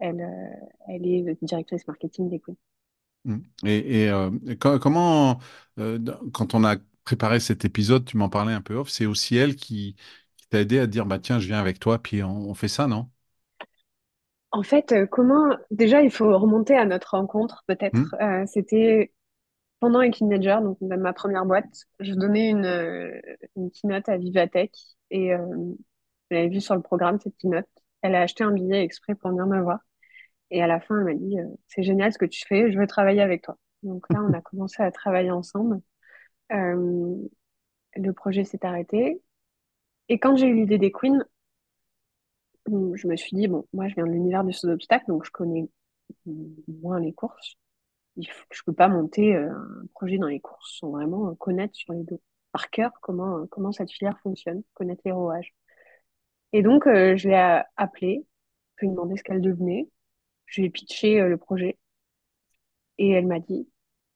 elle, 0.00 0.28
elle 0.88 1.06
est 1.06 1.38
directrice 1.42 1.86
marketing 1.86 2.28
des 2.28 2.40
Queens. 2.40 2.56
Mm. 3.24 3.38
Et, 3.66 4.02
et, 4.04 4.08
euh, 4.10 4.30
co- 4.60 4.78
comment, 4.78 5.40
euh, 5.78 5.98
quand 6.32 6.54
on 6.54 6.64
a 6.64 6.76
préparé 7.04 7.40
cet 7.40 7.64
épisode, 7.64 8.04
tu 8.04 8.16
m'en 8.16 8.28
parlais 8.28 8.52
un 8.52 8.60
peu 8.62 8.74
off, 8.76 8.88
c'est 8.90 9.06
aussi 9.06 9.36
elle 9.36 9.56
qui, 9.56 9.96
qui 10.36 10.48
t'a 10.48 10.60
aidé 10.60 10.78
à 10.78 10.86
dire, 10.86 11.06
bah 11.06 11.18
tiens, 11.18 11.38
je 11.40 11.46
viens 11.46 11.58
avec 11.60 11.78
toi, 11.80 11.98
puis 12.02 12.22
on, 12.22 12.30
on 12.50 12.54
fait 12.54 12.68
ça, 12.68 12.86
non? 12.86 13.10
En 14.50 14.62
fait, 14.62 14.92
euh, 14.92 15.06
comment 15.06 15.56
déjà 15.70 16.00
il 16.02 16.10
faut 16.10 16.36
remonter 16.38 16.74
à 16.76 16.86
notre 16.86 17.10
rencontre 17.16 17.64
peut-être. 17.66 18.02
Mm. 18.02 18.18
Euh, 18.22 18.44
c'était 18.46 19.12
pendant 19.80 20.00
un 20.00 20.10
Manager, 20.22 20.62
donc 20.62 20.78
dans 20.82 20.98
ma 20.98 21.12
première 21.14 21.46
boîte, 21.46 21.86
je 22.00 22.14
donnais 22.14 22.50
une, 22.50 22.66
euh, 22.66 23.20
une 23.56 23.70
keynote 23.72 24.08
à 24.08 24.18
Vivatech 24.18 24.72
et 25.10 25.34
euh, 25.34 25.46
elle 26.30 26.38
avait 26.38 26.48
vu 26.50 26.60
sur 26.62 26.76
le 26.76 26.82
programme 26.82 27.20
cette 27.20 27.36
keynote. 27.38 27.68
Elle 28.02 28.14
a 28.16 28.22
acheté 28.22 28.44
un 28.44 28.52
billet 28.52 28.82
exprès 28.84 29.14
pour 29.16 29.30
venir 29.30 29.46
me 29.46 29.62
voir. 29.62 29.80
Et 30.50 30.62
à 30.62 30.66
la 30.66 30.80
fin, 30.80 30.98
elle 30.98 31.04
m'a 31.04 31.14
dit, 31.14 31.38
euh, 31.38 31.46
c'est 31.66 31.82
génial 31.82 32.12
ce 32.12 32.18
que 32.18 32.24
tu 32.24 32.46
fais, 32.46 32.72
je 32.72 32.78
veux 32.78 32.86
travailler 32.86 33.20
avec 33.20 33.42
toi. 33.42 33.58
Donc 33.82 34.06
là, 34.12 34.22
on 34.22 34.32
a 34.32 34.40
commencé 34.40 34.82
à 34.82 34.90
travailler 34.90 35.30
ensemble. 35.30 35.80
Euh, 36.52 37.16
le 37.96 38.12
projet 38.12 38.44
s'est 38.44 38.64
arrêté. 38.64 39.20
Et 40.08 40.18
quand 40.18 40.36
j'ai 40.36 40.46
eu 40.46 40.54
l'idée 40.54 40.78
des 40.78 40.90
Queens, 40.90 41.24
je 42.66 43.06
me 43.06 43.16
suis 43.16 43.36
dit, 43.36 43.48
bon, 43.48 43.66
moi, 43.72 43.88
je 43.88 43.94
viens 43.94 44.06
de 44.06 44.12
l'univers 44.12 44.44
du 44.44 44.52
saut 44.52 44.68
d'obstacle, 44.68 45.06
donc 45.08 45.24
je 45.24 45.30
connais 45.30 45.68
moins 46.66 47.00
les 47.00 47.12
courses. 47.12 47.56
Je 48.16 48.62
peux 48.66 48.72
pas 48.72 48.88
monter 48.88 49.36
euh, 49.36 49.50
un 49.50 49.86
projet 49.94 50.18
dans 50.18 50.26
les 50.26 50.40
courses 50.40 50.78
sans 50.80 50.90
vraiment 50.90 51.34
connaître 51.36 51.76
sur 51.76 51.92
les 51.92 52.02
dos, 52.02 52.20
par 52.52 52.70
cœur, 52.70 52.90
comment, 53.00 53.46
comment 53.46 53.70
cette 53.70 53.92
filière 53.92 54.18
fonctionne, 54.20 54.62
connaître 54.74 55.02
les 55.04 55.12
rouages. 55.12 55.54
Et 56.52 56.62
donc, 56.62 56.86
euh, 56.86 57.16
je 57.16 57.28
l'ai 57.28 57.62
appelée, 57.76 58.26
je 58.76 58.86
lui 58.86 58.88
ai 58.88 58.90
demandé 58.90 59.16
ce 59.16 59.22
qu'elle 59.22 59.40
devenait, 59.40 59.88
je 60.48 60.60
lui 60.60 60.68
ai 60.68 60.70
pitché 60.70 61.20
euh, 61.20 61.28
le 61.28 61.36
projet 61.36 61.78
et 62.98 63.10
elle 63.10 63.26
m'a 63.26 63.38
dit, 63.38 63.68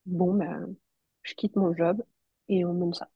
bon, 0.05 0.33
ben, 0.33 0.75
je 1.21 1.33
quitte 1.35 1.55
mon 1.55 1.73
job 1.73 2.03
et 2.49 2.65
on 2.65 2.73
monte 2.73 2.95
ça. 2.95 3.09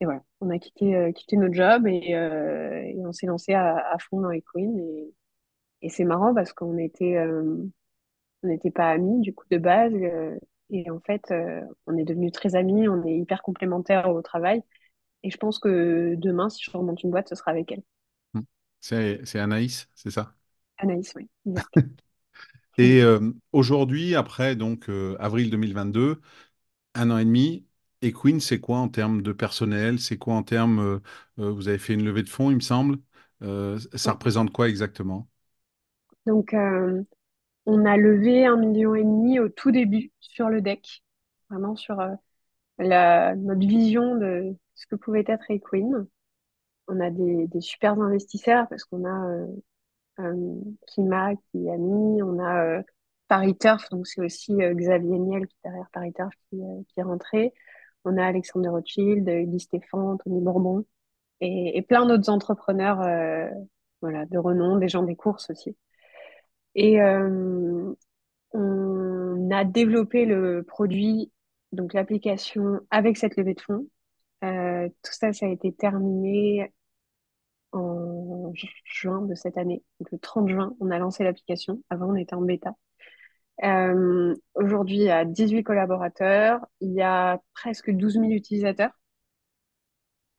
Et 0.00 0.04
voilà, 0.04 0.22
on 0.40 0.50
a 0.50 0.58
quitté, 0.58 0.94
euh, 0.94 1.12
quitté 1.12 1.36
notre 1.36 1.54
job 1.54 1.86
et, 1.86 2.14
euh, 2.14 2.82
et 2.82 3.04
on 3.06 3.12
s'est 3.12 3.26
lancé 3.26 3.54
à, 3.54 3.96
fond 3.98 4.20
dans 4.20 4.28
les. 4.28 4.44
Et, 4.58 5.14
et 5.82 5.88
c'est 5.88 6.04
marrant 6.04 6.34
parce 6.34 6.52
qu'on 6.52 6.76
était, 6.76 7.18
on 7.18 7.70
n'était 8.48 8.70
pas 8.70 8.90
amis 8.90 9.20
du 9.20 9.34
coup 9.34 9.46
de 9.50 9.58
base. 9.58 9.94
et 10.70 10.90
en 10.90 11.00
fait, 11.00 11.32
on 11.86 11.96
est 11.96 12.04
devenus 12.04 12.32
très 12.32 12.56
amis, 12.56 12.88
on 12.88 13.04
est 13.04 13.16
hyper 13.16 13.42
complémentaires 13.42 14.10
au 14.10 14.20
travail. 14.20 14.62
Et 15.22 15.30
je 15.30 15.38
pense 15.38 15.58
que 15.58 16.14
demain, 16.16 16.50
si 16.50 16.62
je 16.62 16.70
remonte 16.70 17.02
une 17.02 17.10
boîte, 17.10 17.28
ce 17.30 17.34
sera 17.34 17.52
avec 17.52 17.72
elle. 17.72 17.82
C'est, 18.80 19.24
c'est 19.24 19.40
Anaïs, 19.40 19.88
c'est 19.94 20.10
ça? 20.10 20.36
Anaïs, 20.78 21.12
oui. 21.16 21.28
Et 22.78 23.02
euh, 23.02 23.32
aujourd'hui, 23.52 24.14
après 24.14 24.56
donc 24.56 24.88
euh, 24.90 25.16
avril 25.20 25.50
2022, 25.50 26.20
un 26.94 27.10
an 27.10 27.18
et 27.18 27.24
demi, 27.24 27.66
et 28.02 28.12
Queen, 28.12 28.40
c'est 28.40 28.60
quoi 28.60 28.78
en 28.78 28.88
termes 28.88 29.22
de 29.22 29.32
personnel? 29.32 30.00
C'est 30.00 30.18
quoi 30.18 30.34
en 30.34 30.42
termes, 30.44 30.80
euh, 31.38 31.50
vous 31.52 31.68
avez 31.68 31.78
fait 31.78 31.94
une 31.94 32.04
levée 32.04 32.22
de 32.22 32.28
fonds, 32.28 32.50
il 32.50 32.56
me 32.56 32.60
semble. 32.60 32.98
Euh, 33.42 33.78
ça 33.94 34.12
représente 34.12 34.52
quoi 34.52 34.68
exactement? 34.68 35.28
Donc, 36.26 36.54
euh, 36.54 37.02
on 37.66 37.84
a 37.86 37.96
levé 37.98 38.46
un 38.46 38.56
million 38.56 38.94
et 38.94 39.04
demi 39.04 39.40
au 39.40 39.48
tout 39.50 39.70
début 39.72 40.12
sur 40.20 40.50
le 40.50 40.62
deck, 40.62 41.04
vraiment 41.50 41.76
sur 41.76 41.96
la, 42.78 43.36
notre 43.36 43.60
vision 43.66 44.16
de 44.16 44.56
ce 44.74 44.86
que 44.88 44.96
pouvait 44.96 45.24
être 45.28 45.50
Equine. 45.50 46.06
On 46.88 47.00
a 47.00 47.10
des, 47.10 47.48
des 47.48 47.62
super 47.62 48.00
investisseurs 48.00 48.68
parce 48.68 48.84
qu'on 48.84 49.04
a 49.06 49.46
Kima 50.86 51.34
qui 51.36 51.68
a 51.70 51.76
mis, 51.76 52.22
on 52.22 52.38
a 52.38 52.64
euh, 52.64 52.82
Paris 53.28 53.56
Turf, 53.56 53.88
donc 53.90 54.06
c'est 54.06 54.20
aussi 54.20 54.52
euh, 54.62 54.74
Xavier 54.74 55.18
Niel 55.18 55.46
qui 55.46 55.56
est 55.56 55.68
derrière 55.68 55.88
Paris 55.92 56.12
Turf 56.12 56.32
qui, 56.48 56.60
euh, 56.62 56.82
qui 56.88 57.00
est 57.00 57.02
rentré. 57.02 57.52
On 58.04 58.16
a 58.16 58.24
Alexandre 58.24 58.70
Rothschild, 58.70 59.28
euh, 59.28 59.42
Guy 59.42 59.60
Stéphane, 59.60 60.18
Tony 60.24 60.40
Bourbon 60.40 60.84
et, 61.40 61.76
et 61.76 61.82
plein 61.82 62.06
d'autres 62.06 62.30
entrepreneurs 62.30 63.00
euh, 63.02 63.48
voilà, 64.00 64.26
de 64.26 64.38
renom, 64.38 64.76
des 64.76 64.88
gens 64.88 65.02
des 65.02 65.16
courses 65.16 65.50
aussi. 65.50 65.76
Et 66.74 67.00
euh, 67.00 67.94
on 68.52 69.50
a 69.50 69.64
développé 69.64 70.24
le 70.24 70.62
produit, 70.62 71.32
donc 71.72 71.94
l'application 71.94 72.80
avec 72.90 73.16
cette 73.16 73.36
levée 73.36 73.54
de 73.54 73.60
fonds. 73.60 73.86
Euh, 74.44 74.88
tout 74.88 75.12
ça, 75.12 75.32
ça 75.32 75.46
a 75.46 75.48
été 75.48 75.72
terminé 75.72 76.72
en 77.76 78.52
ju- 78.54 78.68
juin 78.84 79.22
de 79.22 79.34
cette 79.34 79.58
année. 79.58 79.82
Le 80.12 80.18
30 80.18 80.48
juin, 80.48 80.74
on 80.80 80.90
a 80.90 80.98
lancé 80.98 81.24
l'application. 81.24 81.82
Avant, 81.90 82.08
on 82.10 82.16
était 82.16 82.34
en 82.34 82.42
bêta. 82.42 82.74
Euh, 83.64 84.34
aujourd'hui, 84.54 84.96
il 84.96 85.02
y 85.04 85.10
a 85.10 85.24
18 85.24 85.64
collaborateurs. 85.64 86.66
Il 86.80 86.92
y 86.92 87.02
a 87.02 87.40
presque 87.54 87.90
12 87.90 88.18
000 88.18 88.32
utilisateurs. 88.32 88.92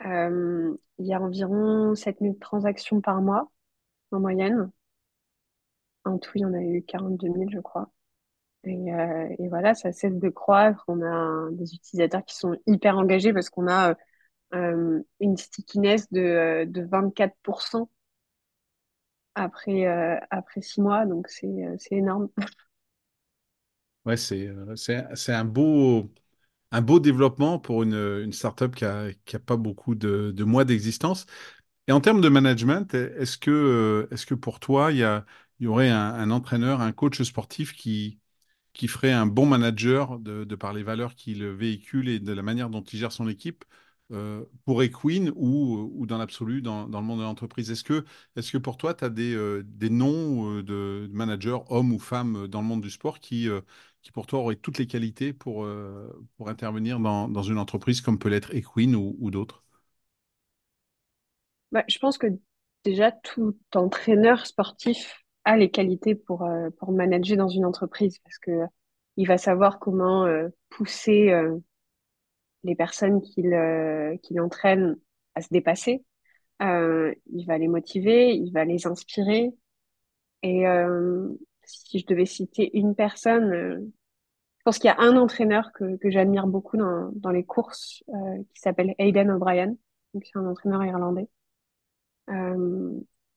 Euh, 0.05 0.75
il 0.99 1.05
y 1.07 1.13
a 1.13 1.21
environ 1.21 1.93
7 1.95 2.19
000 2.21 2.39
transactions 2.39 3.01
par 3.01 3.21
mois 3.21 3.51
en 4.11 4.19
moyenne. 4.21 4.71
En 6.05 6.17
tout, 6.19 6.31
il 6.35 6.41
y 6.41 6.45
en 6.45 6.53
a 6.53 6.61
eu 6.61 6.83
42 6.83 7.27
000, 7.29 7.49
je 7.51 7.59
crois. 7.59 7.91
Et, 8.65 8.93
euh, 8.93 9.29
et 9.39 9.47
voilà, 9.49 9.75
ça 9.75 9.91
cesse 9.93 10.15
de 10.15 10.29
croître. 10.29 10.83
On 10.87 11.01
a 11.03 11.49
des 11.51 11.73
utilisateurs 11.75 12.25
qui 12.25 12.35
sont 12.35 12.55
hyper 12.67 12.97
engagés 12.97 13.33
parce 13.33 13.49
qu'on 13.49 13.69
a 13.69 13.95
une 14.53 15.37
stickiness 15.37 16.11
de, 16.11 16.21
euh, 16.21 16.65
de 16.65 16.81
24% 16.83 17.89
après, 19.35 19.85
euh, 19.87 20.17
après 20.31 20.61
six 20.61 20.81
mois. 20.81 21.05
Donc, 21.05 21.27
c'est, 21.29 21.47
euh, 21.47 21.77
énorme. 21.91 22.29
Ouais, 24.05 24.15
c'est 24.17 24.47
euh, 24.47 24.75
un 25.27 25.43
beau 25.45 26.11
un 26.71 26.81
beau 26.81 26.99
développement 26.99 27.59
pour 27.59 27.83
une, 27.83 27.93
une 27.95 28.33
startup 28.33 28.75
qui 28.75 28.85
a, 28.85 29.11
qui 29.25 29.35
a 29.37 29.39
pas 29.39 29.57
beaucoup 29.57 29.95
de, 29.95 30.31
de 30.35 30.43
mois 30.45 30.65
d'existence. 30.65 31.25
Et 31.87 31.93
en 31.93 32.01
termes 32.01 32.21
de 32.21 32.29
management, 32.29 32.93
est-ce 32.95 33.37
que, 33.39 33.51
euh, 33.51 34.07
est-ce 34.11 34.25
que 34.27 34.35
pour 34.35 34.59
toi, 34.61 34.91
il 34.93 34.99
y 34.99 35.03
a, 35.03 35.25
il 35.59 35.65
y 35.65 35.67
aurait 35.67 35.89
un, 35.89 35.97
un 36.15 36.31
entraîneur, 36.31 36.81
un 36.81 36.91
coach 36.93 37.21
sportif 37.23 37.73
qui, 37.75 38.19
qui 38.73 38.87
ferait 38.89 39.13
un 39.13 39.27
bon 39.27 39.45
manager 39.47 40.19
de, 40.19 40.43
de 40.45 40.55
par 40.55 40.73
les 40.73 40.83
valeurs 40.83 41.15
qu'il 41.15 41.45
véhicule 41.47 42.09
et 42.09 42.19
de 42.19 42.33
la 42.33 42.43
manière 42.43 42.69
dont 42.71 42.83
il 42.83 42.99
gère 42.99 43.11
son 43.13 43.29
équipe? 43.29 43.65
Euh, 44.11 44.45
pour 44.63 44.83
Equine 44.83 45.33
ou, 45.35 45.91
ou 45.93 46.05
dans 46.05 46.17
l'absolu 46.17 46.61
dans, 46.61 46.87
dans, 46.87 47.01
le 47.01 47.05
monde 47.05 47.19
de 47.19 47.23
l'entreprise? 47.23 47.69
Est-ce 47.71 47.83
que, 47.83 48.05
est 48.37 48.51
que 48.51 48.57
pour 48.57 48.77
toi, 48.77 48.93
tu 48.93 49.03
as 49.03 49.09
des, 49.09 49.33
euh, 49.35 49.63
des 49.65 49.89
noms 49.89 50.59
euh, 50.59 50.63
de 50.63 51.09
managers, 51.11 51.57
hommes 51.69 51.91
ou 51.91 51.99
femmes, 51.99 52.47
dans 52.47 52.61
le 52.61 52.67
monde 52.67 52.81
du 52.81 52.89
sport 52.89 53.19
qui, 53.19 53.49
qui 54.01 54.11
pour 54.11 54.25
toi 54.25 54.39
auraient 54.39 54.55
toutes 54.55 54.77
les 54.77 54.87
qualités 54.87 55.33
pour, 55.33 55.67
pour 56.37 56.49
intervenir 56.49 56.99
dans, 56.99 57.27
dans, 57.27 57.43
une 57.43 57.57
entreprise 57.57 58.01
comme 58.01 58.17
peut 58.17 58.29
l'être 58.29 58.55
Equine 58.55 58.95
ou, 58.95 59.31
d'autres? 59.31 59.63
Bah, 61.73 61.83
Je 61.89 61.99
pense 61.99 62.17
que 62.17 62.27
déjà 62.85 63.11
tout 63.11 63.57
entraîneur 63.75 64.45
sportif 64.45 65.21
a 65.43 65.57
les 65.57 65.69
qualités 65.69 66.15
pour, 66.15 66.47
pour 66.79 66.91
manager 66.93 67.37
dans 67.37 67.49
une 67.49 67.65
entreprise 67.65 68.19
parce 68.19 68.37
que 68.37 68.51
il 69.17 69.27
va 69.27 69.37
savoir 69.37 69.79
comment 69.79 70.27
pousser 70.69 71.33
les 72.67 72.75
personnes 72.75 73.21
qu'il 73.21 73.51
qu'il 74.23 74.39
entraîne 74.41 74.97
à 75.35 75.41
se 75.41 75.49
dépasser. 75.49 76.03
il 76.61 77.45
va 77.47 77.57
les 77.57 77.67
motiver, 77.67 78.35
il 78.35 78.51
va 78.51 78.65
les 78.65 78.87
inspirer. 78.87 79.51
Et 80.43 80.63
si 81.63 81.99
je 81.99 82.05
devais 82.05 82.25
citer 82.25 82.77
une 82.77 82.95
personne, 82.95 83.91
je 84.59 84.63
pense 84.63 84.79
qu'il 84.79 84.89
y 84.89 84.91
a 84.91 84.99
un 84.99 85.17
entraîneur 85.17 85.71
que, 85.73 85.97
que 85.97 86.11
j'admire 86.11 86.47
beaucoup 86.47 86.77
dans, 86.77 87.11
dans 87.13 87.31
les 87.31 87.43
courses 87.43 88.03
qui 88.53 88.61
s'appelle 88.61 88.93
Aidan 88.99 89.29
O'Brien. 89.29 89.75
C'est 90.13 90.37
un 90.37 90.45
entraîneur 90.45 90.83
irlandais 90.85 91.27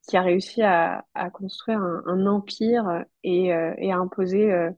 qui 0.08 0.16
a 0.16 0.22
réussi 0.22 0.62
à, 0.62 1.04
à 1.14 1.30
construire 1.30 1.80
un, 1.80 2.26
empire 2.26 3.04
et, 3.22 3.54
euh, 3.54 3.74
et 3.78 3.92
à 3.92 3.96
imposer 3.96 4.52
euh, 4.52 4.70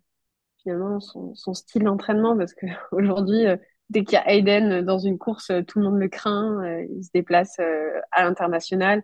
finalement 0.62 1.00
son, 1.00 1.34
son 1.34 1.54
style 1.54 1.84
d'entraînement 1.84 2.36
parce 2.36 2.54
que 2.54 2.66
aujourd'hui, 2.92 3.46
euh, 3.46 3.56
dès 3.92 4.04
qu'il 4.04 4.14
y 4.14 4.16
a 4.16 4.28
Hayden 4.28 4.82
dans 4.82 4.98
une 4.98 5.18
course, 5.18 5.52
tout 5.68 5.78
le 5.78 5.84
monde 5.84 5.98
le 5.98 6.08
craint, 6.08 6.60
il 6.90 7.04
se 7.04 7.10
déplace 7.14 7.58
à 8.10 8.24
l'international. 8.24 9.02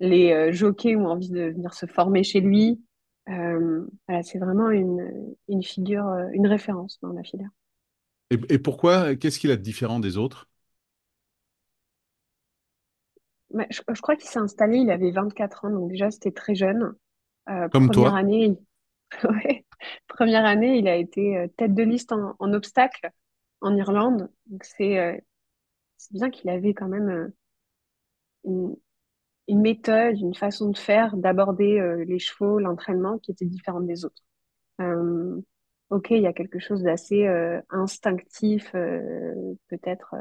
Les 0.00 0.52
jockeys 0.52 0.96
ont 0.96 1.06
envie 1.08 1.30
de 1.30 1.50
venir 1.50 1.74
se 1.74 1.86
former 1.86 2.24
chez 2.24 2.40
lui. 2.40 2.82
voilà, 3.26 4.22
c'est 4.22 4.38
vraiment 4.38 4.70
une, 4.70 5.34
une 5.48 5.62
figure, 5.62 6.06
une 6.32 6.46
référence 6.46 6.98
dans 7.02 7.12
la 7.12 7.22
filière. 7.22 7.50
Et, 8.30 8.38
et 8.48 8.58
pourquoi 8.58 9.16
Qu'est-ce 9.16 9.38
qu'il 9.38 9.50
a 9.50 9.56
de 9.56 9.62
différent 9.62 10.00
des 10.00 10.16
autres? 10.16 10.48
Je, 13.70 13.80
je, 13.92 14.00
crois 14.00 14.16
qu'il 14.16 14.28
s'est 14.28 14.38
installé, 14.38 14.78
il 14.78 14.90
avait 14.90 15.10
24 15.10 15.64
ans, 15.64 15.70
donc 15.70 15.90
déjà 15.90 16.10
c'était 16.10 16.30
très 16.30 16.54
jeune. 16.54 16.94
Euh, 17.48 17.68
Comme 17.68 17.86
première 17.86 18.10
toi. 18.10 18.18
année, 18.18 18.44
il... 18.44 18.58
ouais. 19.28 19.64
première 20.06 20.44
année, 20.44 20.78
il 20.78 20.86
a 20.88 20.96
été 20.96 21.36
euh, 21.36 21.48
tête 21.56 21.74
de 21.74 21.82
liste 21.82 22.12
en, 22.12 22.36
en 22.38 22.52
obstacle 22.52 23.10
en 23.60 23.76
Irlande. 23.76 24.30
C'est 24.62 24.98
euh, 24.98 25.16
bien 26.10 26.30
qu'il 26.30 26.50
avait 26.50 26.74
quand 26.74 26.88
même 26.88 27.34
euh, 28.46 28.74
une, 29.48 29.60
méthode, 29.60 30.18
une 30.18 30.34
façon 30.34 30.70
de 30.70 30.78
faire, 30.78 31.16
d'aborder 31.16 31.78
euh, 31.78 32.04
les 32.04 32.18
chevaux, 32.18 32.58
l'entraînement 32.58 33.18
qui 33.18 33.32
était 33.32 33.46
différente 33.46 33.86
des 33.86 34.04
autres. 34.04 34.22
ok, 35.90 36.10
il 36.10 36.22
y 36.22 36.26
a 36.26 36.32
quelque 36.32 36.58
chose 36.58 36.82
d'assez 36.82 37.26
instinctif, 37.68 38.72
peut-être, 38.72 40.14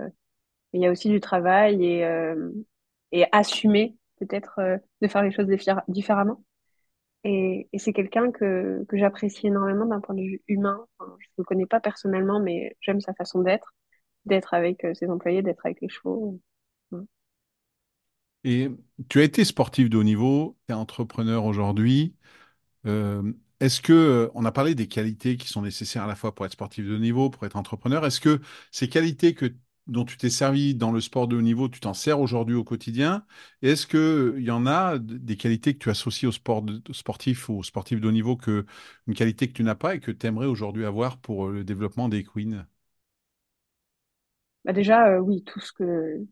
mais 0.74 0.80
il 0.80 0.82
y 0.82 0.88
a 0.88 0.92
aussi 0.92 1.10
du 1.10 1.20
travail 1.20 1.86
et 1.86 2.04
et 3.12 3.26
assumer 3.32 3.96
peut-être 4.20 4.60
euh, 4.60 4.78
de 5.02 5.08
faire 5.08 5.24
les 5.24 5.32
choses 5.32 5.48
différemment. 5.88 6.44
Et, 7.24 7.68
c'est 7.78 7.94
quelqu'un 7.94 8.32
que, 8.32 8.86
que 8.88 8.98
j'apprécie 8.98 9.48
énormément 9.48 9.86
d'un 9.86 10.00
point 10.00 10.16
de 10.16 10.22
vue 10.22 10.42
humain. 10.48 10.86
Je 11.00 11.06
ne 11.06 11.12
le 11.40 11.44
connais 11.44 11.66
pas 11.66 11.80
personnellement, 11.80 12.40
mais 12.40 12.76
j'aime 12.82 13.02
sa 13.02 13.14
façon 13.14 13.42
d'être, 13.42 13.74
d'être 14.26 14.54
avec 14.54 14.86
euh, 14.86 14.94
ses 14.94 15.10
employés, 15.10 15.42
d'être 15.42 15.66
avec 15.66 15.82
les 15.82 15.90
chevaux. 15.90 16.40
Et 18.46 18.70
tu 19.10 19.20
as 19.20 19.24
été 19.24 19.44
sportif 19.44 19.90
de 19.90 19.98
haut 19.98 20.04
niveau, 20.04 20.58
tu 20.66 20.72
es 20.72 20.76
entrepreneur 20.76 21.44
aujourd'hui. 21.44 22.16
Euh, 22.86 23.34
est-ce 23.60 23.82
que, 23.82 24.32
on 24.34 24.46
a 24.46 24.52
parlé 24.52 24.76
des 24.76 24.88
qualités 24.88 25.36
qui 25.36 25.50
sont 25.50 25.62
nécessaires 25.62 26.04
à 26.04 26.08
la 26.08 26.16
fois 26.16 26.34
pour 26.34 26.46
être 26.46 26.54
sportif 26.54 26.86
de 26.86 26.96
haut 26.96 27.00
niveau, 27.00 27.30
pour 27.30 27.46
être 27.46 27.58
entrepreneur. 27.58 28.06
Est-ce 28.06 28.22
que 28.22 28.40
ces 28.72 28.88
qualités 28.88 29.34
que 29.34 29.54
dont 29.90 30.06
tu 30.06 30.18
t'es 30.18 30.30
servi 30.30 30.76
dans 30.76 30.92
le 30.92 31.02
sport 31.02 31.28
de 31.28 31.36
haut 31.36 31.42
niveau, 31.42 31.70
tu 31.70 31.80
t'en 31.80 31.94
sers 31.94 32.20
aujourd'hui 32.20 32.56
au 32.56 32.64
quotidien. 32.64 33.26
Est-ce 33.62 33.88
qu'il 33.88 34.44
y 34.44 34.52
en 34.52 34.66
a 34.66 34.98
des 35.00 35.38
qualités 35.38 35.74
que 35.74 35.80
tu 35.80 35.90
associes 35.90 36.28
au 36.28 36.32
sport 36.32 36.62
de, 36.62 36.82
sportif 36.94 37.50
ou 37.50 37.60
au 37.60 37.64
sportif 37.64 38.00
de 38.00 38.08
haut 38.08 38.12
niveau, 38.12 38.38
que, 38.38 38.66
une 39.08 39.14
qualité 39.14 39.48
que 39.48 39.54
tu 39.54 39.64
n'as 39.64 39.76
pas 39.76 39.96
et 39.96 40.00
que 40.00 40.12
tu 40.12 40.28
aimerais 40.28 40.46
aujourd'hui 40.46 40.86
avoir 40.86 41.18
pour 41.18 41.50
le 41.50 41.64
développement 41.64 42.10
des 42.10 42.24
queens? 42.24 42.66
Bah 44.66 44.74
Déjà, 44.74 45.08
euh, 45.08 45.20
oui, 45.20 45.44
tout 45.44 45.60
ce 45.60 45.72
que, 45.74 46.26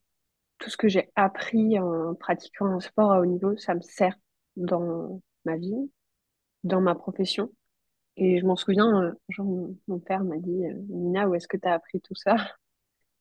que 0.77 0.87
j'ai 0.87 1.09
appris 1.15 1.79
en 1.79 2.15
pratiquant 2.15 2.67
un 2.67 2.79
sport 2.79 3.11
à 3.11 3.19
haut 3.19 3.25
niveau, 3.25 3.55
ça 3.57 3.75
me 3.75 3.81
sert 3.81 4.15
dans 4.55 5.21
ma 5.45 5.57
vie, 5.57 5.91
dans 6.63 6.81
ma 6.81 6.95
profession. 6.95 7.51
Et 8.17 8.39
je 8.39 8.45
m'en 8.45 8.55
souviens, 8.55 9.03
euh, 9.03 9.43
mon, 9.87 9.99
père 9.99 10.23
m'a 10.23 10.37
dit, 10.37 10.65
euh, 10.65 10.73
Nina, 10.89 11.29
où 11.29 11.35
est-ce 11.35 11.47
que 11.47 11.57
tu 11.57 11.67
as 11.67 11.73
appris 11.73 12.01
tout 12.01 12.15
ça? 12.15 12.35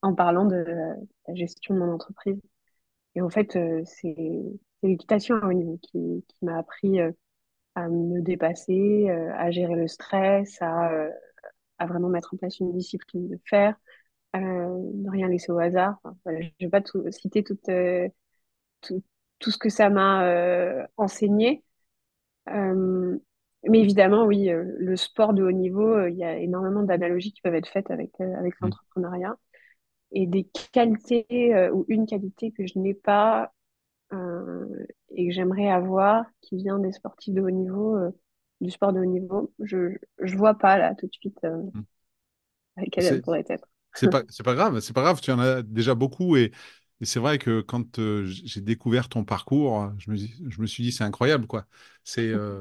En 0.03 0.15
parlant 0.15 0.45
de 0.47 0.65
la 1.29 1.35
gestion 1.35 1.75
de 1.75 1.81
mon 1.81 1.93
entreprise. 1.93 2.41
Et 3.15 3.23
en 3.23 3.31
fait, 3.31 3.57
euh, 3.57 3.83
c'est 3.85 4.15
l'équitation 4.83 5.37
à 5.37 5.47
haut 5.47 5.53
niveau 5.53 5.79
qui, 5.83 6.25
qui 6.29 6.45
m'a 6.45 6.59
appris 6.59 7.01
euh, 7.01 7.13
à 7.75 7.89
me 7.89 8.21
dépasser, 8.23 9.07
euh, 9.09 9.33
à 9.37 9.51
gérer 9.51 9.75
le 9.75 9.89
stress, 9.89 10.61
à, 10.61 10.91
à 11.79 11.87
vraiment 11.87 12.09
mettre 12.09 12.35
en 12.35 12.37
place 12.37 12.61
une 12.61 12.73
discipline 12.73 13.29
de 13.29 13.39
faire, 13.45 13.77
ne 14.35 15.11
rien 15.11 15.29
laisser 15.29 15.53
au 15.53 15.59
hasard. 15.59 15.97
Enfin, 16.05 16.17
voilà, 16.25 16.41
je 16.43 16.47
ne 16.61 16.67
vais 16.67 16.71
pas 16.71 16.83
tout, 16.83 17.05
citer 17.11 17.43
tout, 17.43 17.59
tout, 18.83 19.03
tout, 19.39 19.51
ce 19.51 19.59
que 19.59 19.69
ça 19.71 19.91
m'a 19.91 20.87
enseigné. 20.97 21.65
mais 22.47 23.81
évidemment, 23.81 24.25
oui, 24.25 24.49
le 24.51 24.97
sport 24.97 25.35
de 25.35 25.43
haut 25.43 25.53
niveau, 25.53 26.07
il 26.07 26.17
y 26.17 26.25
a 26.25 26.37
énormément 26.39 26.83
d'analogies 26.83 27.33
qui 27.33 27.41
peuvent 27.43 27.55
être 27.55 27.69
faites 27.69 27.91
avec, 27.91 28.21
avec 28.21 28.55
Mmh. 28.61 28.65
l'entrepreneuriat 28.65 29.37
et 30.17 30.27
des 30.29 30.45
qualités 30.73 31.27
euh, 31.55 31.73
ou 31.73 31.87
une 31.89 32.07
qualité 32.07 32.53
que 32.53 32.67
je 32.67 32.79
n'ai 32.79 32.95
pas 32.95 33.53
euh, 34.15 34.87
et 35.11 35.29
que 35.29 35.35
j'aimerais 35.35 35.69
avoir 35.71 36.27
qui 36.43 36.57
vient 36.57 36.79
des 36.81 36.93
sportifs 36.93 37.35
de 37.35 37.43
haut 37.43 37.51
niveau, 37.51 37.97
euh, 37.97 38.11
du 38.61 38.71
sport 38.71 38.93
de 38.95 39.01
haut 39.01 39.07
niveau, 39.07 39.53
je 39.61 39.97
je 40.23 40.37
vois 40.37 40.55
pas 40.57 40.79
là 40.79 40.95
tout 40.97 41.07
de 41.09 41.15
suite 41.15 41.41
Mmh. 41.75 41.83
laquelle 42.77 43.07
elle 43.07 43.21
pourrait 43.21 43.45
être. 43.49 43.69
c'est 43.95 44.09
pas, 44.09 44.23
pas 44.45 44.55
grave, 44.55 44.81
c'est 44.81 44.93
pas 44.93 45.03
grave, 45.03 45.21
tu 45.21 45.31
en 45.33 45.39
as 45.39 45.63
déjà 45.63 45.95
beaucoup 45.95 46.37
et, 46.37 46.53
et 47.01 47.05
c'est 47.07 47.21
vrai 47.21 47.39
que 47.39 47.61
quand 47.63 47.99
j'ai 48.27 48.61
découvert 48.61 49.09
ton 49.09 49.25
parcours, 49.25 49.93
je 49.99 50.11
me, 50.11 50.17
je 50.17 50.61
me 50.61 50.67
suis 50.67 50.83
dit 50.83 50.93
c'est 50.93 51.05
incroyable 51.05 51.47
quoi. 51.47 51.67
C'est 52.05 52.33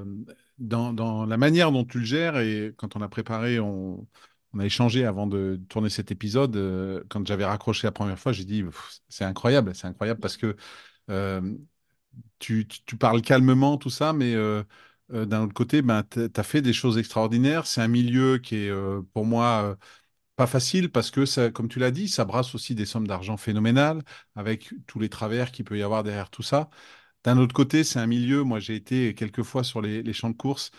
dans, 0.58 0.94
dans 0.94 1.26
la 1.26 1.38
manière 1.38 1.72
dont 1.72 1.86
tu 1.86 2.00
le 2.00 2.06
gères 2.06 2.38
et 2.40 2.74
quand 2.78 2.96
on 2.96 3.02
a 3.02 3.10
préparé, 3.10 3.60
on, 3.60 4.08
on 4.56 4.60
a 4.60 4.66
échangé 4.66 5.06
avant 5.06 5.28
de 5.28 5.60
tourner 5.70 5.90
cet 5.90 6.12
épisode. 6.12 6.56
euh, 6.56 7.04
quand 7.10 7.26
j'avais 7.28 7.46
raccroché 7.46 7.88
la 7.88 7.92
première 7.92 8.20
fois, 8.20 8.32
j'ai 8.32 8.46
dit 8.46 8.64
c'est 9.10 9.26
incroyable, 9.26 9.76
c'est 9.76 9.88
incroyable 9.88 10.20
parce 10.20 10.38
que 10.38 10.56
euh, 11.12 11.42
tu, 12.40 12.68
parles 13.00 13.22
calmement, 13.22 13.78
tout 13.78 13.90
ça, 13.90 14.14
mais 14.14 14.34
euh, 14.36 14.64
d'un 15.10 15.44
autre 15.44 15.54
côté, 15.54 15.82
ben, 15.82 16.04
tu 16.04 16.30
as 16.36 16.44
fait 16.44 16.62
des 16.62 16.74
choses 16.74 16.98
extraordinaires. 16.98 17.68
C'est 17.68 17.82
un 17.82 17.88
milieu 17.88 18.38
qui 18.40 18.56
est 18.58 18.74
pour 19.14 19.26
moi 19.26 19.78
pas 20.36 20.48
facile 20.48 20.92
parce 20.92 21.12
que, 21.12 21.50
comme 21.50 21.70
tu 21.70 21.80
l'as 21.80 21.92
dit, 21.92 22.08
ça 22.10 22.26
brasse 22.26 22.56
aussi 22.56 22.76
des 22.76 22.86
sommes 22.86 23.08
d'argent 23.08 23.38
phénoménales 23.38 24.04
avec 24.36 24.74
tous 24.88 25.00
les 25.00 25.10
travers 25.10 25.52
qu'il 25.52 25.66
peut 25.66 25.78
y 25.78 25.84
avoir 25.84 26.04
derrière 26.04 26.30
tout 26.30 26.44
ça. 26.44 26.70
D'un 27.24 27.38
autre 27.40 27.54
côté, 27.56 27.84
c'est 27.84 28.00
un 28.00 28.08
milieu, 28.08 28.44
moi 28.44 28.60
j'ai 28.60 28.76
été 28.76 29.16
quelques 29.16 29.44
fois 29.44 29.64
sur 29.64 29.82
les, 29.82 30.04
les 30.04 30.14
champs 30.14 30.30
de 30.30 30.38
course, 30.38 30.72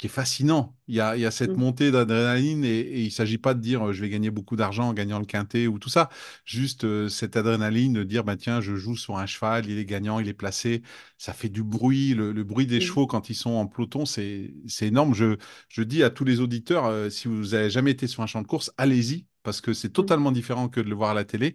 qui 0.00 0.06
est 0.08 0.10
fascinant. 0.10 0.76
Il 0.88 0.96
y 0.96 1.00
a, 1.00 1.16
il 1.16 1.20
y 1.22 1.26
a 1.26 1.30
cette 1.30 1.56
Mm, 1.56 1.58
montée 1.58 1.92
d'adrénaline 1.92 2.64
et, 2.64 2.80
et 2.80 3.00
il 3.02 3.04
ne 3.06 3.10
s'agit 3.10 3.38
pas 3.38 3.54
de 3.54 3.60
dire 3.60 3.88
euh, 3.88 3.92
je 3.92 4.00
vais 4.02 4.08
gagner 4.10 4.30
beaucoup 4.30 4.56
d'argent 4.56 4.88
en 4.88 4.94
gagnant 4.94 5.20
le 5.20 5.26
quintet 5.26 5.68
ou 5.68 5.78
tout 5.78 5.90
ça. 5.90 6.10
Juste 6.46 6.84
euh, 6.84 7.08
cette 7.10 7.36
adrénaline 7.36 7.92
de 7.94 8.04
dire 8.04 8.24
bah, 8.24 8.36
tiens, 8.36 8.60
je 8.62 8.76
joue 8.76 8.96
sur 8.96 9.18
un 9.18 9.26
cheval, 9.26 9.66
il 9.68 9.78
est 9.78 9.84
gagnant, 9.86 10.18
il 10.20 10.28
est 10.28 10.34
placé. 10.34 10.82
Ça 11.18 11.32
fait 11.34 11.50
du 11.50 11.62
bruit. 11.62 12.14
Le, 12.14 12.32
le 12.32 12.44
bruit 12.44 12.66
des 12.66 12.80
mm, 12.80 12.80
chevaux 12.80 13.06
quand 13.06 13.30
ils 13.30 13.34
sont 13.34 13.50
en 13.50 13.66
peloton, 13.66 14.06
c'est 14.06 14.54
c'est 14.66 14.86
énorme. 14.88 15.14
Je, 15.14 15.36
je 15.68 15.82
dis 15.82 16.02
à 16.02 16.10
tous 16.10 16.24
les 16.24 16.40
auditeurs, 16.40 16.86
euh, 16.86 17.10
si 17.10 17.28
vous 17.28 17.48
n'avez 17.50 17.70
jamais 17.70 17.90
été 17.92 18.06
sur 18.06 18.22
un 18.22 18.26
champ 18.26 18.42
de 18.42 18.46
course, 18.46 18.72
allez-y 18.78 19.26
parce 19.42 19.60
que 19.62 19.72
c'est 19.72 19.90
mm, 19.96 20.10
totalement 20.10 20.32
différent 20.32 20.68
que 20.68 20.80
de 20.80 20.88
le 20.88 20.94
voir 20.94 21.10
à 21.10 21.14
la 21.14 21.24
télé. 21.24 21.54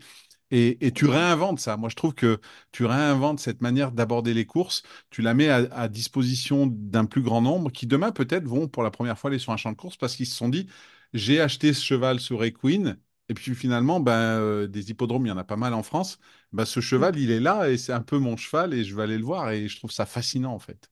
Et, 0.51 0.85
et 0.85 0.91
tu 0.91 1.05
réinventes 1.07 1.59
ça. 1.59 1.77
Moi, 1.77 1.89
je 1.89 1.95
trouve 1.95 2.13
que 2.13 2.39
tu 2.71 2.85
réinventes 2.85 3.39
cette 3.39 3.61
manière 3.61 3.91
d'aborder 3.91 4.33
les 4.33 4.45
courses. 4.45 4.83
Tu 5.09 5.21
la 5.21 5.33
mets 5.33 5.49
à, 5.49 5.57
à 5.71 5.87
disposition 5.87 6.67
d'un 6.67 7.05
plus 7.05 7.21
grand 7.21 7.41
nombre 7.41 7.71
qui, 7.71 7.87
demain, 7.87 8.11
peut-être, 8.11 8.45
vont 8.47 8.67
pour 8.67 8.83
la 8.83 8.91
première 8.91 9.17
fois 9.17 9.29
aller 9.29 9.39
sur 9.39 9.51
un 9.53 9.57
champ 9.57 9.71
de 9.71 9.77
course 9.77 9.97
parce 9.97 10.15
qu'ils 10.15 10.27
se 10.27 10.35
sont 10.35 10.49
dit, 10.49 10.67
j'ai 11.13 11.41
acheté 11.41 11.73
ce 11.73 11.83
cheval 11.83 12.19
sur 12.19 12.43
Equine. 12.43 12.97
Et 13.27 13.33
puis 13.33 13.55
finalement, 13.55 13.99
ben, 13.99 14.11
euh, 14.13 14.67
des 14.67 14.91
hippodromes, 14.91 15.25
il 15.25 15.29
y 15.29 15.31
en 15.31 15.37
a 15.37 15.43
pas 15.43 15.55
mal 15.57 15.73
en 15.73 15.81
France. 15.83 16.19
Ben, 16.51 16.63
ce 16.65 16.79
Mm. 16.95 17.05
cheval, 17.05 17.17
il 17.17 17.31
est 17.31 17.39
là 17.39 17.69
et 17.69 17.77
c'est 17.77 17.93
un 17.93 18.01
peu 18.01 18.19
mon 18.19 18.37
cheval 18.37 18.73
et 18.73 18.83
je 18.83 18.95
vais 18.95 19.01
aller 19.03 19.17
le 19.17 19.23
voir 19.25 19.49
et 19.51 19.67
je 19.67 19.77
trouve 19.77 19.91
ça 19.91 20.05
fascinant 20.05 20.53
en 20.53 20.59
fait. 20.59 20.89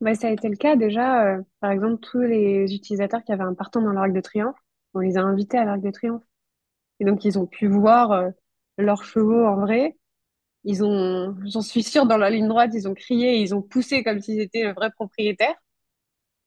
Bah, 0.00 0.14
ça 0.14 0.28
a 0.28 0.30
été 0.30 0.48
le 0.48 0.56
cas 0.56 0.76
déjà, 0.76 1.36
euh, 1.38 1.42
par 1.60 1.70
exemple, 1.70 1.98
tous 2.00 2.20
les 2.20 2.74
utilisateurs 2.74 3.22
qui 3.24 3.32
avaient 3.32 3.44
un 3.44 3.54
partant 3.54 3.80
dans 3.80 3.92
l'Arc 3.92 4.12
de 4.12 4.20
Triomphe, 4.20 4.56
on 4.94 5.00
les 5.00 5.16
a 5.16 5.22
invités 5.22 5.56
à 5.58 5.64
l'Arc 5.64 5.80
de 5.80 5.90
Triomphe. 5.90 6.22
Et 7.00 7.04
donc, 7.06 7.24
ils 7.24 7.38
ont 7.38 7.46
pu 7.46 7.68
voir 7.68 8.12
euh, 8.12 8.30
leurs 8.78 9.04
chevaux 9.04 9.44
en 9.46 9.56
vrai. 9.60 9.96
Ils 10.64 10.84
ont, 10.84 11.36
j'en 11.46 11.62
suis 11.62 11.82
sûre, 11.84 12.06
dans 12.06 12.18
la 12.18 12.30
ligne 12.30 12.48
droite, 12.48 12.72
ils 12.74 12.88
ont 12.88 12.94
crié, 12.94 13.38
ils 13.40 13.54
ont 13.54 13.62
poussé 13.62 14.04
comme 14.04 14.20
s'ils 14.20 14.40
étaient 14.40 14.64
le 14.64 14.74
vrai 14.74 14.90
propriétaire. 14.92 15.54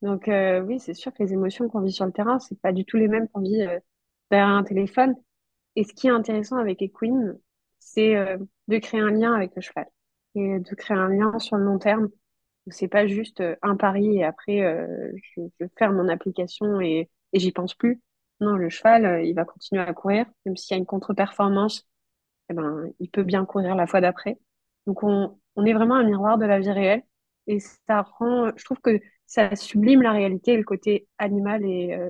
Donc, 0.01 0.27
euh, 0.27 0.61
oui, 0.61 0.80
c'est 0.80 0.93
sûr 0.93 1.13
que 1.13 1.23
les 1.23 1.34
émotions 1.34 1.67
qu'on 1.69 1.82
vit 1.82 1.91
sur 1.91 2.05
le 2.05 2.11
terrain, 2.11 2.39
c'est 2.39 2.59
pas 2.61 2.71
du 2.71 2.86
tout 2.86 2.97
les 2.97 3.07
mêmes 3.07 3.27
qu'on 3.30 3.41
vit 3.41 3.61
euh, 3.61 3.80
derrière 4.32 4.47
un 4.49 4.63
téléphone. 4.63 5.15
Et 5.75 5.84
ce 5.86 5.93
qui 5.93 6.07
est 6.07 6.11
intéressant 6.11 6.57
avec 6.57 6.82
Equine, 6.82 7.39
c'est 7.80 8.15
euh, 8.15 8.38
de 8.69 8.77
créer 8.80 9.01
un 9.01 9.11
lien 9.11 9.34
avec 9.34 9.55
le 9.55 9.61
cheval 9.61 9.88
et 10.36 10.59
de 10.59 10.75
créer 10.75 10.97
un 10.97 11.09
lien 11.09 11.39
sur 11.39 11.57
le 11.57 11.65
long 11.65 11.80
terme. 11.80 12.09
C'est 12.67 12.88
pas 12.88 13.07
juste 13.07 13.41
euh, 13.41 13.55
un 13.63 13.75
pari 13.77 14.17
et 14.19 14.23
après 14.25 14.61
euh, 14.63 15.11
je, 15.38 15.41
je 15.59 15.65
ferme 15.77 15.97
mon 15.97 16.09
application 16.09 16.82
et, 16.82 17.09
et 17.34 17.39
j'y 17.39 17.51
pense 17.51 17.73
plus. 17.75 18.01
Non, 18.41 18.53
le 18.55 18.69
cheval, 18.69 19.05
euh, 19.05 19.23
il 19.23 19.34
va 19.36 19.45
continuer 19.45 19.82
à 19.82 19.93
courir, 19.93 20.25
même 20.45 20.57
s'il 20.57 20.75
y 20.75 20.77
a 20.77 20.80
une 20.80 20.86
contre-performance, 20.86 21.88
eh 22.50 22.54
ben, 22.54 22.86
il 23.00 23.10
peut 23.10 23.24
bien 23.24 23.45
courir 23.45 23.76
la 23.76 23.88
fois 23.88 24.02
d'après. 24.02 24.38
Donc 24.88 25.04
on, 25.04 25.38
on 25.56 25.66
est 25.66 25.74
vraiment 25.74 25.95
un 25.95 26.04
miroir 26.04 26.38
de 26.38 26.45
la 26.45 26.60
vie 26.60 26.72
réelle 26.72 27.04
et 27.47 27.60
ça 27.60 28.02
rend, 28.02 28.52
je 28.56 28.64
trouve 28.66 28.80
que 28.82 29.00
ça 29.26 29.56
sublime 29.56 30.02
la 30.02 30.12
réalité 30.12 30.54
et 30.54 30.58
le 30.58 30.64
côté 30.64 31.08
animal 31.18 31.64
et, 31.66 31.93
euh, 31.93 32.10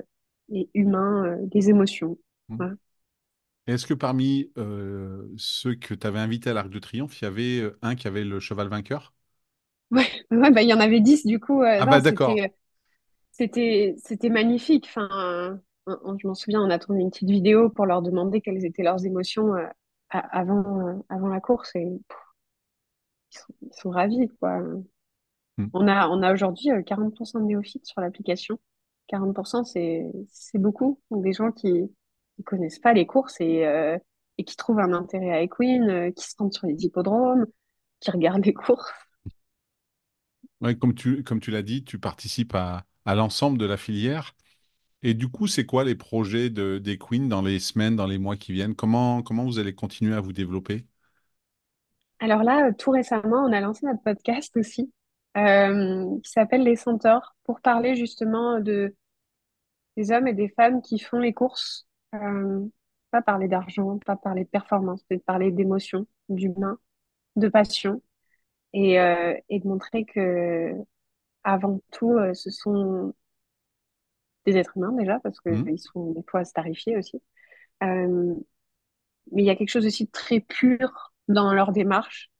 et 0.52 0.70
humain 0.74 1.26
euh, 1.26 1.36
des 1.46 1.68
émotions. 1.70 2.18
Mm. 2.48 2.58
Voilà. 2.58 2.74
Et 3.66 3.72
Est-ce 3.72 3.86
que 3.86 3.94
parmi 3.94 4.50
euh, 4.58 5.28
ceux 5.36 5.74
que 5.74 5.94
tu 5.94 6.06
avais 6.06 6.18
invités 6.18 6.50
à 6.50 6.54
l'Arc 6.54 6.68
de 6.70 6.78
Triomphe, 6.78 7.20
il 7.20 7.24
y 7.24 7.26
avait 7.28 7.72
un 7.82 7.94
qui 7.94 8.08
avait 8.08 8.24
le 8.24 8.40
cheval 8.40 8.68
vainqueur? 8.68 9.14
Ouais, 9.90 10.06
ouais, 10.30 10.50
bah, 10.50 10.62
il 10.62 10.68
y 10.68 10.74
en 10.74 10.80
avait 10.80 11.00
10 11.00 11.26
du 11.26 11.40
coup. 11.40 11.62
Ah 11.78 11.86
non, 11.86 11.98
bah 11.98 12.00
d'accord. 12.00 12.36
c'était, 13.32 13.96
magnifique. 14.30 14.86
Enfin, 14.88 15.60
je 15.86 16.26
m'en 16.26 16.34
souviens, 16.34 16.60
on 16.62 16.70
a 16.70 16.78
tourné 16.78 17.02
une 17.02 17.10
petite 17.10 17.30
vidéo 17.30 17.70
pour 17.70 17.86
leur 17.86 18.02
demander 18.02 18.40
quelles 18.40 18.64
étaient 18.64 18.82
leurs 18.82 19.04
émotions 19.04 19.54
avant, 20.10 20.88
euh, 20.88 20.94
avant 21.08 21.28
la 21.28 21.40
course 21.40 21.74
et 21.76 21.86
pff, 22.08 22.18
ils 23.32 23.38
sont, 23.38 23.54
ils 23.62 23.74
sont 23.74 23.90
ravis, 23.90 24.28
quoi. 24.40 24.60
Mm. 25.60 25.68
On 25.74 25.88
a, 25.88 26.08
on 26.08 26.22
a 26.22 26.32
aujourd'hui 26.32 26.70
euh, 26.70 26.82
40% 26.82 27.40
de 27.40 27.44
néophytes 27.44 27.86
sur 27.86 28.00
l'application. 28.00 28.58
40%, 29.12 29.64
c'est, 29.64 30.04
c'est 30.28 30.58
beaucoup. 30.58 31.00
Donc, 31.10 31.22
des 31.22 31.32
gens 31.32 31.52
qui 31.52 31.72
ne 31.72 32.44
connaissent 32.44 32.78
pas 32.78 32.92
les 32.92 33.06
courses 33.06 33.40
et, 33.40 33.66
euh, 33.66 33.98
et 34.38 34.44
qui 34.44 34.56
trouvent 34.56 34.78
un 34.78 34.92
intérêt 34.92 35.32
à 35.32 35.42
Equine, 35.42 35.90
euh, 35.90 36.10
qui 36.12 36.24
se 36.24 36.34
rendent 36.38 36.52
sur 36.52 36.66
les 36.66 36.84
hippodromes, 36.84 37.46
qui 38.00 38.10
regardent 38.10 38.44
les 38.44 38.54
courses. 38.54 38.92
Ouais, 40.60 40.76
comme 40.76 40.94
tu, 40.94 41.24
comme 41.24 41.40
tu 41.40 41.50
l'as 41.50 41.62
dit, 41.62 41.84
tu 41.84 41.98
participes 41.98 42.54
à, 42.54 42.84
à 43.04 43.14
l'ensemble 43.14 43.58
de 43.58 43.66
la 43.66 43.76
filière. 43.76 44.34
Et 45.02 45.12
du 45.14 45.28
coup, 45.28 45.46
c'est 45.46 45.66
quoi 45.66 45.84
les 45.84 45.94
projets 45.94 46.48
de, 46.48 46.78
des 46.78 46.96
Queens 46.98 47.28
dans 47.28 47.42
les 47.42 47.58
semaines, 47.58 47.96
dans 47.96 48.06
les 48.06 48.16
mois 48.18 48.36
qui 48.38 48.52
viennent? 48.54 48.74
Comment, 48.74 49.22
comment 49.22 49.44
vous 49.44 49.58
allez 49.58 49.74
continuer 49.74 50.14
à 50.14 50.20
vous 50.22 50.32
développer? 50.32 50.86
Alors 52.18 52.42
là, 52.42 52.68
euh, 52.68 52.72
tout 52.78 52.90
récemment, 52.90 53.44
on 53.46 53.52
a 53.52 53.60
lancé 53.60 53.86
notre 53.86 54.02
podcast 54.02 54.56
aussi, 54.56 54.92
euh, 55.36 56.18
qui 56.22 56.30
s'appelle 56.30 56.62
Les 56.62 56.76
Centaures, 56.76 57.34
pour 57.44 57.60
parler 57.60 57.94
justement 57.96 58.60
de, 58.60 58.94
des 59.96 60.12
hommes 60.12 60.26
et 60.28 60.34
des 60.34 60.48
femmes 60.48 60.82
qui 60.82 60.98
font 60.98 61.18
les 61.18 61.32
courses. 61.34 61.86
Euh, 62.14 62.66
pas 63.10 63.22
parler 63.22 63.48
d'argent, 63.48 63.98
pas 63.98 64.16
parler 64.16 64.44
de 64.44 64.48
performance, 64.48 65.04
mais 65.10 65.18
parler 65.18 65.50
d'émotion, 65.50 66.06
d'humain, 66.28 66.78
de 67.36 67.48
passion. 67.48 68.02
et, 68.74 68.94
et 69.50 69.60
de 69.60 69.68
montrer 69.68 70.04
que 70.06 70.72
avant 71.44 71.80
tout, 71.92 72.18
ce 72.34 72.50
sont 72.50 73.14
des 74.46 74.56
êtres 74.56 74.76
humains 74.76 74.92
déjà, 74.92 75.18
parce 75.20 75.40
qu'ils 75.40 75.78
sont 75.78 76.12
des 76.12 76.22
fois 76.28 76.44
starifiés 76.44 76.96
aussi. 76.96 77.22
Euh, 77.82 78.34
mais 79.32 79.42
il 79.42 79.46
y 79.46 79.50
a 79.50 79.56
quelque 79.56 79.70
chose 79.70 79.86
aussi 79.86 80.06
de 80.06 80.10
très 80.10 80.40
pur 80.40 81.12
dans 81.28 81.52
leur 81.52 81.72
démarche, 81.72 82.30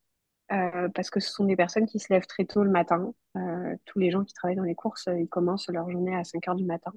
euh, 0.52 0.88
parce 0.94 1.10
que 1.10 1.20
ce 1.20 1.30
sont 1.30 1.44
des 1.44 1.56
personnes 1.56 1.86
qui 1.86 1.98
se 1.98 2.12
lèvent 2.12 2.26
très 2.26 2.44
tôt 2.44 2.64
le 2.64 2.70
matin. 2.70 3.14
Euh, 3.36 3.76
tous 3.86 3.98
les 3.98 4.10
gens 4.10 4.24
qui 4.24 4.34
travaillent 4.34 4.56
dans 4.56 4.64
les 4.64 4.74
courses, 4.74 5.08
ils 5.18 5.28
commencent 5.28 5.68
leur 5.68 5.90
journée 5.90 6.16
à 6.16 6.24
5 6.24 6.48
heures 6.48 6.56
du 6.56 6.64
matin, 6.64 6.92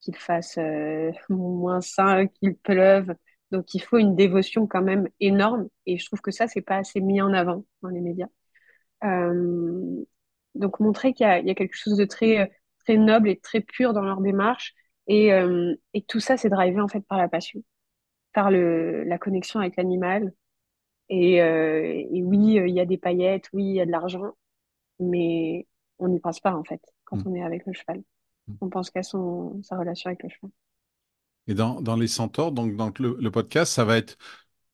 qu'il 0.00 0.16
fasse 0.16 0.58
moins 1.28 1.80
5, 1.80 2.32
qu'il 2.34 2.56
pleuve. 2.56 3.14
Donc 3.50 3.74
il 3.74 3.80
faut 3.80 3.98
une 3.98 4.14
dévotion 4.14 4.66
quand 4.66 4.82
même 4.82 5.08
énorme, 5.20 5.68
et 5.86 5.98
je 5.98 6.06
trouve 6.06 6.20
que 6.20 6.30
ça, 6.30 6.46
c'est 6.46 6.62
pas 6.62 6.76
assez 6.76 7.00
mis 7.00 7.20
en 7.22 7.32
avant 7.32 7.64
dans 7.82 7.88
les 7.88 8.00
médias. 8.00 8.28
Donc 10.54 10.80
montrer 10.80 11.12
qu'il 11.14 11.26
y 11.26 11.50
a 11.50 11.54
quelque 11.54 11.76
chose 11.76 11.96
de 11.96 12.04
très, 12.04 12.50
très 12.88 12.96
noble 12.98 13.28
et 13.30 13.38
très 13.40 13.60
pur 13.60 13.92
dans 13.92 14.02
leur 14.02 14.20
démarche. 14.20 14.74
Et, 15.08 15.32
euh, 15.32 15.74
et 15.94 16.02
tout 16.02 16.20
ça, 16.20 16.36
c'est 16.36 16.48
drivé 16.50 16.80
en 16.80 16.88
fait 16.88 17.00
par 17.02 17.18
la 17.18 17.28
passion, 17.28 17.62
par 18.34 18.50
le, 18.50 19.04
la 19.04 19.18
connexion 19.18 19.60
avec 19.60 19.76
l'animal. 19.76 20.32
Et, 21.10 21.42
euh, 21.42 21.82
et 22.12 22.22
oui, 22.22 22.58
euh, 22.58 22.68
il 22.68 22.74
y 22.74 22.80
a 22.80 22.86
des 22.86 22.98
paillettes, 22.98 23.48
oui, 23.52 23.64
il 23.64 23.74
y 23.76 23.80
a 23.80 23.86
de 23.86 23.90
l'argent, 23.90 24.32
mais 25.00 25.66
on 25.98 26.08
n'y 26.08 26.20
pense 26.20 26.40
pas 26.40 26.54
en 26.54 26.64
fait 26.64 26.82
quand 27.04 27.18
Hmm. 27.18 27.24
on 27.26 27.34
est 27.34 27.42
avec 27.44 27.66
le 27.66 27.72
cheval. 27.74 28.02
On 28.62 28.70
pense 28.70 28.90
qu'à 28.90 29.02
son, 29.04 29.62
sa 29.64 29.78
relation 29.78 30.08
avec 30.08 30.22
le 30.24 30.30
cheval. 30.30 30.50
Et 31.46 31.54
dans, 31.54 31.80
dans 31.80 31.96
les 31.96 32.08
centaures, 32.08 32.52
donc 32.52 32.76
dans 32.76 32.92
le, 32.98 33.16
le 33.20 33.30
podcast, 33.30 33.72
ça 33.72 33.84
va 33.84 33.96
être 33.96 34.18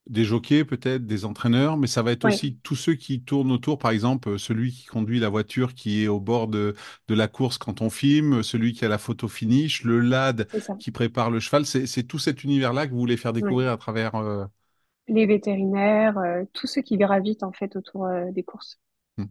des 0.09 0.25
jockeys, 0.25 0.65
peut-être 0.65 1.07
des 1.07 1.25
entraîneurs, 1.25 1.77
mais 1.79 1.87
ça 1.87 2.03
va 2.03 2.13
être 2.13 2.25
Oui, 2.25 2.45
aussi 2.45 2.59
tous 2.63 2.77
ceux 2.77 2.95
qui 2.95 3.23
tournent 3.23 3.53
autour, 3.53 3.79
par 3.79 3.91
exemple, 3.91 4.31
euh, 4.31 4.39
celui 4.39 4.73
qui 4.73 4.85
conduit 4.87 5.19
la 5.21 5.29
voiture 5.31 5.75
qui 5.75 6.03
est 6.05 6.09
au 6.09 6.21
bord 6.21 6.49
de, 6.49 6.75
de 7.09 7.15
la 7.15 7.29
course 7.29 7.59
quand 7.59 7.81
on 7.83 7.91
filme, 7.91 8.43
celui 8.43 8.73
qui 8.75 8.85
a 8.85 8.89
la 8.89 8.99
photo 8.99 9.29
finish, 9.29 9.83
le 9.85 10.01
lad 10.01 10.49
qui 10.79 10.91
prépare 10.91 11.31
le 11.31 11.41
cheval. 11.41 11.65
C'est, 11.67 11.87
tout 12.05 12.19
cet 12.19 12.45
univers-là 12.45 12.87
que 12.87 12.93
vous 12.93 12.99
voulez 12.99 13.17
faire 13.17 13.33
Oui. 13.41 13.55
découvrir 13.55 13.73
à 13.73 13.77
travers. 13.79 14.15
euh, 14.17 14.45
Les 15.09 15.25
vétérinaires, 15.25 16.19
euh, 16.19 16.45
tous 16.53 16.67
ceux 16.67 16.83
qui 16.83 16.99
gravitent 16.99 17.43
en 17.43 17.53
fait 17.53 17.75
autour 17.75 18.05
euh, 18.05 18.31
des 18.33 18.43
courses. 18.43 18.79
hmm. 19.17 19.25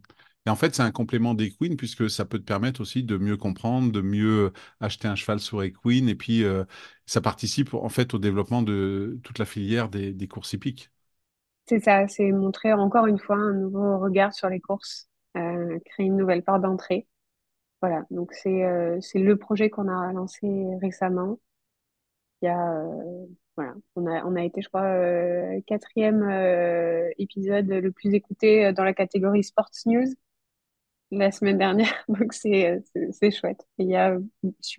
Et 0.46 0.50
en 0.50 0.56
fait, 0.56 0.76
c'est 0.76 0.82
un 0.82 0.92
complément 0.92 1.34
d'Equine 1.34 1.78
puisque 1.78 2.10
ça 2.10 2.26
peut 2.26 2.38
te 2.38 2.44
permettre 2.44 2.82
aussi 2.82 3.04
de 3.04 3.18
mieux 3.18 3.38
comprendre, 3.38 3.92
de 3.92 4.02
mieux 4.02 4.52
acheter 4.82 5.08
un 5.08 5.16
cheval 5.16 5.40
sur 5.40 5.64
Equine 5.64 6.10
et 6.10 6.16
puis 6.16 6.44
euh, 6.44 6.66
ça 7.06 7.22
participe 7.22 7.74
en 7.74 7.90
fait 7.90 8.14
au 8.14 8.20
développement 8.20 8.62
de 8.62 9.20
toute 9.24 9.40
la 9.40 9.46
filière 9.46 9.90
des, 9.90 10.28
courses 10.28 10.54
hippiques. 10.54 10.92
C'est 11.66 11.80
ça, 11.80 12.08
c'est 12.10 12.32
montrer 12.32 12.74
encore 12.74 13.08
une 13.08 13.20
fois 13.20 13.38
un 13.38 13.54
nouveau 13.54 14.00
regard 14.00 14.34
sur 14.34 14.50
les 14.50 14.60
courses, 14.60 15.08
euh, 15.38 15.80
créer 15.86 16.08
une 16.08 16.18
nouvelle 16.18 16.44
porte 16.44 16.62
d'entrée. 16.62 17.08
Voilà, 17.82 18.06
donc 18.12 18.34
c'est 18.34 18.64
euh, 18.64 19.00
le 19.16 19.36
projet 19.36 19.70
qu'on 19.70 19.88
a 19.88 20.12
lancé 20.12 20.48
récemment. 20.82 21.40
Il 22.42 22.46
y 22.46 22.50
a 22.50 22.76
euh, 22.76 23.26
voilà, 23.56 23.76
on 23.96 24.08
a 24.08 24.24
on 24.26 24.36
a 24.36 24.44
été 24.44 24.62
je 24.62 24.68
crois 24.68 24.84
euh, 24.84 25.62
quatrième 25.68 26.24
euh, 26.24 27.10
épisode 27.18 27.68
le 27.68 27.92
plus 27.92 28.14
écouté 28.14 28.66
euh, 28.66 28.74
dans 28.74 28.84
la 28.84 28.94
catégorie 28.94 29.44
Sports 29.44 29.70
News 29.86 30.08
la 31.18 31.32
semaine 31.32 31.58
dernière, 31.58 31.94
donc 32.08 32.34
c'est 32.34 32.70
euh, 32.72 33.10
c'est 33.12 33.32
chouette. 33.32 33.62
Et 33.80 33.84
il 33.84 33.90
y 33.90 33.96
a 33.96 34.18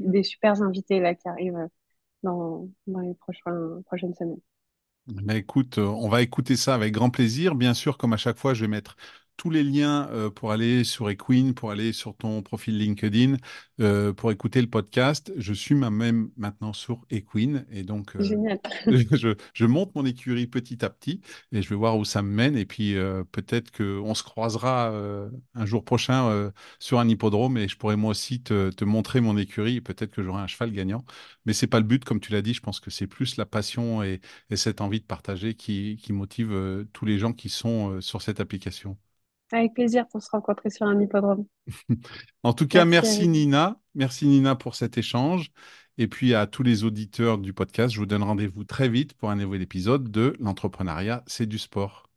des 0.01 0.23
super 0.23 0.61
invités 0.63 1.01
là 1.01 1.15
qui 1.15 1.29
arrivent 1.29 1.57
euh, 1.57 1.69
dans 2.25 2.69
dans 2.87 3.01
les 3.01 3.15
prochains 3.15 3.83
prochaines 3.87 4.15
semaines. 4.15 4.41
Ben 5.07 5.37
écoute, 5.37 5.77
euh, 5.79 5.83
on 5.87 6.09
va 6.09 6.23
écouter 6.23 6.57
ça 6.57 6.75
avec 6.75 6.93
grand 6.95 7.11
plaisir. 7.11 7.55
Bien 7.55 7.75
sûr, 7.75 7.99
comme 7.99 8.15
à 8.15 8.17
chaque 8.17 8.39
fois, 8.39 8.55
je 8.55 8.63
vais 8.63 8.69
mettre 8.69 8.97
tous 9.37 9.51
les 9.51 9.63
liens 9.63 10.09
euh, 10.11 10.31
pour 10.31 10.53
aller 10.53 10.85
sur 10.85 11.11
Equine, 11.11 11.55
pour 11.55 11.71
aller 11.71 11.93
sur 11.93 12.17
ton 12.17 12.43
profil 12.43 12.79
LinkedIn, 12.79 13.37
euh, 13.81 14.13
pour 14.13 14.31
écouter 14.31 14.61
le 14.61 14.69
podcast. 14.69 15.33
Je 15.37 15.53
suis 15.53 15.75
moi-même 15.75 16.31
maintenant 16.37 16.73
sur 16.73 17.05
Equine 17.11 17.67
et 17.71 17.83
donc 17.83 18.17
euh, 18.17 18.23
Génial. 18.23 18.59
je, 18.87 19.35
je 19.53 19.67
monte 19.67 19.95
mon 19.95 20.05
écurie 20.07 20.47
petit 20.47 20.85
à 20.85 20.91
petit 20.91 21.21
et 21.53 21.63
je 21.63 21.69
vais 21.69 21.77
voir 21.77 21.99
où 21.99 22.05
ça 22.05 22.23
me 22.23 22.29
mène. 22.31 22.57
Et 22.57 22.65
puis 22.65 22.95
peut-être 23.33 23.71
qu'on 23.73 24.15
se 24.15 24.23
croisera 24.23 24.93
un 25.55 25.67
jour 25.67 25.85
prochain 25.85 26.53
sur 26.79 26.99
un 26.99 27.09
hippodrome 27.09 27.57
et 27.59 27.69
je 27.69 27.77
pourrai 27.77 27.97
moi 27.97 28.11
aussi 28.11 28.43
te, 28.43 28.71
te 28.71 28.85
montrer 28.85 29.21
mon 29.21 29.37
écurie 29.37 29.77
et 29.77 29.81
peut-être 29.81 30.13
que 30.13 30.23
j'aurai 30.23 30.43
un 30.43 30.47
cheval 30.47 30.73
gagnant. 30.73 31.05
Mais 31.47 31.53
c'est 31.53 31.67
pas 31.67 31.79
le 31.81 31.87
but, 31.87 32.05
comme 32.05 32.21
tu 32.21 32.33
l'as 32.33 32.43
dit. 32.43 32.55
Je 32.55 32.61
pense 32.61 32.81
que 32.81 32.91
c'est 32.91 33.07
plus 33.07 33.37
la 33.37 33.47
passion 33.47 34.03
et 34.03 34.21
et 34.51 34.57
cette 34.57 34.81
envie 34.81 35.01
de 35.01 35.05
partager 35.05 35.55
qui, 35.55 35.99
qui 36.03 36.13
motive 36.13 36.87
tous 36.93 37.05
les 37.05 37.19
gens 37.19 37.33
qui 37.33 37.49
sont 37.49 38.01
sur 38.01 38.23
cette 38.23 38.41
application. 38.41 38.97
Avec 39.53 39.75
plaisir 39.75 40.07
pour 40.09 40.23
se 40.23 40.31
rencontrer 40.31 40.71
sur 40.71 40.87
un 40.87 41.01
hippodrome. 41.01 41.45
En 42.43 42.53
tout 42.53 42.67
cas, 42.67 42.85
Merci. 42.85 43.29
Nina. 43.29 43.79
Merci 43.95 44.27
Nina 44.27 44.55
pour 44.55 44.75
cet 44.75 44.99
échange. 44.99 45.51
Et 45.97 46.09
puis 46.09 46.35
à 46.35 46.47
tous 46.47 46.63
les 46.63 46.85
auditeurs 46.85 47.39
du 47.39 47.53
podcast, 47.53 47.95
je 47.95 48.01
vous 48.01 48.07
donne 48.07 48.23
rendez-vous 48.23 48.65
très 48.65 48.89
vite 48.89 49.15
pour 49.15 49.31
un 49.31 49.37
nouvel 49.37 49.63
épisode 49.63 50.11
de 50.11 50.35
L'entrepreneuriat, 50.41 51.23
c'est 51.27 51.47
du 51.47 51.59
sport. 51.59 52.09